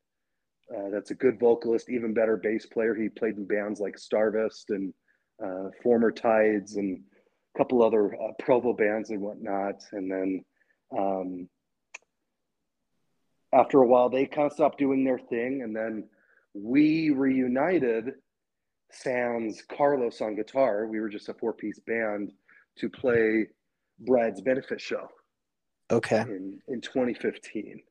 Uh, 0.71 0.89
that's 0.91 1.11
a 1.11 1.15
good 1.15 1.39
vocalist, 1.39 1.89
even 1.89 2.13
better 2.13 2.37
bass 2.37 2.65
player. 2.65 2.95
He 2.95 3.09
played 3.09 3.37
in 3.37 3.45
bands 3.45 3.79
like 3.79 3.97
Starvest 3.97 4.69
and 4.69 4.93
uh, 5.43 5.69
Former 5.81 6.11
Tides 6.11 6.75
and 6.77 7.01
a 7.53 7.57
couple 7.57 7.83
other 7.83 8.13
uh, 8.15 8.31
Provo 8.39 8.73
bands 8.73 9.09
and 9.09 9.21
whatnot. 9.21 9.83
And 9.91 10.11
then 10.11 10.45
um, 10.97 11.49
after 13.53 13.79
a 13.81 13.87
while, 13.87 14.09
they 14.09 14.25
kind 14.25 14.47
of 14.47 14.53
stopped 14.53 14.79
doing 14.79 15.03
their 15.03 15.19
thing. 15.19 15.61
And 15.63 15.75
then 15.75 16.05
we 16.53 17.09
reunited 17.09 18.13
Sans 18.91 19.61
Carlos 19.75 20.21
on 20.21 20.35
guitar. 20.35 20.87
We 20.87 20.99
were 20.99 21.09
just 21.09 21.29
a 21.29 21.33
four 21.33 21.53
piece 21.53 21.79
band 21.79 22.31
to 22.77 22.89
play 22.89 23.47
Brad's 23.99 24.41
benefit 24.41 24.81
show. 24.81 25.07
Okay. 25.91 26.21
In, 26.21 26.59
in 26.67 26.81
2015. 26.81 27.81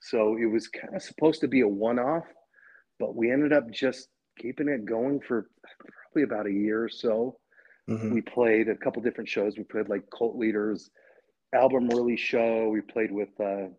So 0.00 0.36
it 0.40 0.46
was 0.46 0.68
kind 0.68 0.94
of 0.94 1.02
supposed 1.02 1.40
to 1.40 1.48
be 1.48 1.60
a 1.62 1.68
one 1.68 1.98
off, 1.98 2.24
but 2.98 3.16
we 3.16 3.30
ended 3.30 3.52
up 3.52 3.70
just 3.70 4.08
keeping 4.38 4.68
it 4.68 4.84
going 4.84 5.20
for 5.20 5.50
probably 6.04 6.22
about 6.22 6.46
a 6.46 6.52
year 6.52 6.84
or 6.84 6.88
so. 6.88 7.38
Mm-hmm. 7.88 8.14
We 8.14 8.20
played 8.20 8.68
a 8.68 8.76
couple 8.76 9.02
different 9.02 9.28
shows. 9.28 9.56
We 9.56 9.64
played 9.64 9.88
like 9.88 10.02
Cult 10.16 10.36
Leaders 10.36 10.90
album 11.54 11.88
release 11.88 12.20
show. 12.20 12.68
We 12.68 12.80
played 12.80 13.10
with 13.10 13.30
uh, 13.40 13.66
a 13.66 13.70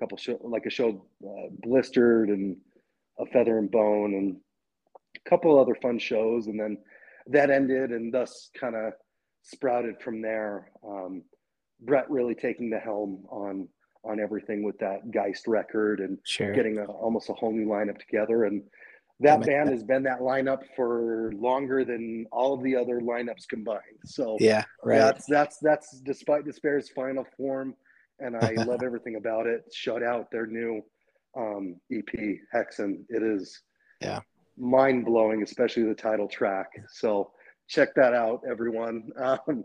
couple 0.00 0.16
show 0.16 0.38
like 0.42 0.66
a 0.66 0.70
show 0.70 1.06
uh, 1.24 1.48
Blistered 1.62 2.28
and 2.28 2.56
a 3.18 3.26
Feather 3.26 3.58
and 3.58 3.70
Bone 3.70 4.14
and 4.14 4.36
a 5.16 5.28
couple 5.28 5.58
other 5.58 5.76
fun 5.80 5.98
shows. 5.98 6.46
And 6.46 6.58
then 6.58 6.78
that 7.28 7.50
ended, 7.50 7.90
and 7.90 8.12
thus 8.12 8.50
kind 8.58 8.76
of 8.76 8.92
sprouted 9.42 10.00
from 10.00 10.22
there. 10.22 10.70
Um, 10.86 11.22
Brett 11.80 12.10
really 12.10 12.34
taking 12.34 12.70
the 12.70 12.78
helm 12.78 13.24
on 13.28 13.68
on 14.04 14.20
everything 14.20 14.62
with 14.62 14.78
that 14.78 15.10
Geist 15.10 15.46
record 15.46 16.00
and 16.00 16.18
sure. 16.24 16.52
getting 16.52 16.78
a, 16.78 16.84
almost 16.84 17.30
a 17.30 17.32
whole 17.32 17.52
new 17.52 17.66
lineup 17.66 17.98
together. 17.98 18.44
And 18.44 18.62
that 19.20 19.44
band 19.44 19.70
has 19.70 19.82
been 19.82 20.02
that 20.04 20.20
lineup 20.20 20.62
for 20.76 21.32
longer 21.36 21.84
than 21.84 22.26
all 22.32 22.54
of 22.54 22.62
the 22.62 22.76
other 22.76 23.00
lineups 23.00 23.48
combined. 23.48 23.80
So 24.04 24.36
yeah, 24.40 24.64
right. 24.82 24.98
That's 24.98 25.26
that's 25.26 25.58
that's 25.58 26.00
despite 26.00 26.44
despair's 26.44 26.88
final 26.90 27.24
form, 27.36 27.74
and 28.18 28.36
I 28.36 28.52
love 28.64 28.82
everything 28.82 29.16
about 29.16 29.46
it. 29.46 29.64
Shut 29.72 30.02
out 30.02 30.30
their 30.30 30.46
new 30.46 30.82
um, 31.36 31.76
EP 31.92 32.38
Hexen. 32.54 33.04
It 33.08 33.22
is 33.22 33.60
yeah 34.00 34.20
mind 34.56 35.04
blowing, 35.04 35.42
especially 35.42 35.84
the 35.84 35.94
title 35.94 36.28
track. 36.28 36.68
So 36.88 37.30
check 37.68 37.94
that 37.94 38.14
out, 38.14 38.42
everyone. 38.48 39.10
Um, 39.18 39.64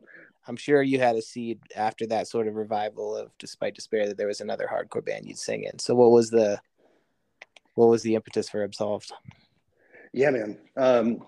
I'm 0.49 0.57
sure 0.57 0.81
you 0.81 0.99
had 0.99 1.15
a 1.15 1.21
seed 1.21 1.59
after 1.75 2.07
that 2.07 2.27
sort 2.27 2.47
of 2.47 2.55
revival 2.55 3.15
of 3.15 3.29
Despite 3.37 3.75
Despair 3.75 4.07
that 4.07 4.17
there 4.17 4.27
was 4.27 4.41
another 4.41 4.67
hardcore 4.67 5.05
band 5.05 5.27
you'd 5.27 5.37
sing 5.37 5.63
in. 5.63 5.77
So 5.77 5.93
what 5.93 6.09
was 6.09 6.31
the 6.31 6.59
what 7.75 7.87
was 7.87 8.01
the 8.01 8.15
impetus 8.15 8.49
for 8.49 8.63
Absolved? 8.63 9.13
Yeah, 10.11 10.31
man. 10.31 10.57
Um, 10.75 11.19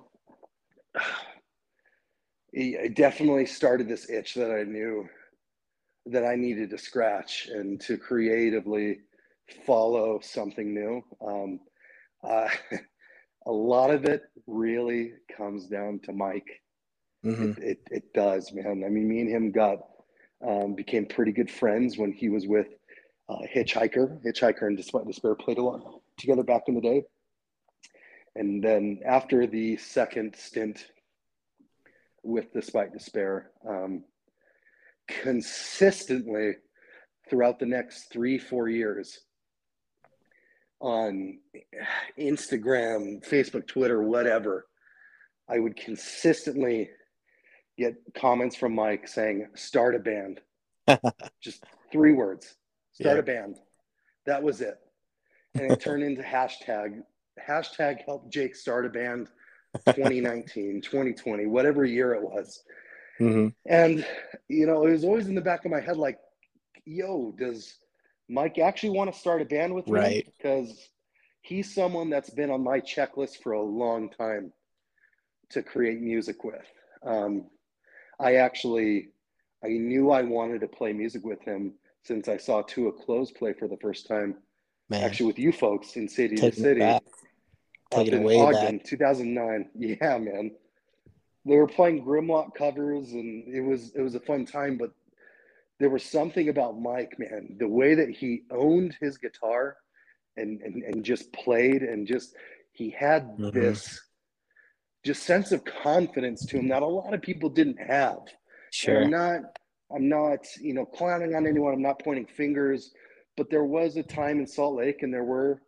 it 2.51 2.95
definitely 2.95 3.45
started 3.45 3.87
this 3.87 4.09
itch 4.09 4.33
that 4.33 4.51
I 4.51 4.63
knew 4.63 5.07
that 6.07 6.25
I 6.25 6.35
needed 6.35 6.71
to 6.71 6.79
scratch 6.79 7.47
and 7.47 7.79
to 7.81 7.97
creatively 7.97 9.01
follow 9.67 10.19
something 10.19 10.73
new. 10.73 11.03
Um, 11.25 11.59
uh, 12.23 12.49
a 13.45 13.51
lot 13.51 13.91
of 13.91 14.05
it 14.05 14.23
really 14.47 15.13
comes 15.37 15.67
down 15.67 15.99
to 16.05 16.11
Mike. 16.11 16.60
Mm-hmm. 17.23 17.51
It, 17.51 17.57
it, 17.57 17.79
it, 17.91 18.13
does, 18.13 18.51
man. 18.51 18.83
I 18.85 18.89
mean, 18.89 19.07
me 19.07 19.21
and 19.21 19.29
him 19.29 19.51
got 19.51 19.79
Um, 20.41 20.73
became 20.73 21.05
pretty 21.05 21.31
good 21.31 21.51
friends 21.51 21.99
when 21.99 22.11
he 22.11 22.27
was 22.29 22.47
with 22.47 22.69
uh, 23.29 23.43
Hitchhiker. 23.53 24.19
Hitchhiker 24.25 24.65
and 24.65 24.75
Despite 24.75 25.05
Despair 25.05 25.35
played 25.35 25.59
a 25.59 25.63
lot 25.63 26.01
together 26.17 26.43
back 26.43 26.63
in 26.67 26.73
the 26.73 26.81
day. 26.81 27.05
And 28.35 28.63
then 28.63 29.01
after 29.05 29.45
the 29.45 29.77
second 29.77 30.35
stint 30.35 30.87
with 32.23 32.51
Despite 32.53 32.91
Despair, 32.93 33.51
um, 33.67 34.03
consistently 35.07 36.55
throughout 37.29 37.59
the 37.59 37.67
next 37.67 38.11
three, 38.11 38.39
four 38.39 38.67
years 38.67 39.19
on 40.79 41.37
Instagram, 42.17 43.21
Facebook, 43.27 43.67
Twitter, 43.67 44.01
whatever, 44.01 44.65
I 45.47 45.59
would 45.59 45.75
consistently 45.75 46.89
get 47.77 47.95
comments 48.15 48.55
from 48.55 48.75
Mike 48.75 49.07
saying, 49.07 49.47
start 49.55 49.95
a 49.95 49.99
band. 49.99 50.41
Just 51.41 51.63
three 51.91 52.13
words 52.13 52.55
start 52.93 53.15
yeah. 53.15 53.19
a 53.19 53.23
band. 53.23 53.57
That 54.25 54.43
was 54.43 54.61
it. 54.61 54.79
And 55.55 55.71
it 55.71 55.79
turned 55.79 56.03
into 56.03 56.21
hashtag, 56.21 57.01
hashtag 57.47 58.05
help 58.05 58.31
Jake 58.31 58.55
start 58.55 58.85
a 58.85 58.89
band 58.89 59.27
2019, 59.87 60.81
2020, 60.81 61.45
whatever 61.47 61.85
year 61.85 62.13
it 62.13 62.21
was. 62.21 62.63
Mm-hmm. 63.19 63.47
And, 63.65 64.05
you 64.47 64.65
know, 64.65 64.85
it 64.85 64.91
was 64.91 65.03
always 65.03 65.27
in 65.27 65.35
the 65.35 65.41
back 65.41 65.65
of 65.65 65.71
my 65.71 65.81
head 65.81 65.97
like, 65.97 66.19
yo, 66.85 67.33
does 67.37 67.77
Mike 68.29 68.57
actually 68.57 68.97
want 68.97 69.13
to 69.13 69.19
start 69.19 69.41
a 69.41 69.45
band 69.45 69.73
with 69.73 69.87
right. 69.87 70.25
me? 70.25 70.33
Because 70.37 70.89
he's 71.41 71.73
someone 71.73 72.09
that's 72.09 72.29
been 72.29 72.49
on 72.49 72.63
my 72.63 72.79
checklist 72.79 73.37
for 73.43 73.53
a 73.53 73.61
long 73.61 74.09
time 74.09 74.51
to 75.49 75.61
create 75.61 75.99
music 75.99 76.43
with. 76.43 76.65
Um, 77.05 77.45
I 78.21 78.35
actually, 78.35 79.09
I 79.63 79.69
knew 79.69 80.11
I 80.11 80.21
wanted 80.21 80.61
to 80.61 80.67
play 80.67 80.93
music 80.93 81.23
with 81.25 81.41
him 81.41 81.73
since 82.03 82.27
I 82.27 82.37
saw 82.37 82.61
Tua 82.61 82.91
Close 82.91 83.31
play 83.31 83.53
for 83.53 83.67
the 83.67 83.77
first 83.77 84.07
time. 84.07 84.35
Man. 84.89 85.03
Actually, 85.03 85.27
with 85.27 85.39
you 85.39 85.51
folks 85.51 85.95
in 85.95 86.07
City 86.07 86.35
Take 86.35 86.55
to 86.55 86.59
City. 86.59 86.99
Take 87.91 88.07
it 88.07 88.13
away 88.13 88.39
Ogden, 88.39 88.77
back. 88.77 88.85
2009. 88.85 89.69
Yeah, 89.75 90.17
man. 90.17 90.51
They 91.45 91.55
were 91.55 91.67
playing 91.67 92.05
Grimlock 92.05 92.53
covers, 92.53 93.13
and 93.13 93.47
it 93.47 93.61
was 93.61 93.91
it 93.95 94.01
was 94.01 94.15
a 94.15 94.19
fun 94.19 94.45
time. 94.45 94.77
But 94.77 94.91
there 95.79 95.89
was 95.89 96.03
something 96.03 96.49
about 96.49 96.79
Mike, 96.79 97.15
man. 97.17 97.55
The 97.57 97.67
way 97.67 97.95
that 97.95 98.09
he 98.09 98.43
owned 98.51 98.95
his 99.01 99.17
guitar, 99.17 99.77
and 100.37 100.61
and, 100.61 100.83
and 100.83 101.03
just 101.03 101.33
played, 101.33 101.81
and 101.81 102.05
just 102.05 102.35
he 102.73 102.91
had 102.91 103.23
mm-hmm. 103.37 103.49
this 103.49 103.99
just 105.03 105.23
sense 105.23 105.51
of 105.51 105.63
confidence 105.65 106.45
to 106.45 106.57
him 106.57 106.67
that 106.69 106.83
a 106.83 106.87
lot 106.87 107.13
of 107.13 107.21
people 107.21 107.49
didn't 107.49 107.79
have. 107.79 108.19
Sure. 108.71 108.97
And 108.97 109.05
I'm 109.05 109.11
not 109.11 109.41
I'm 109.93 110.09
not, 110.09 110.45
you 110.59 110.73
know, 110.73 110.85
clowning 110.85 111.35
on 111.35 111.45
anyone. 111.45 111.73
I'm 111.73 111.81
not 111.81 112.03
pointing 112.03 112.25
fingers, 112.25 112.91
but 113.37 113.49
there 113.49 113.65
was 113.65 113.97
a 113.97 114.03
time 114.03 114.39
in 114.39 114.47
Salt 114.47 114.75
Lake, 114.75 115.03
and 115.03 115.13
there 115.13 115.23
were, 115.23 115.61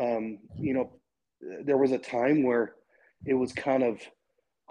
um, 0.00 0.38
you 0.58 0.74
know, 0.74 0.92
there 1.64 1.76
was 1.76 1.92
a 1.92 1.98
time 1.98 2.42
where 2.42 2.74
it 3.24 3.34
was 3.34 3.52
kind 3.52 3.82
of 3.82 4.00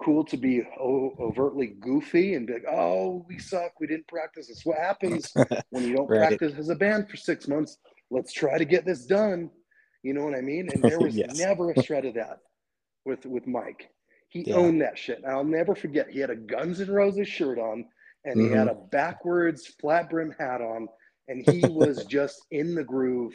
cool 0.02 0.24
to 0.24 0.36
be 0.36 0.62
overtly 0.78 1.68
goofy 1.80 2.34
and 2.34 2.46
be 2.46 2.54
like, 2.54 2.66
"Oh, 2.68 3.24
we 3.28 3.38
suck. 3.38 3.72
We 3.80 3.86
didn't 3.86 4.08
practice. 4.08 4.50
It's 4.50 4.66
what 4.66 4.78
happens 4.78 5.32
when 5.70 5.84
you 5.84 5.96
don't 5.96 6.08
right. 6.08 6.28
practice 6.28 6.58
as 6.58 6.68
a 6.68 6.74
band 6.74 7.08
for 7.08 7.16
six 7.16 7.48
months. 7.48 7.78
Let's 8.10 8.32
try 8.32 8.58
to 8.58 8.64
get 8.64 8.84
this 8.84 9.06
done." 9.06 9.50
You 10.02 10.14
know 10.14 10.24
what 10.24 10.36
I 10.36 10.40
mean? 10.40 10.68
And 10.72 10.82
there 10.82 10.98
was 11.00 11.16
yes. 11.16 11.38
never 11.38 11.70
a 11.70 11.82
shred 11.82 12.04
of 12.04 12.14
that 12.14 12.38
with 13.04 13.24
with 13.26 13.46
Mike. 13.46 13.90
He 14.28 14.44
yeah. 14.46 14.56
owned 14.56 14.82
that 14.82 14.98
shit. 14.98 15.22
I'll 15.26 15.44
never 15.44 15.74
forget. 15.74 16.10
He 16.10 16.18
had 16.18 16.30
a 16.30 16.36
Guns 16.36 16.80
N' 16.80 16.90
Roses 16.90 17.28
shirt 17.28 17.58
on 17.58 17.86
and 18.26 18.36
mm-hmm. 18.36 18.52
he 18.52 18.58
had 18.58 18.68
mm-hmm. 18.68 18.80
a 18.80 18.88
backwards 18.88 19.66
flat 19.80 20.10
brim 20.10 20.34
hat 20.38 20.60
on, 20.60 20.88
and 21.28 21.48
he 21.48 21.66
was 21.68 22.04
just 22.10 22.44
in 22.50 22.74
the 22.74 22.84
groove, 22.84 23.32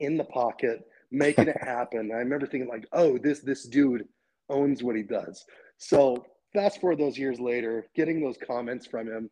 in 0.00 0.18
the 0.18 0.24
pocket, 0.24 0.80
making 1.10 1.48
it 1.48 1.62
happen. 1.62 2.10
I 2.12 2.18
remember 2.18 2.46
thinking 2.46 2.68
like, 2.68 2.86
oh, 2.92 3.16
this 3.16 3.40
this 3.40 3.64
dude 3.64 4.06
owns 4.50 4.82
what 4.82 4.96
he 4.96 5.02
does. 5.02 5.44
So 5.78 6.26
fast 6.52 6.80
forward 6.80 6.98
those 6.98 7.16
years 7.16 7.40
later, 7.40 7.86
getting 7.94 8.20
those 8.20 8.36
comments 8.44 8.86
from 8.86 9.06
him, 9.06 9.30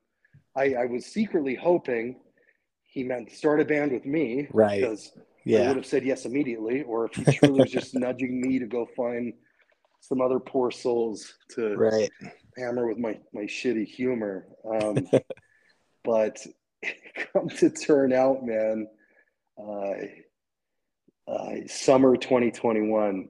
I, 0.57 0.75
I 0.75 0.85
was 0.87 1.07
secretly 1.07 1.55
hoping 1.55 2.21
he 2.85 3.05
meant 3.05 3.31
start 3.31 3.61
a 3.61 3.65
band 3.65 3.93
with 3.93 4.07
me, 4.07 4.49
right? 4.53 4.81
Because 4.81 5.13
yeah. 5.45 5.63
I 5.63 5.69
would 5.69 5.77
have 5.77 5.87
said 5.87 6.05
yes 6.05 6.25
immediately, 6.25 6.83
or 6.83 7.07
if 7.07 7.15
he 7.15 7.25
truly 7.25 7.61
was 7.61 7.71
just 7.71 7.95
nudging 7.95 8.41
me 8.41 8.59
to 8.61 8.67
go 8.67 8.87
find 8.97 9.33
some 10.01 10.21
other 10.21 10.41
poor 10.41 10.71
souls 10.71 11.35
to 11.51 11.77
right. 11.77 12.11
hammer 12.57 12.87
with 12.87 12.99
my 12.99 13.19
my 13.33 13.43
shitty 13.43 13.87
humor. 13.87 14.47
Um, 14.69 15.07
but 16.05 16.45
come 17.33 17.49
to 17.49 17.71
turn 17.71 18.13
out, 18.13 18.45
man, 18.45 18.89
uh, 19.59 21.31
uh, 21.31 21.55
summer 21.67 22.17
2021, 22.17 23.29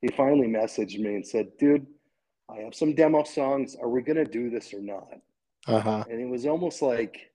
he 0.00 0.08
finally 0.08 0.48
messaged 0.48 0.98
me 0.98 1.14
and 1.16 1.26
said, 1.26 1.56
"Dude, 1.58 1.86
I 2.50 2.62
have 2.62 2.74
some 2.74 2.94
demo 2.94 3.22
songs. 3.24 3.76
Are 3.80 3.88
we 3.88 4.02
gonna 4.02 4.24
do 4.24 4.50
this 4.50 4.72
or 4.72 4.80
not?" 4.80 5.08
Uh-huh. 5.68 6.04
And 6.08 6.20
it 6.20 6.28
was 6.28 6.46
almost 6.46 6.80
like 6.80 7.32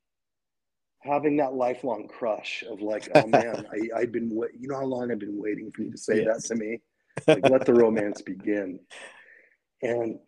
having 1.00 1.38
that 1.38 1.54
lifelong 1.54 2.08
crush 2.08 2.64
of 2.70 2.82
like, 2.82 3.10
oh 3.16 3.28
man, 3.28 3.66
I, 3.72 4.00
I've 4.02 4.12
been, 4.12 4.30
you 4.30 4.68
know 4.68 4.78
how 4.78 4.86
long 4.86 5.12
I've 5.12 5.20
been 5.20 5.42
waiting 5.42 5.72
for 5.72 5.82
you 5.82 5.92
to 5.92 5.98
say 5.98 6.24
yes. 6.24 6.48
that 6.48 6.56
to 6.56 6.62
me 6.62 6.80
like 7.28 7.48
let 7.50 7.66
the 7.66 7.74
romance 7.74 8.22
begin. 8.22 8.80
And 9.82 10.20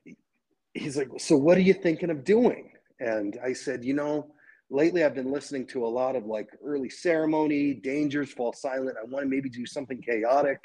he's 0.73 0.97
like 0.97 1.09
so 1.17 1.37
what 1.37 1.57
are 1.57 1.61
you 1.61 1.73
thinking 1.73 2.09
of 2.09 2.23
doing? 2.23 2.71
And 2.99 3.37
i 3.43 3.53
said 3.53 3.83
you 3.83 3.93
know 3.93 4.27
lately 4.69 5.03
i've 5.03 5.15
been 5.15 5.31
listening 5.31 5.67
to 5.67 5.85
a 5.85 5.87
lot 5.87 6.15
of 6.15 6.25
like 6.25 6.49
early 6.63 6.89
ceremony 6.89 7.73
dangers 7.73 8.31
fall 8.31 8.53
silent. 8.53 8.97
I 8.99 9.05
want 9.05 9.23
to 9.23 9.29
maybe 9.29 9.49
do 9.49 9.65
something 9.65 10.01
chaotic. 10.01 10.59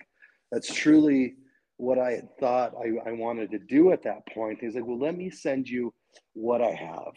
That's 0.53 0.73
truly 0.73 1.35
what 1.77 1.99
i 1.99 2.13
had 2.13 2.37
thought 2.39 2.75
I, 2.77 3.11
I 3.11 3.13
wanted 3.13 3.51
to 3.53 3.59
do 3.59 3.93
at 3.93 4.03
that 4.05 4.27
point. 4.35 4.59
He's 4.61 4.75
like 4.75 4.87
well 4.87 4.99
let 4.99 5.17
me 5.17 5.31
send 5.31 5.69
you 5.69 5.93
what 6.35 6.63
i 6.63 6.71
have. 6.71 7.13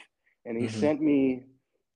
And 0.45 0.57
he 0.57 0.65
mm-hmm. 0.67 0.79
sent 0.79 1.01
me 1.01 1.43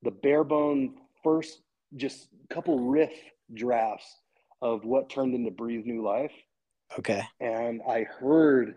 the 0.04 0.12
bare 0.12 0.44
bone 0.44 0.96
first 1.24 1.62
just 1.96 2.30
a 2.50 2.54
couple 2.54 2.80
riff 2.80 3.14
drafts 3.54 4.20
of 4.62 4.86
what 4.86 5.10
turned 5.10 5.36
into 5.36 5.52
breathe 5.52 5.86
new 5.86 6.04
life 6.04 6.32
Okay. 6.98 7.24
And 7.40 7.82
I 7.90 8.04
heard 8.04 8.76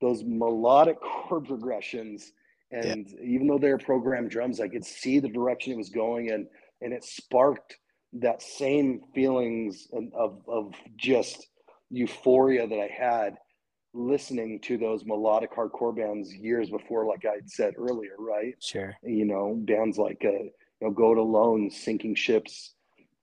those 0.00 0.22
melodic 0.24 1.00
chord 1.00 1.46
progressions. 1.46 2.32
And 2.70 3.08
yeah. 3.08 3.24
even 3.24 3.46
though 3.46 3.58
they're 3.58 3.78
programmed 3.78 4.30
drums, 4.30 4.60
I 4.60 4.68
could 4.68 4.84
see 4.84 5.20
the 5.20 5.28
direction 5.28 5.72
it 5.72 5.76
was 5.76 5.90
going 5.90 6.30
and 6.30 6.46
and 6.82 6.92
it 6.92 7.04
sparked 7.04 7.78
that 8.14 8.42
same 8.42 9.00
feelings 9.14 9.88
of, 10.14 10.42
of 10.46 10.74
just 10.96 11.48
euphoria 11.90 12.66
that 12.66 12.78
I 12.78 12.88
had 12.88 13.38
listening 13.94 14.60
to 14.62 14.76
those 14.76 15.04
melodic 15.04 15.54
hardcore 15.54 15.96
bands 15.96 16.34
years 16.34 16.68
before, 16.68 17.06
like 17.06 17.24
I 17.24 17.38
said 17.46 17.74
earlier, 17.78 18.16
right? 18.18 18.54
Sure. 18.60 18.94
You 19.02 19.24
know, 19.24 19.54
bands 19.56 19.98
like 19.98 20.22
uh, 20.24 20.30
you 20.30 20.50
know, 20.82 20.90
Go 20.90 21.12
It 21.12 21.18
Alone, 21.18 21.70
Sinking 21.70 22.16
Ships, 22.16 22.74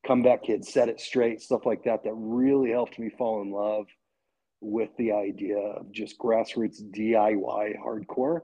Comeback 0.08 0.44
Kids, 0.44 0.72
Set 0.72 0.90
It 0.90 1.00
Straight, 1.00 1.42
stuff 1.42 1.66
like 1.66 1.84
that, 1.84 2.04
that 2.04 2.14
really 2.16 2.72
helped 2.72 2.98
me 2.98 3.10
fall 3.10 3.42
in 3.42 3.52
love 3.52 3.86
with 4.62 4.90
the 4.98 5.12
idea 5.12 5.58
of 5.58 5.92
just 5.92 6.20
grassroots 6.20 6.82
DIY 6.96 7.74
hardcore. 7.84 8.42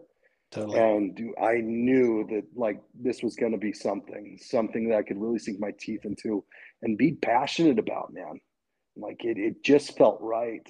Totally. 0.51 0.79
And 0.79 1.35
I 1.41 1.55
knew 1.61 2.25
that 2.29 2.43
like 2.55 2.81
this 2.99 3.21
was 3.21 3.35
going 3.35 3.51
to 3.51 3.57
be 3.57 3.73
something, 3.73 4.37
something 4.41 4.89
that 4.89 4.97
I 4.97 5.03
could 5.03 5.21
really 5.21 5.39
sink 5.39 5.59
my 5.59 5.71
teeth 5.79 6.05
into 6.05 6.43
and 6.81 6.97
be 6.97 7.13
passionate 7.13 7.79
about, 7.79 8.13
man. 8.13 8.39
Like 8.95 9.23
it, 9.23 9.37
it 9.37 9.63
just 9.63 9.97
felt 9.97 10.19
right. 10.21 10.65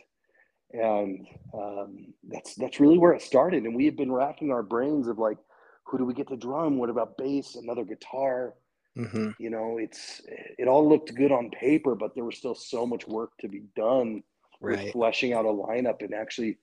And 0.74 1.26
um, 1.54 2.14
that's 2.28 2.56
that's 2.56 2.80
really 2.80 2.98
where 2.98 3.14
it 3.14 3.22
started. 3.22 3.64
And 3.64 3.76
we 3.76 3.86
have 3.86 3.96
been 3.96 4.12
racking 4.12 4.52
our 4.52 4.64
brains 4.64 5.08
of 5.08 5.18
like, 5.18 5.38
who 5.86 5.98
do 5.98 6.06
we 6.06 6.14
get 6.14 6.28
to 6.30 6.36
drum? 6.36 6.78
What 6.78 6.90
about 6.90 7.18
bass? 7.18 7.56
Another 7.56 7.86
guitar? 7.86 8.56
Mm-hmm. 8.98 9.30
You 9.40 9.50
know, 9.52 9.78
it's 9.80 10.22
it 10.58 10.68
all 10.68 10.90
looked 10.90 11.16
good 11.16 11.32
on 11.32 11.52
paper, 11.52 11.96
but 11.96 12.16
there 12.16 12.26
was 12.26 12.38
still 12.38 12.56
so 12.56 12.86
much 12.86 13.08
work 13.08 13.32
to 13.40 13.48
be 13.48 13.62
done 13.76 14.24
right. 14.62 14.86
with 14.86 14.94
fleshing 14.94 15.34
out 15.34 15.46
a 15.46 15.50
lineup 15.50 16.02
and 16.02 16.14
actually, 16.14 16.58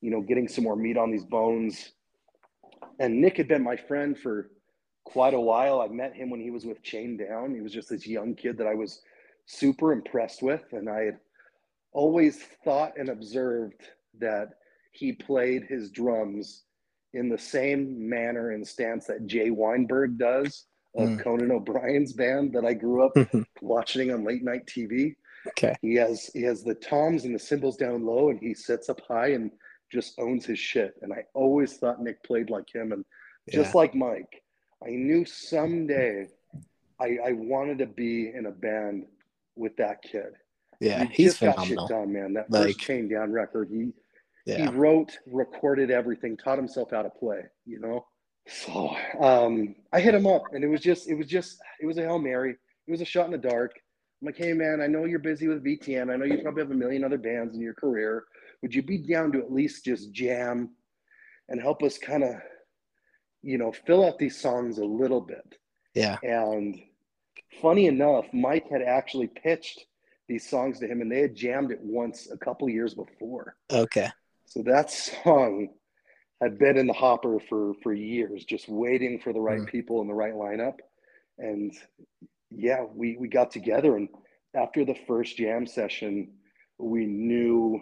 you 0.00 0.10
know, 0.10 0.20
getting 0.20 0.48
some 0.48 0.64
more 0.64 0.76
meat 0.76 0.96
on 0.96 1.10
these 1.10 1.24
bones. 1.24 1.92
And 2.98 3.20
Nick 3.20 3.36
had 3.36 3.48
been 3.48 3.62
my 3.62 3.76
friend 3.76 4.18
for 4.18 4.50
quite 5.04 5.34
a 5.34 5.40
while. 5.40 5.80
I 5.80 5.88
met 5.88 6.14
him 6.14 6.30
when 6.30 6.40
he 6.40 6.50
was 6.50 6.64
with 6.64 6.82
Chain 6.82 7.16
Down. 7.16 7.54
He 7.54 7.60
was 7.60 7.72
just 7.72 7.88
this 7.88 8.06
young 8.06 8.34
kid 8.34 8.58
that 8.58 8.66
I 8.66 8.74
was 8.74 9.00
super 9.46 9.92
impressed 9.92 10.42
with. 10.42 10.62
And 10.72 10.88
I 10.88 11.02
had 11.02 11.18
always 11.92 12.42
thought 12.64 12.92
and 12.98 13.08
observed 13.08 13.82
that 14.18 14.50
he 14.92 15.12
played 15.12 15.64
his 15.64 15.90
drums 15.90 16.64
in 17.14 17.28
the 17.28 17.38
same 17.38 18.08
manner 18.08 18.50
and 18.50 18.66
stance 18.66 19.06
that 19.06 19.26
Jay 19.26 19.50
Weinberg 19.50 20.18
does 20.18 20.66
of 20.96 21.08
mm. 21.08 21.22
Conan 21.22 21.50
O'Brien's 21.50 22.12
band 22.12 22.52
that 22.52 22.64
I 22.64 22.74
grew 22.74 23.04
up 23.04 23.12
watching 23.60 24.12
on 24.12 24.24
late 24.24 24.44
night 24.44 24.66
TV. 24.66 25.14
Okay. 25.48 25.74
He 25.80 25.94
has 25.94 26.30
he 26.34 26.42
has 26.42 26.62
the 26.62 26.74
toms 26.74 27.24
and 27.24 27.34
the 27.34 27.38
cymbals 27.38 27.76
down 27.76 28.04
low, 28.04 28.30
and 28.30 28.38
he 28.38 28.54
sits 28.54 28.88
up 28.88 29.00
high 29.06 29.28
and 29.28 29.50
just 29.90 30.18
owns 30.18 30.44
his 30.44 30.58
shit. 30.58 30.94
And 31.02 31.12
I 31.12 31.24
always 31.34 31.76
thought 31.76 32.02
Nick 32.02 32.22
played 32.22 32.50
like 32.50 32.72
him, 32.72 32.92
and 32.92 33.04
just 33.50 33.74
yeah. 33.74 33.78
like 33.78 33.94
Mike, 33.94 34.42
I 34.84 34.90
knew 34.90 35.24
someday 35.24 36.28
I, 37.00 37.18
I 37.24 37.32
wanted 37.32 37.78
to 37.78 37.86
be 37.86 38.30
in 38.34 38.46
a 38.46 38.50
band 38.50 39.06
with 39.56 39.76
that 39.76 40.02
kid. 40.02 40.32
Yeah, 40.78 41.04
he 41.04 41.24
he's 41.24 41.38
phenomenal. 41.38 41.88
done, 41.88 42.12
man. 42.12 42.34
That 42.34 42.50
like, 42.50 42.66
first 42.66 42.80
Chain 42.80 43.08
Down 43.08 43.32
record, 43.32 43.68
he 43.70 43.92
yeah. 44.46 44.70
he 44.70 44.76
wrote, 44.76 45.18
recorded 45.26 45.90
everything, 45.90 46.36
taught 46.36 46.58
himself 46.58 46.90
how 46.90 47.02
to 47.02 47.10
play. 47.10 47.42
You 47.64 47.80
know, 47.80 48.06
so 48.46 48.94
um, 49.20 49.74
I 49.92 50.00
hit 50.00 50.14
him 50.14 50.26
up, 50.26 50.42
and 50.52 50.62
it 50.62 50.68
was 50.68 50.80
just, 50.80 51.08
it 51.08 51.14
was 51.14 51.26
just, 51.26 51.58
it 51.80 51.86
was 51.86 51.98
a 51.98 52.02
hail 52.02 52.18
mary. 52.18 52.56
It 52.86 52.90
was 52.90 53.00
a 53.00 53.06
shot 53.06 53.26
in 53.26 53.32
the 53.32 53.38
dark. 53.38 53.79
I'm 54.20 54.26
like, 54.26 54.36
hey 54.36 54.52
man, 54.52 54.80
I 54.82 54.86
know 54.86 55.06
you're 55.06 55.18
busy 55.18 55.48
with 55.48 55.64
VTM. 55.64 56.12
I 56.12 56.16
know 56.16 56.26
you 56.26 56.42
probably 56.42 56.62
have 56.62 56.70
a 56.70 56.74
million 56.74 57.04
other 57.04 57.18
bands 57.18 57.54
in 57.54 57.60
your 57.60 57.74
career. 57.74 58.24
Would 58.62 58.74
you 58.74 58.82
be 58.82 58.98
down 58.98 59.32
to 59.32 59.38
at 59.38 59.52
least 59.52 59.84
just 59.84 60.12
jam 60.12 60.70
and 61.48 61.60
help 61.60 61.82
us 61.82 61.96
kind 61.96 62.24
of, 62.24 62.34
you 63.42 63.56
know, 63.56 63.72
fill 63.72 64.04
out 64.04 64.18
these 64.18 64.38
songs 64.38 64.78
a 64.78 64.84
little 64.84 65.22
bit? 65.22 65.56
Yeah. 65.94 66.18
And 66.22 66.78
funny 67.62 67.86
enough, 67.86 68.26
Mike 68.34 68.68
had 68.70 68.82
actually 68.82 69.28
pitched 69.28 69.86
these 70.28 70.48
songs 70.48 70.78
to 70.80 70.86
him 70.86 71.00
and 71.00 71.10
they 71.10 71.20
had 71.20 71.34
jammed 71.34 71.72
it 71.72 71.80
once 71.80 72.28
a 72.30 72.36
couple 72.36 72.68
years 72.68 72.94
before. 72.94 73.56
Okay. 73.70 74.08
So 74.44 74.62
that 74.62 74.90
song 74.90 75.68
had 76.42 76.58
been 76.58 76.76
in 76.76 76.86
the 76.86 76.92
hopper 76.92 77.38
for 77.48 77.74
for 77.82 77.92
years, 77.92 78.44
just 78.44 78.68
waiting 78.68 79.18
for 79.18 79.32
the 79.32 79.40
right 79.40 79.60
mm. 79.60 79.66
people 79.66 80.00
in 80.02 80.08
the 80.08 80.14
right 80.14 80.34
lineup. 80.34 80.76
And 81.38 81.72
yeah, 82.50 82.84
we 82.94 83.16
we 83.18 83.28
got 83.28 83.50
together 83.50 83.96
and 83.96 84.08
after 84.54 84.84
the 84.84 84.96
first 85.06 85.36
jam 85.36 85.66
session, 85.66 86.32
we 86.78 87.06
knew 87.06 87.80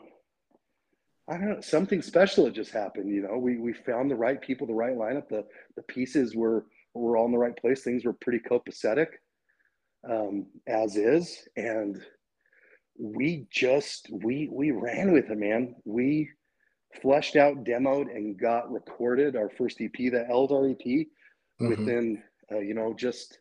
I 1.28 1.36
don't 1.36 1.48
know, 1.48 1.60
something 1.60 2.00
special 2.00 2.46
had 2.46 2.54
just 2.54 2.72
happened. 2.72 3.14
You 3.14 3.22
know, 3.22 3.36
we 3.36 3.58
we 3.58 3.72
found 3.74 4.10
the 4.10 4.16
right 4.16 4.40
people, 4.40 4.66
the 4.66 4.72
right 4.72 4.96
lineup, 4.96 5.28
the 5.28 5.44
the 5.76 5.82
pieces 5.82 6.34
were 6.34 6.66
were 6.94 7.16
all 7.16 7.26
in 7.26 7.32
the 7.32 7.38
right 7.38 7.56
place. 7.56 7.82
Things 7.82 8.04
were 8.04 8.14
pretty 8.14 8.40
copacetic, 8.40 9.08
um, 10.08 10.46
as 10.66 10.96
is, 10.96 11.46
and 11.56 12.00
we 12.98 13.46
just 13.50 14.08
we 14.10 14.48
we 14.50 14.70
ran 14.70 15.12
with 15.12 15.30
it, 15.30 15.38
man. 15.38 15.76
We 15.84 16.30
fleshed 17.02 17.36
out, 17.36 17.62
demoed, 17.62 18.14
and 18.14 18.38
got 18.38 18.72
recorded 18.72 19.36
our 19.36 19.50
first 19.50 19.82
EP, 19.82 19.92
the 19.92 20.26
Eldar 20.30 20.70
EP, 20.70 20.86
mm-hmm. 20.86 21.68
within 21.68 22.22
uh, 22.50 22.60
you 22.60 22.72
know 22.72 22.94
just 22.94 23.38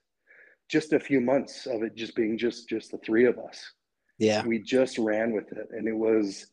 just 0.69 0.93
a 0.93 0.99
few 0.99 1.21
months 1.21 1.65
of 1.65 1.83
it 1.83 1.95
just 1.95 2.15
being 2.15 2.37
just 2.37 2.67
just 2.67 2.91
the 2.91 2.97
three 2.99 3.25
of 3.25 3.37
us. 3.39 3.73
Yeah, 4.19 4.45
we 4.45 4.59
just 4.59 4.97
ran 4.97 5.33
with 5.33 5.51
it, 5.51 5.67
and 5.71 5.87
it 5.87 5.95
was 5.95 6.47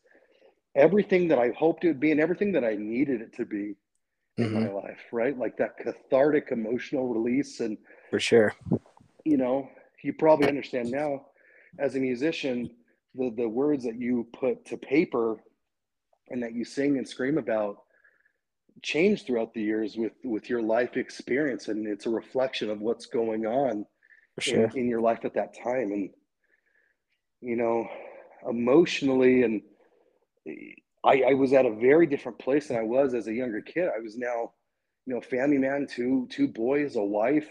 everything 0.75 1.27
that 1.29 1.39
I 1.39 1.51
hoped 1.57 1.83
it 1.83 1.87
would 1.87 1.99
be, 1.99 2.11
and 2.11 2.19
everything 2.19 2.51
that 2.53 2.63
I 2.63 2.75
needed 2.75 3.21
it 3.21 3.35
to 3.37 3.45
be 3.45 3.75
in 4.37 4.45
mm-hmm. 4.45 4.63
my 4.63 4.71
life. 4.71 4.99
Right, 5.11 5.37
like 5.37 5.57
that 5.57 5.77
cathartic 5.77 6.49
emotional 6.51 7.07
release, 7.07 7.59
and 7.59 7.77
for 8.09 8.19
sure, 8.19 8.53
you 9.23 9.37
know, 9.37 9.67
you 10.03 10.13
probably 10.13 10.47
understand 10.47 10.91
now 10.91 11.25
as 11.79 11.95
a 11.95 11.99
musician 11.99 12.69
the 13.15 13.31
the 13.35 13.47
words 13.47 13.83
that 13.83 13.99
you 13.99 14.27
put 14.33 14.65
to 14.65 14.77
paper 14.77 15.37
and 16.29 16.41
that 16.43 16.53
you 16.53 16.65
sing 16.65 16.97
and 16.97 17.07
scream 17.07 17.37
about 17.37 17.77
change 18.81 19.25
throughout 19.25 19.53
the 19.53 19.61
years 19.61 19.95
with 19.95 20.13
with 20.23 20.49
your 20.49 20.61
life 20.61 20.97
experience 20.97 21.69
and 21.69 21.87
it's 21.87 22.05
a 22.05 22.09
reflection 22.09 22.69
of 22.69 22.81
what's 22.81 23.05
going 23.05 23.45
on 23.45 23.85
sure. 24.39 24.65
in, 24.65 24.77
in, 24.77 24.89
your 24.89 25.01
life 25.01 25.23
at 25.23 25.33
that 25.33 25.55
time 25.63 25.91
and 25.91 26.09
you 27.41 27.55
know 27.55 27.87
emotionally 28.49 29.43
and 29.43 29.61
I, 31.03 31.23
I 31.29 31.33
was 31.33 31.53
at 31.53 31.65
a 31.65 31.73
very 31.73 32.07
different 32.07 32.39
place 32.39 32.67
than 32.67 32.77
I 32.77 32.83
was 32.83 33.13
as 33.13 33.27
a 33.27 33.33
younger 33.33 33.61
kid. 33.61 33.89
I 33.95 33.99
was 33.99 34.17
now, 34.17 34.53
you 35.05 35.13
know, 35.13 35.21
family 35.21 35.57
man, 35.57 35.87
two 35.87 36.27
two 36.31 36.47
boys, 36.47 36.95
a 36.95 37.03
wife, 37.03 37.47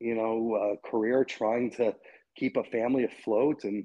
you 0.00 0.14
know, 0.14 0.76
a 0.82 0.88
career 0.88 1.24
trying 1.24 1.70
to 1.72 1.94
keep 2.36 2.56
a 2.56 2.64
family 2.64 3.04
afloat 3.04 3.64
and 3.64 3.84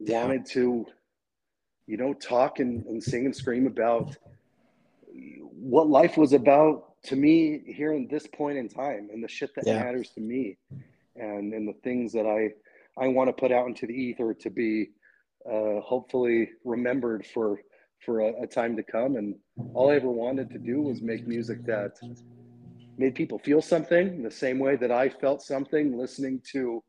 yeah. 0.00 0.22
wanted 0.22 0.46
to 0.46 0.86
you 1.90 1.96
know, 1.96 2.14
talk 2.14 2.60
and, 2.60 2.86
and 2.86 3.02
sing 3.02 3.24
and 3.24 3.34
scream 3.34 3.66
about 3.66 4.16
what 5.50 5.88
life 5.88 6.16
was 6.16 6.32
about 6.32 7.02
to 7.02 7.16
me 7.16 7.62
here 7.66 7.92
in 7.92 8.06
this 8.08 8.28
point 8.28 8.56
in 8.56 8.68
time 8.68 9.08
and 9.12 9.24
the 9.24 9.28
shit 9.28 9.52
that 9.56 9.66
yeah. 9.66 9.82
matters 9.82 10.10
to 10.10 10.20
me 10.20 10.56
and 11.20 11.52
and 11.52 11.68
the 11.68 11.78
things 11.84 12.12
that 12.12 12.26
I 12.26 12.50
I 13.00 13.08
want 13.08 13.28
to 13.28 13.32
put 13.32 13.52
out 13.52 13.66
into 13.66 13.86
the 13.86 13.94
ether 13.94 14.34
to 14.34 14.50
be 14.50 14.90
uh, 15.50 15.80
hopefully 15.80 16.50
remembered 16.64 17.26
for 17.26 17.60
for 18.04 18.20
a, 18.20 18.42
a, 18.42 18.46
time 18.46 18.76
to 18.76 18.82
come. 18.82 19.16
And 19.16 19.36
all 19.74 19.90
I 19.90 19.96
ever 19.96 20.10
wanted 20.10 20.50
to 20.50 20.58
do 20.58 20.80
was 20.80 21.02
make 21.02 21.26
music 21.26 21.64
that 21.66 21.98
made 22.96 23.14
people 23.14 23.38
feel 23.38 23.60
something 23.60 24.22
the 24.22 24.30
same 24.30 24.58
way 24.58 24.76
that 24.76 24.90
I 24.90 25.08
felt 25.08 25.42
something 25.42 25.98
listening 25.98 26.40
to, 26.52 26.82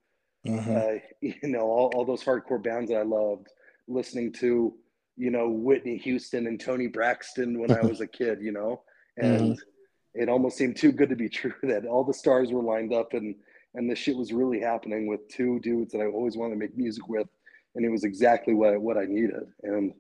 mm-hmm. 0.48 0.76
uh, 0.76 1.00
you 1.22 1.50
know, 1.50 1.62
all, 1.62 1.92
all 1.94 2.06
those 2.06 2.24
hardcore 2.24 2.64
bands 2.64 2.90
that 2.92 2.98
I 2.98 3.04
loved, 3.04 3.48
listening 3.88 4.32
to 4.34 4.74
you 5.18 5.30
know 5.30 5.50
Whitney 5.50 5.98
Houston 5.98 6.48
and 6.48 6.60
Toni 6.60 6.88
Braxton 6.88 7.60
when 7.60 7.72
I 7.72 7.82
was 7.82 8.02
a 8.02 8.08
kid, 8.08 8.40
you 8.42 8.52
know, 8.52 8.82
and 9.18 9.54
mm-hmm. 9.54 10.22
it 10.22 10.30
almost 10.30 10.58
seemed 10.58 10.78
too 10.78 10.92
good 10.92 11.10
to 11.10 11.16
be 11.16 11.30
true 11.30 11.54
that 11.64 11.86
all 11.86 12.04
the 12.04 12.14
stars 12.14 12.52
were 12.52 12.64
lined 12.64 12.94
up 12.94 13.14
and 13.14 13.36
and 13.74 13.90
this 13.90 14.00
shit 14.00 14.18
was 14.18 14.34
really 14.34 14.60
happening 14.60 15.08
with 15.08 15.28
two 15.30 15.60
dudes 15.60 15.92
that 15.94 16.02
I 16.02 16.06
always 16.06 16.38
wanted 16.38 16.56
to 16.56 16.60
make 16.60 16.78
music 16.78 17.08
with, 17.08 17.28
and 17.76 17.86
it 17.86 17.90
was 17.90 18.04
exactly 18.04 18.54
what 18.54 18.80
what 18.82 18.98
I 18.98 19.06
needed 19.06 19.48
and 19.64 19.94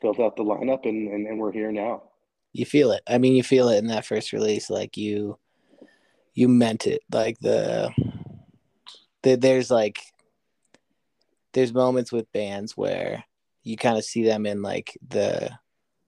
filled 0.00 0.20
out 0.20 0.36
the 0.36 0.44
lineup 0.44 0.84
and, 0.84 1.08
and 1.12 1.26
and 1.26 1.38
we're 1.38 1.52
here 1.52 1.72
now. 1.72 2.04
You 2.52 2.64
feel 2.64 2.92
it. 2.92 3.02
I 3.06 3.18
mean, 3.18 3.34
you 3.34 3.42
feel 3.42 3.68
it 3.68 3.78
in 3.78 3.88
that 3.88 4.06
first 4.06 4.32
release, 4.32 4.70
like 4.70 4.96
you 4.96 5.38
you 6.34 6.48
meant 6.48 6.86
it. 6.86 7.02
Like 7.12 7.38
the, 7.40 7.90
the 9.22 9.36
there's 9.36 9.70
like 9.70 10.00
there's 11.52 11.74
moments 11.74 12.12
with 12.12 12.32
bands 12.32 12.76
where 12.76 13.24
you 13.64 13.76
kind 13.76 13.98
of 13.98 14.04
see 14.04 14.22
them 14.22 14.46
in 14.46 14.62
like 14.62 14.96
the 15.06 15.50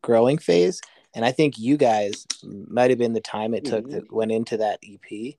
growing 0.03 0.39
phase. 0.39 0.81
And 1.15 1.25
I 1.25 1.33
think 1.33 1.59
you 1.59 1.77
guys 1.77 2.27
might 2.45 2.91
have 2.91 2.99
been 2.99 3.13
the 3.13 3.21
time 3.21 3.55
it 3.55 3.65
took 3.65 3.85
mm-hmm. 3.85 3.95
that 3.95 4.13
went 4.13 4.31
into 4.31 4.59
that 4.59 4.79
EP, 4.89 5.35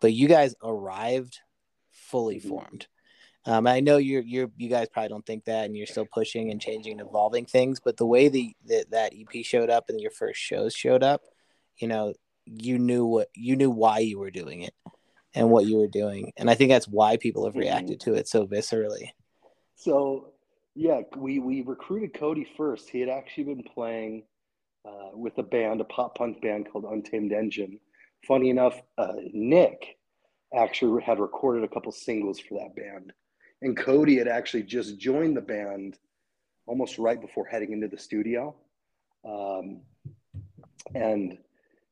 but 0.00 0.12
you 0.12 0.28
guys 0.28 0.54
arrived 0.62 1.38
fully 1.90 2.36
mm-hmm. 2.36 2.48
formed. 2.48 2.86
Um, 3.44 3.66
I 3.66 3.78
know 3.78 3.96
you're 3.96 4.22
you're 4.22 4.50
you 4.56 4.68
guys 4.68 4.88
probably 4.92 5.08
don't 5.08 5.24
think 5.24 5.44
that, 5.44 5.66
and 5.66 5.76
you're 5.76 5.86
still 5.86 6.06
pushing 6.12 6.50
and 6.50 6.60
changing 6.60 7.00
and 7.00 7.08
evolving 7.08 7.46
things. 7.46 7.80
But 7.80 7.96
the 7.96 8.06
way 8.06 8.28
the, 8.28 8.56
the 8.64 8.84
that 8.90 9.12
EP 9.14 9.44
showed 9.44 9.70
up 9.70 9.84
and 9.88 10.00
your 10.00 10.10
first 10.10 10.40
shows 10.40 10.74
showed 10.74 11.04
up, 11.04 11.22
you 11.78 11.86
know, 11.86 12.12
you 12.44 12.78
knew 12.78 13.06
what 13.06 13.28
you 13.34 13.54
knew 13.54 13.70
why 13.70 14.00
you 14.00 14.18
were 14.18 14.32
doing 14.32 14.62
it 14.62 14.74
and 15.32 15.48
what 15.48 15.66
you 15.66 15.76
were 15.76 15.86
doing, 15.86 16.32
and 16.36 16.50
I 16.50 16.54
think 16.54 16.70
that's 16.70 16.88
why 16.88 17.18
people 17.18 17.44
have 17.44 17.54
reacted 17.54 18.00
mm-hmm. 18.00 18.10
to 18.12 18.18
it 18.18 18.26
so 18.26 18.46
viscerally. 18.46 19.10
So 19.76 20.32
yeah, 20.74 21.02
we 21.16 21.38
we 21.38 21.62
recruited 21.62 22.14
Cody 22.14 22.46
first. 22.56 22.90
He 22.90 22.98
had 22.98 23.08
actually 23.08 23.44
been 23.44 23.62
playing 23.62 24.24
uh, 24.84 25.10
with 25.14 25.38
a 25.38 25.42
band, 25.42 25.80
a 25.80 25.84
pop 25.84 26.16
punk 26.16 26.42
band 26.42 26.68
called 26.70 26.84
Untamed 26.84 27.32
Engine. 27.32 27.78
Funny 28.24 28.50
enough, 28.50 28.80
uh, 28.98 29.14
Nick 29.32 29.98
actually 30.54 31.02
had 31.02 31.18
recorded 31.18 31.64
a 31.64 31.68
couple 31.68 31.92
singles 31.92 32.38
for 32.38 32.60
that 32.60 32.74
band, 32.74 33.12
and 33.62 33.76
Cody 33.76 34.16
had 34.16 34.28
actually 34.28 34.62
just 34.62 34.98
joined 34.98 35.36
the 35.36 35.40
band 35.40 35.98
almost 36.66 36.98
right 36.98 37.20
before 37.20 37.46
heading 37.46 37.72
into 37.72 37.88
the 37.88 37.98
studio. 37.98 38.54
Um, 39.24 39.80
and 40.94 41.38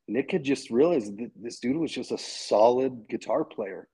Nick 0.09 0.33
had 0.33 0.45
just 0.45 0.70
realized 0.70 1.16
that 1.18 1.31
this 1.37 1.61
dude 1.61 1.77
was 1.77 1.93
just 1.93 2.12
a 2.12 2.18
solid 2.18 3.09
guitar 3.09 3.45
player, 3.45 3.89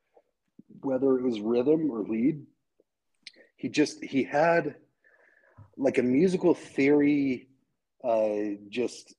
whether 0.81 1.19
it 1.19 1.23
was 1.23 1.41
rhythm 1.41 1.91
or 1.91 2.03
lead 2.05 2.47
he 3.61 3.69
just 3.69 4.03
he 4.03 4.25
had 4.25 4.75
like 5.77 5.99
a 5.99 6.03
musical 6.03 6.55
theory 6.55 7.49
uh 8.03 8.57
just 8.71 9.15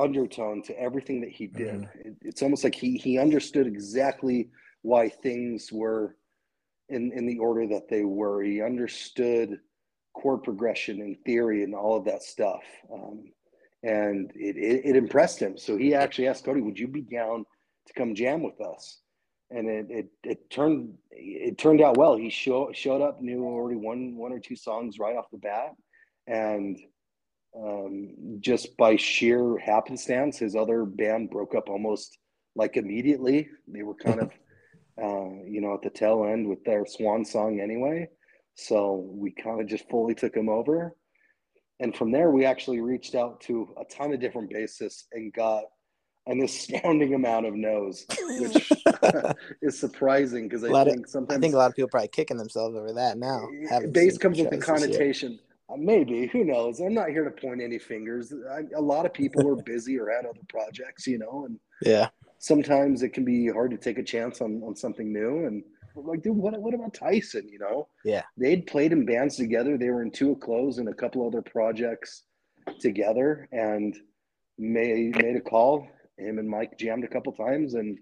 undertone 0.00 0.62
to 0.62 0.78
everything 0.80 1.20
that 1.20 1.30
he 1.30 1.46
did. 1.46 1.82
Mm-hmm. 1.82 2.08
it, 2.08 2.16
it's 2.22 2.42
almost 2.42 2.64
like 2.64 2.74
he 2.74 2.96
he 2.96 3.18
understood 3.18 3.66
exactly 3.66 4.50
why 4.82 5.08
things 5.08 5.70
were 5.72 6.16
in 6.88 7.12
in 7.12 7.26
the 7.26 7.38
order 7.38 7.66
that 7.68 7.88
they 7.88 8.04
were. 8.04 8.42
He 8.42 8.62
understood 8.62 9.60
chord 10.14 10.42
progression 10.42 11.00
and 11.00 11.16
theory 11.24 11.62
and 11.62 11.74
all 11.74 11.96
of 11.96 12.04
that 12.04 12.22
stuff. 12.22 12.62
Um, 12.92 13.32
and 13.82 14.30
it, 14.34 14.56
it, 14.56 14.82
it 14.84 14.96
impressed 14.96 15.40
him. 15.40 15.56
So 15.56 15.76
he 15.76 15.94
actually 15.94 16.28
asked 16.28 16.44
cody 16.44 16.60
would 16.60 16.78
you 16.78 16.88
be 16.88 17.02
down 17.02 17.44
to 17.86 17.92
come 17.94 18.14
jam 18.14 18.42
with 18.42 18.60
us? 18.60 18.98
And 19.50 19.68
it, 19.68 19.86
it, 19.90 20.08
it 20.22 20.50
turned 20.50 20.94
it 21.10 21.58
turned 21.58 21.80
out 21.80 21.96
well. 21.96 22.16
He 22.16 22.30
show, 22.30 22.70
showed 22.72 23.02
up, 23.02 23.20
knew 23.20 23.44
already 23.44 23.76
one 23.76 24.16
one 24.16 24.32
or 24.32 24.38
two 24.38 24.56
songs 24.56 24.98
right 24.98 25.16
off 25.16 25.30
the 25.32 25.38
bat, 25.38 25.74
and 26.28 26.78
um, 27.56 28.38
just 28.40 28.76
by 28.76 28.96
sheer 28.96 29.58
happenstance, 29.58 30.38
his 30.38 30.54
other 30.54 30.84
band 30.84 31.30
broke 31.30 31.54
up 31.54 31.68
almost 31.68 32.18
like 32.54 32.76
immediately. 32.76 33.48
They 33.66 33.82
were 33.82 33.94
kind 33.94 34.20
of 34.22 34.30
uh, 35.02 35.42
you 35.46 35.60
know 35.60 35.74
at 35.74 35.82
the 35.82 35.90
tail 35.90 36.24
end 36.24 36.48
with 36.48 36.62
their 36.64 36.86
swan 36.86 37.24
song 37.24 37.60
anyway, 37.60 38.08
so 38.54 39.10
we 39.12 39.32
kind 39.32 39.60
of 39.60 39.66
just 39.66 39.88
fully 39.88 40.14
took 40.14 40.36
him 40.36 40.48
over. 40.48 40.96
And 41.80 41.96
from 41.96 42.12
there, 42.12 42.30
we 42.30 42.44
actually 42.44 42.80
reached 42.80 43.14
out 43.14 43.40
to 43.42 43.74
a 43.80 43.84
ton 43.86 44.12
of 44.12 44.20
different 44.20 44.52
bassists 44.52 45.04
and 45.12 45.32
got 45.32 45.64
an 46.26 46.42
astounding 46.42 47.14
amount 47.14 47.46
of 47.46 47.54
no's, 47.54 48.04
which 48.38 48.70
is 49.62 49.78
surprising 49.78 50.46
because 50.46 50.62
I 50.62 50.84
think 50.84 51.06
of, 51.06 51.10
sometimes 51.10 51.38
I 51.38 51.40
think 51.40 51.54
a 51.54 51.56
lot 51.56 51.70
of 51.70 51.76
people 51.76 51.88
probably 51.88 52.08
kicking 52.08 52.36
themselves 52.36 52.76
over 52.76 52.92
that 52.92 53.16
now. 53.16 53.48
Bass 53.92 54.18
comes 54.18 54.38
with 54.38 54.50
the 54.50 54.58
connotation. 54.58 55.38
Uh, 55.70 55.76
maybe 55.76 56.26
who 56.26 56.44
knows? 56.44 56.80
I'm 56.80 56.94
not 56.94 57.10
here 57.10 57.24
to 57.24 57.30
point 57.30 57.60
any 57.62 57.78
fingers. 57.78 58.32
I, 58.50 58.62
a 58.76 58.80
lot 58.80 59.06
of 59.06 59.12
people 59.12 59.48
are 59.48 59.62
busy 59.62 59.98
or 59.98 60.10
had 60.10 60.26
other 60.26 60.40
projects, 60.48 61.06
you 61.06 61.18
know, 61.18 61.44
and 61.46 61.58
yeah, 61.82 62.08
sometimes 62.38 63.02
it 63.02 63.10
can 63.10 63.24
be 63.24 63.48
hard 63.48 63.70
to 63.70 63.76
take 63.76 63.98
a 63.98 64.02
chance 64.02 64.40
on 64.40 64.62
on 64.64 64.74
something 64.74 65.12
new. 65.12 65.46
And 65.46 65.62
like, 65.94 66.22
dude, 66.22 66.36
what 66.36 66.58
what 66.60 66.74
about 66.74 66.94
Tyson? 66.94 67.48
You 67.48 67.58
know, 67.58 67.88
yeah, 68.04 68.22
they'd 68.36 68.66
played 68.66 68.92
in 68.92 69.04
bands 69.04 69.36
together. 69.36 69.76
They 69.76 69.90
were 69.90 70.02
in 70.02 70.10
Two 70.10 70.32
of 70.32 70.40
Clothes 70.40 70.78
and 70.78 70.88
a 70.88 70.94
couple 70.94 71.26
other 71.26 71.42
projects 71.42 72.24
together, 72.80 73.48
and 73.52 73.96
made 74.58 75.16
made 75.16 75.36
a 75.36 75.40
call. 75.40 75.86
Him 76.18 76.38
and 76.38 76.48
Mike 76.48 76.78
jammed 76.78 77.04
a 77.04 77.08
couple 77.08 77.32
times, 77.32 77.74
and 77.74 77.98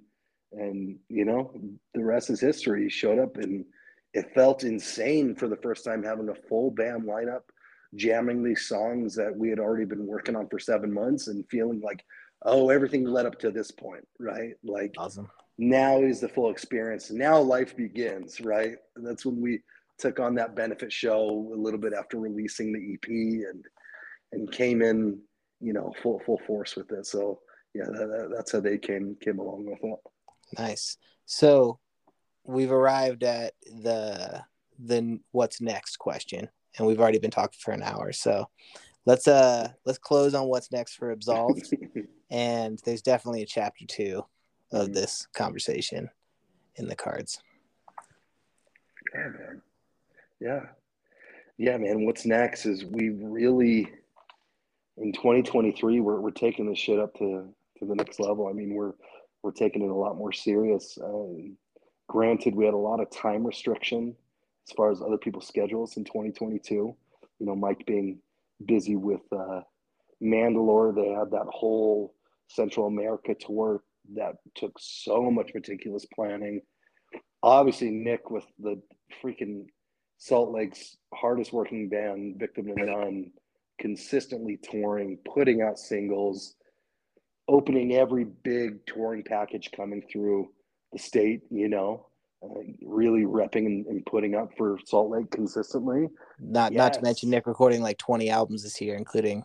and 0.52 0.98
you 1.08 1.24
know 1.24 1.52
the 1.94 2.04
rest 2.04 2.30
is 2.30 2.40
history. 2.40 2.84
He 2.84 2.90
showed 2.90 3.18
up, 3.18 3.36
and 3.36 3.64
it 4.14 4.34
felt 4.34 4.64
insane 4.64 5.34
for 5.34 5.48
the 5.48 5.56
first 5.56 5.84
time 5.84 6.02
having 6.02 6.28
a 6.28 6.48
full 6.48 6.70
band 6.70 7.04
lineup, 7.04 7.42
jamming 7.94 8.42
these 8.42 8.66
songs 8.66 9.14
that 9.16 9.34
we 9.34 9.48
had 9.48 9.58
already 9.58 9.84
been 9.84 10.06
working 10.06 10.36
on 10.36 10.48
for 10.48 10.58
seven 10.58 10.92
months, 10.92 11.28
and 11.28 11.48
feeling 11.50 11.80
like, 11.80 12.04
oh, 12.42 12.70
everything 12.70 13.04
led 13.04 13.26
up 13.26 13.38
to 13.40 13.50
this 13.50 13.70
point, 13.70 14.06
right? 14.18 14.54
Like, 14.62 14.94
awesome. 14.98 15.28
Now 15.58 15.98
is 16.00 16.20
the 16.20 16.28
full 16.28 16.50
experience. 16.50 17.10
Now 17.10 17.40
life 17.40 17.76
begins, 17.76 18.40
right? 18.40 18.76
And 18.96 19.04
that's 19.04 19.26
when 19.26 19.40
we 19.40 19.60
took 19.98 20.20
on 20.20 20.36
that 20.36 20.54
benefit 20.54 20.92
show 20.92 21.50
a 21.52 21.56
little 21.56 21.80
bit 21.80 21.92
after 21.92 22.18
releasing 22.18 22.72
the 22.72 22.94
EP, 22.94 23.08
and 23.08 23.64
and 24.32 24.52
came 24.52 24.82
in 24.82 25.20
you 25.60 25.72
know 25.72 25.92
full 26.02 26.20
full 26.24 26.40
force 26.46 26.76
with 26.76 26.90
it. 26.92 27.06
So 27.06 27.40
yeah, 27.74 27.84
that, 27.86 28.32
that's 28.34 28.52
how 28.52 28.60
they 28.60 28.78
came 28.78 29.16
came 29.20 29.38
along 29.38 29.66
with 29.66 29.78
it. 29.82 29.98
Nice. 30.58 30.96
So 31.26 31.78
we've 32.44 32.72
arrived 32.72 33.24
at 33.24 33.54
the 33.66 34.42
the 34.78 35.20
what's 35.32 35.60
next 35.60 35.98
question, 35.98 36.48
and 36.76 36.86
we've 36.86 37.00
already 37.00 37.18
been 37.18 37.30
talking 37.30 37.58
for 37.60 37.72
an 37.72 37.82
hour. 37.82 38.12
So 38.12 38.46
let's 39.06 39.26
uh 39.26 39.68
let's 39.84 39.98
close 39.98 40.34
on 40.34 40.48
what's 40.48 40.72
next 40.72 40.94
for 40.94 41.10
Absolved. 41.10 41.72
and 42.30 42.78
there's 42.84 43.02
definitely 43.02 43.42
a 43.42 43.46
chapter 43.46 43.84
two 43.86 44.24
of 44.72 44.86
mm-hmm. 44.86 44.94
this 44.94 45.26
conversation 45.34 46.10
in 46.76 46.88
the 46.88 46.96
cards. 46.96 47.40
Yeah, 49.14 49.28
man. 49.28 49.62
Yeah. 50.40 50.60
Yeah, 51.56 51.76
man. 51.78 52.04
What's 52.04 52.26
next 52.26 52.66
is 52.66 52.84
we 52.84 53.10
really 53.10 53.90
in 55.00 55.12
2023 55.12 56.00
we're, 56.00 56.20
we're 56.20 56.30
taking 56.30 56.68
this 56.68 56.78
shit 56.78 56.98
up 56.98 57.14
to 57.14 57.48
to 57.78 57.84
the 57.84 57.94
next 57.94 58.20
level 58.20 58.48
i 58.48 58.52
mean 58.52 58.74
we're 58.74 58.92
we're 59.42 59.52
taking 59.52 59.82
it 59.82 59.90
a 59.90 59.94
lot 59.94 60.16
more 60.16 60.32
serious 60.32 60.98
um, 61.02 61.56
granted 62.08 62.54
we 62.54 62.64
had 62.64 62.74
a 62.74 62.76
lot 62.76 63.00
of 63.00 63.10
time 63.10 63.46
restriction 63.46 64.14
as 64.68 64.74
far 64.74 64.90
as 64.90 65.00
other 65.00 65.18
people's 65.18 65.46
schedules 65.46 65.96
in 65.96 66.04
2022 66.04 66.74
you 66.74 66.96
know 67.40 67.54
mike 67.54 67.84
being 67.86 68.18
busy 68.66 68.96
with 68.96 69.20
uh, 69.32 69.60
mandalore 70.22 70.94
they 70.94 71.08
had 71.08 71.30
that 71.30 71.46
whole 71.50 72.14
central 72.48 72.86
america 72.86 73.34
tour 73.34 73.82
that 74.14 74.36
took 74.54 74.72
so 74.78 75.30
much 75.30 75.50
meticulous 75.54 76.06
planning. 76.14 76.60
Obviously 77.42 77.90
nick 77.90 78.30
with 78.30 78.46
the 78.58 78.80
freaking 79.22 79.66
salt 80.18 80.50
lake's 80.52 80.96
hardest 81.14 81.52
working 81.52 81.88
band 81.88 82.36
victim 82.38 82.66
to 82.66 82.74
none 82.74 83.30
consistently 83.78 84.58
touring, 84.60 85.16
putting 85.24 85.62
out 85.62 85.78
singles, 85.78 86.56
opening 87.46 87.94
every 87.94 88.24
big 88.24 88.84
touring 88.86 89.22
package 89.22 89.70
coming 89.70 90.02
through 90.10 90.48
the 90.92 90.98
state, 90.98 91.42
you 91.48 91.68
know, 91.68 92.07
uh, 92.42 92.60
really 92.84 93.22
repping 93.22 93.66
and, 93.66 93.86
and, 93.86 94.06
putting 94.06 94.34
up 94.34 94.50
for 94.56 94.78
Salt 94.84 95.10
Lake 95.10 95.30
consistently. 95.30 96.08
Not 96.38 96.72
yes. 96.72 96.78
not 96.78 96.92
to 96.94 97.02
mention 97.02 97.30
Nick 97.30 97.46
recording 97.46 97.82
like 97.82 97.98
20 97.98 98.30
albums 98.30 98.62
this 98.62 98.80
year, 98.80 98.94
including 98.94 99.44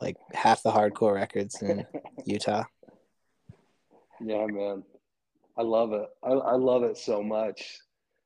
like 0.00 0.16
half 0.32 0.62
the 0.62 0.70
hardcore 0.70 1.14
records 1.14 1.60
in 1.60 1.86
Utah. 2.24 2.64
Yeah, 4.24 4.46
man. 4.46 4.84
I 5.56 5.62
love 5.62 5.92
it. 5.92 6.08
I, 6.22 6.30
I 6.30 6.54
love 6.54 6.82
it 6.82 6.96
so 6.96 7.22
much. 7.22 7.78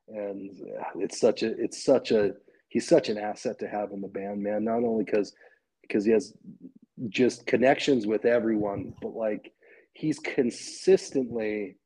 And 0.09 0.51
it's 0.97 1.21
such 1.21 1.43
a 1.43 1.49
it's 1.61 1.85
such 1.85 2.13
a 2.13 2.35
he's 2.69 2.87
such 2.87 3.09
an 3.09 3.19
asset 3.19 3.59
to 3.59 3.69
have 3.69 3.91
in 3.91 4.01
the 4.01 4.09
band, 4.09 4.43
man. 4.43 4.65
Not 4.65 4.85
only 4.85 5.05
because 5.05 5.35
because 5.83 6.05
he 6.05 6.13
has 6.13 6.33
just 7.09 7.47
connections 7.47 8.07
with 8.07 8.25
everyone, 8.25 8.95
but 9.03 9.17
like 9.17 9.53
he's 9.93 10.19
consistently 10.21 11.77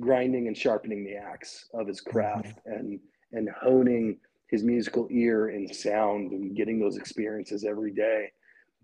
grinding 0.00 0.48
and 0.48 0.56
sharpening 0.56 1.04
the 1.04 1.16
axe 1.16 1.66
of 1.74 1.86
his 1.86 2.00
craft 2.00 2.58
mm-hmm. 2.66 2.72
and 2.72 3.00
and 3.32 3.48
honing 3.62 4.18
his 4.48 4.64
musical 4.64 5.06
ear 5.10 5.48
and 5.48 5.74
sound 5.74 6.32
and 6.32 6.56
getting 6.56 6.80
those 6.80 6.96
experiences 6.96 7.64
every 7.64 7.92
day. 7.92 8.32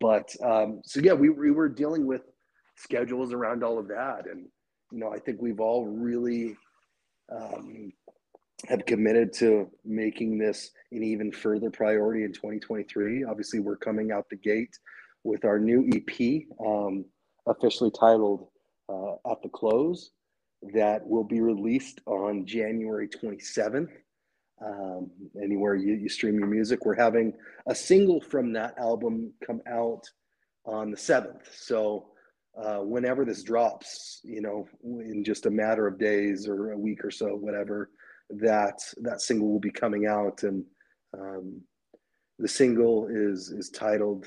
But 0.00 0.32
um, 0.44 0.80
so 0.84 1.00
yeah, 1.00 1.14
we, 1.14 1.30
we 1.30 1.50
were 1.50 1.68
dealing 1.68 2.06
with 2.06 2.22
schedules 2.76 3.32
around 3.32 3.64
all 3.64 3.78
of 3.78 3.88
that, 3.88 4.26
and 4.30 4.46
you 4.92 4.98
know 4.98 5.12
I 5.12 5.18
think 5.18 5.40
we've 5.40 5.60
all 5.60 5.86
really 5.86 6.56
um, 7.34 7.92
have 8.68 8.86
committed 8.86 9.32
to 9.34 9.70
making 9.84 10.38
this 10.38 10.70
an 10.92 11.02
even 11.02 11.32
further 11.32 11.70
priority 11.70 12.24
in 12.24 12.32
2023. 12.32 13.24
Obviously, 13.24 13.60
we're 13.60 13.76
coming 13.76 14.12
out 14.12 14.28
the 14.30 14.36
gate 14.36 14.78
with 15.24 15.44
our 15.44 15.58
new 15.58 15.88
EP, 15.92 16.42
um, 16.64 17.04
officially 17.46 17.90
titled 17.90 18.48
uh, 18.88 19.14
At 19.30 19.42
the 19.42 19.48
Close, 19.48 20.12
that 20.74 21.06
will 21.06 21.24
be 21.24 21.40
released 21.40 22.00
on 22.06 22.46
January 22.46 23.08
27th. 23.08 23.90
Um, 24.64 25.10
anywhere 25.42 25.74
you, 25.74 25.94
you 25.94 26.08
stream 26.08 26.38
your 26.38 26.48
music, 26.48 26.86
we're 26.86 26.94
having 26.94 27.34
a 27.66 27.74
single 27.74 28.20
from 28.20 28.52
that 28.54 28.78
album 28.78 29.32
come 29.46 29.60
out 29.68 30.08
on 30.64 30.90
the 30.90 30.96
7th. 30.96 31.42
So, 31.54 32.08
uh, 32.56 32.78
whenever 32.78 33.26
this 33.26 33.42
drops, 33.42 34.20
you 34.24 34.40
know, 34.40 34.66
in 34.82 35.22
just 35.22 35.44
a 35.44 35.50
matter 35.50 35.86
of 35.86 35.98
days 35.98 36.48
or 36.48 36.72
a 36.72 36.78
week 36.78 37.04
or 37.04 37.10
so, 37.10 37.36
whatever, 37.36 37.90
that 38.30 38.80
that 39.02 39.20
single 39.20 39.52
will 39.52 39.60
be 39.60 39.70
coming 39.70 40.06
out, 40.06 40.42
and 40.42 40.64
um, 41.18 41.60
the 42.38 42.48
single 42.48 43.08
is 43.08 43.50
is 43.50 43.70
titled 43.70 44.26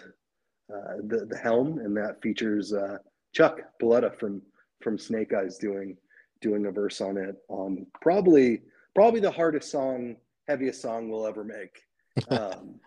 uh, 0.72 0.98
the 1.08 1.26
the 1.30 1.38
Helm, 1.38 1.80
and 1.80 1.96
that 1.98 2.22
features 2.22 2.74
uh, 2.74 2.98
Chuck 3.34 3.60
Paletta 3.82 4.18
from 4.20 4.42
from 4.82 4.98
Snake 4.98 5.34
Eyes 5.34 5.58
doing 5.58 5.98
doing 6.42 6.66
a 6.66 6.72
verse 6.72 7.02
on 7.02 7.18
it 7.18 7.36
on 7.50 7.86
probably 8.02 8.62
probably 8.96 9.20
the 9.20 9.32
hardest 9.32 9.72
song, 9.72 10.16
heaviest 10.48 10.82
song 10.82 11.10
we'll 11.10 11.28
ever 11.28 11.44
make. 11.44 11.84
Um, 12.30 12.82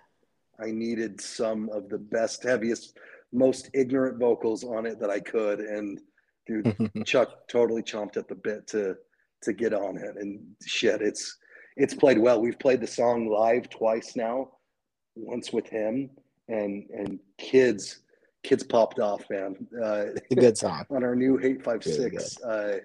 I 0.61 0.71
needed 0.71 1.21
some 1.21 1.71
of 1.71 1.89
the 1.89 1.97
best, 1.97 2.43
heaviest, 2.43 2.99
most 3.33 3.71
ignorant 3.73 4.19
vocals 4.19 4.63
on 4.63 4.85
it 4.85 5.01
that 5.01 5.09
I 5.09 5.21
could, 5.21 5.61
and 5.61 5.99
dude, 6.47 6.77
Chuck 7.07 7.49
totally 7.49 7.83
chomped 7.83 8.19
at 8.19 8.29
the 8.29 8.35
bit 8.35 8.67
to 8.69 8.97
to 9.43 9.53
get 9.53 9.75
on 9.75 9.97
it 9.97 10.17
and 10.17 10.41
shit 10.65 11.03
it's 11.03 11.39
it's 11.77 11.95
played 11.95 12.19
well. 12.19 12.41
We've 12.41 12.59
played 12.59 12.81
the 12.81 12.87
song 12.87 13.29
live 13.29 13.69
twice 13.71 14.15
now 14.17 14.51
once 15.15 15.53
with 15.53 15.69
him 15.69 16.11
and 16.49 16.85
and 16.91 17.19
kids 17.39 18.01
kids 18.43 18.63
popped 18.63 18.99
off 18.99 19.25
man. 19.31 19.67
Uh 19.83 20.07
a 20.31 20.35
good 20.35 20.59
song. 20.59 20.85
on 20.91 21.05
our 21.05 21.17
new 21.17 21.39
Hate5Six 21.39 22.45
uh 22.45 22.79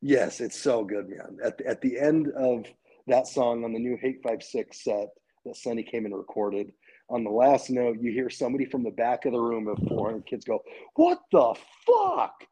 yes 0.00 0.40
it's 0.40 0.58
so 0.58 0.84
good 0.84 1.08
man. 1.08 1.38
At, 1.44 1.60
at 1.62 1.80
the 1.80 1.98
end 1.98 2.28
of 2.36 2.66
that 3.06 3.26
song 3.26 3.64
on 3.64 3.72
the 3.72 3.78
new 3.78 3.96
Hate5Six 3.96 4.74
set 4.74 5.08
that 5.44 5.56
Sonny 5.56 5.82
came 5.82 6.04
and 6.04 6.16
recorded 6.16 6.72
on 7.10 7.24
the 7.24 7.30
last 7.30 7.70
note 7.70 7.98
you 8.00 8.12
hear 8.12 8.30
somebody 8.30 8.64
from 8.64 8.82
the 8.82 8.90
back 8.90 9.24
of 9.24 9.32
the 9.32 9.40
room 9.40 9.66
of 9.68 9.78
400 9.88 10.26
kids 10.26 10.44
go 10.44 10.62
what 10.94 11.20
the 11.32 11.54
fuck 11.86 12.44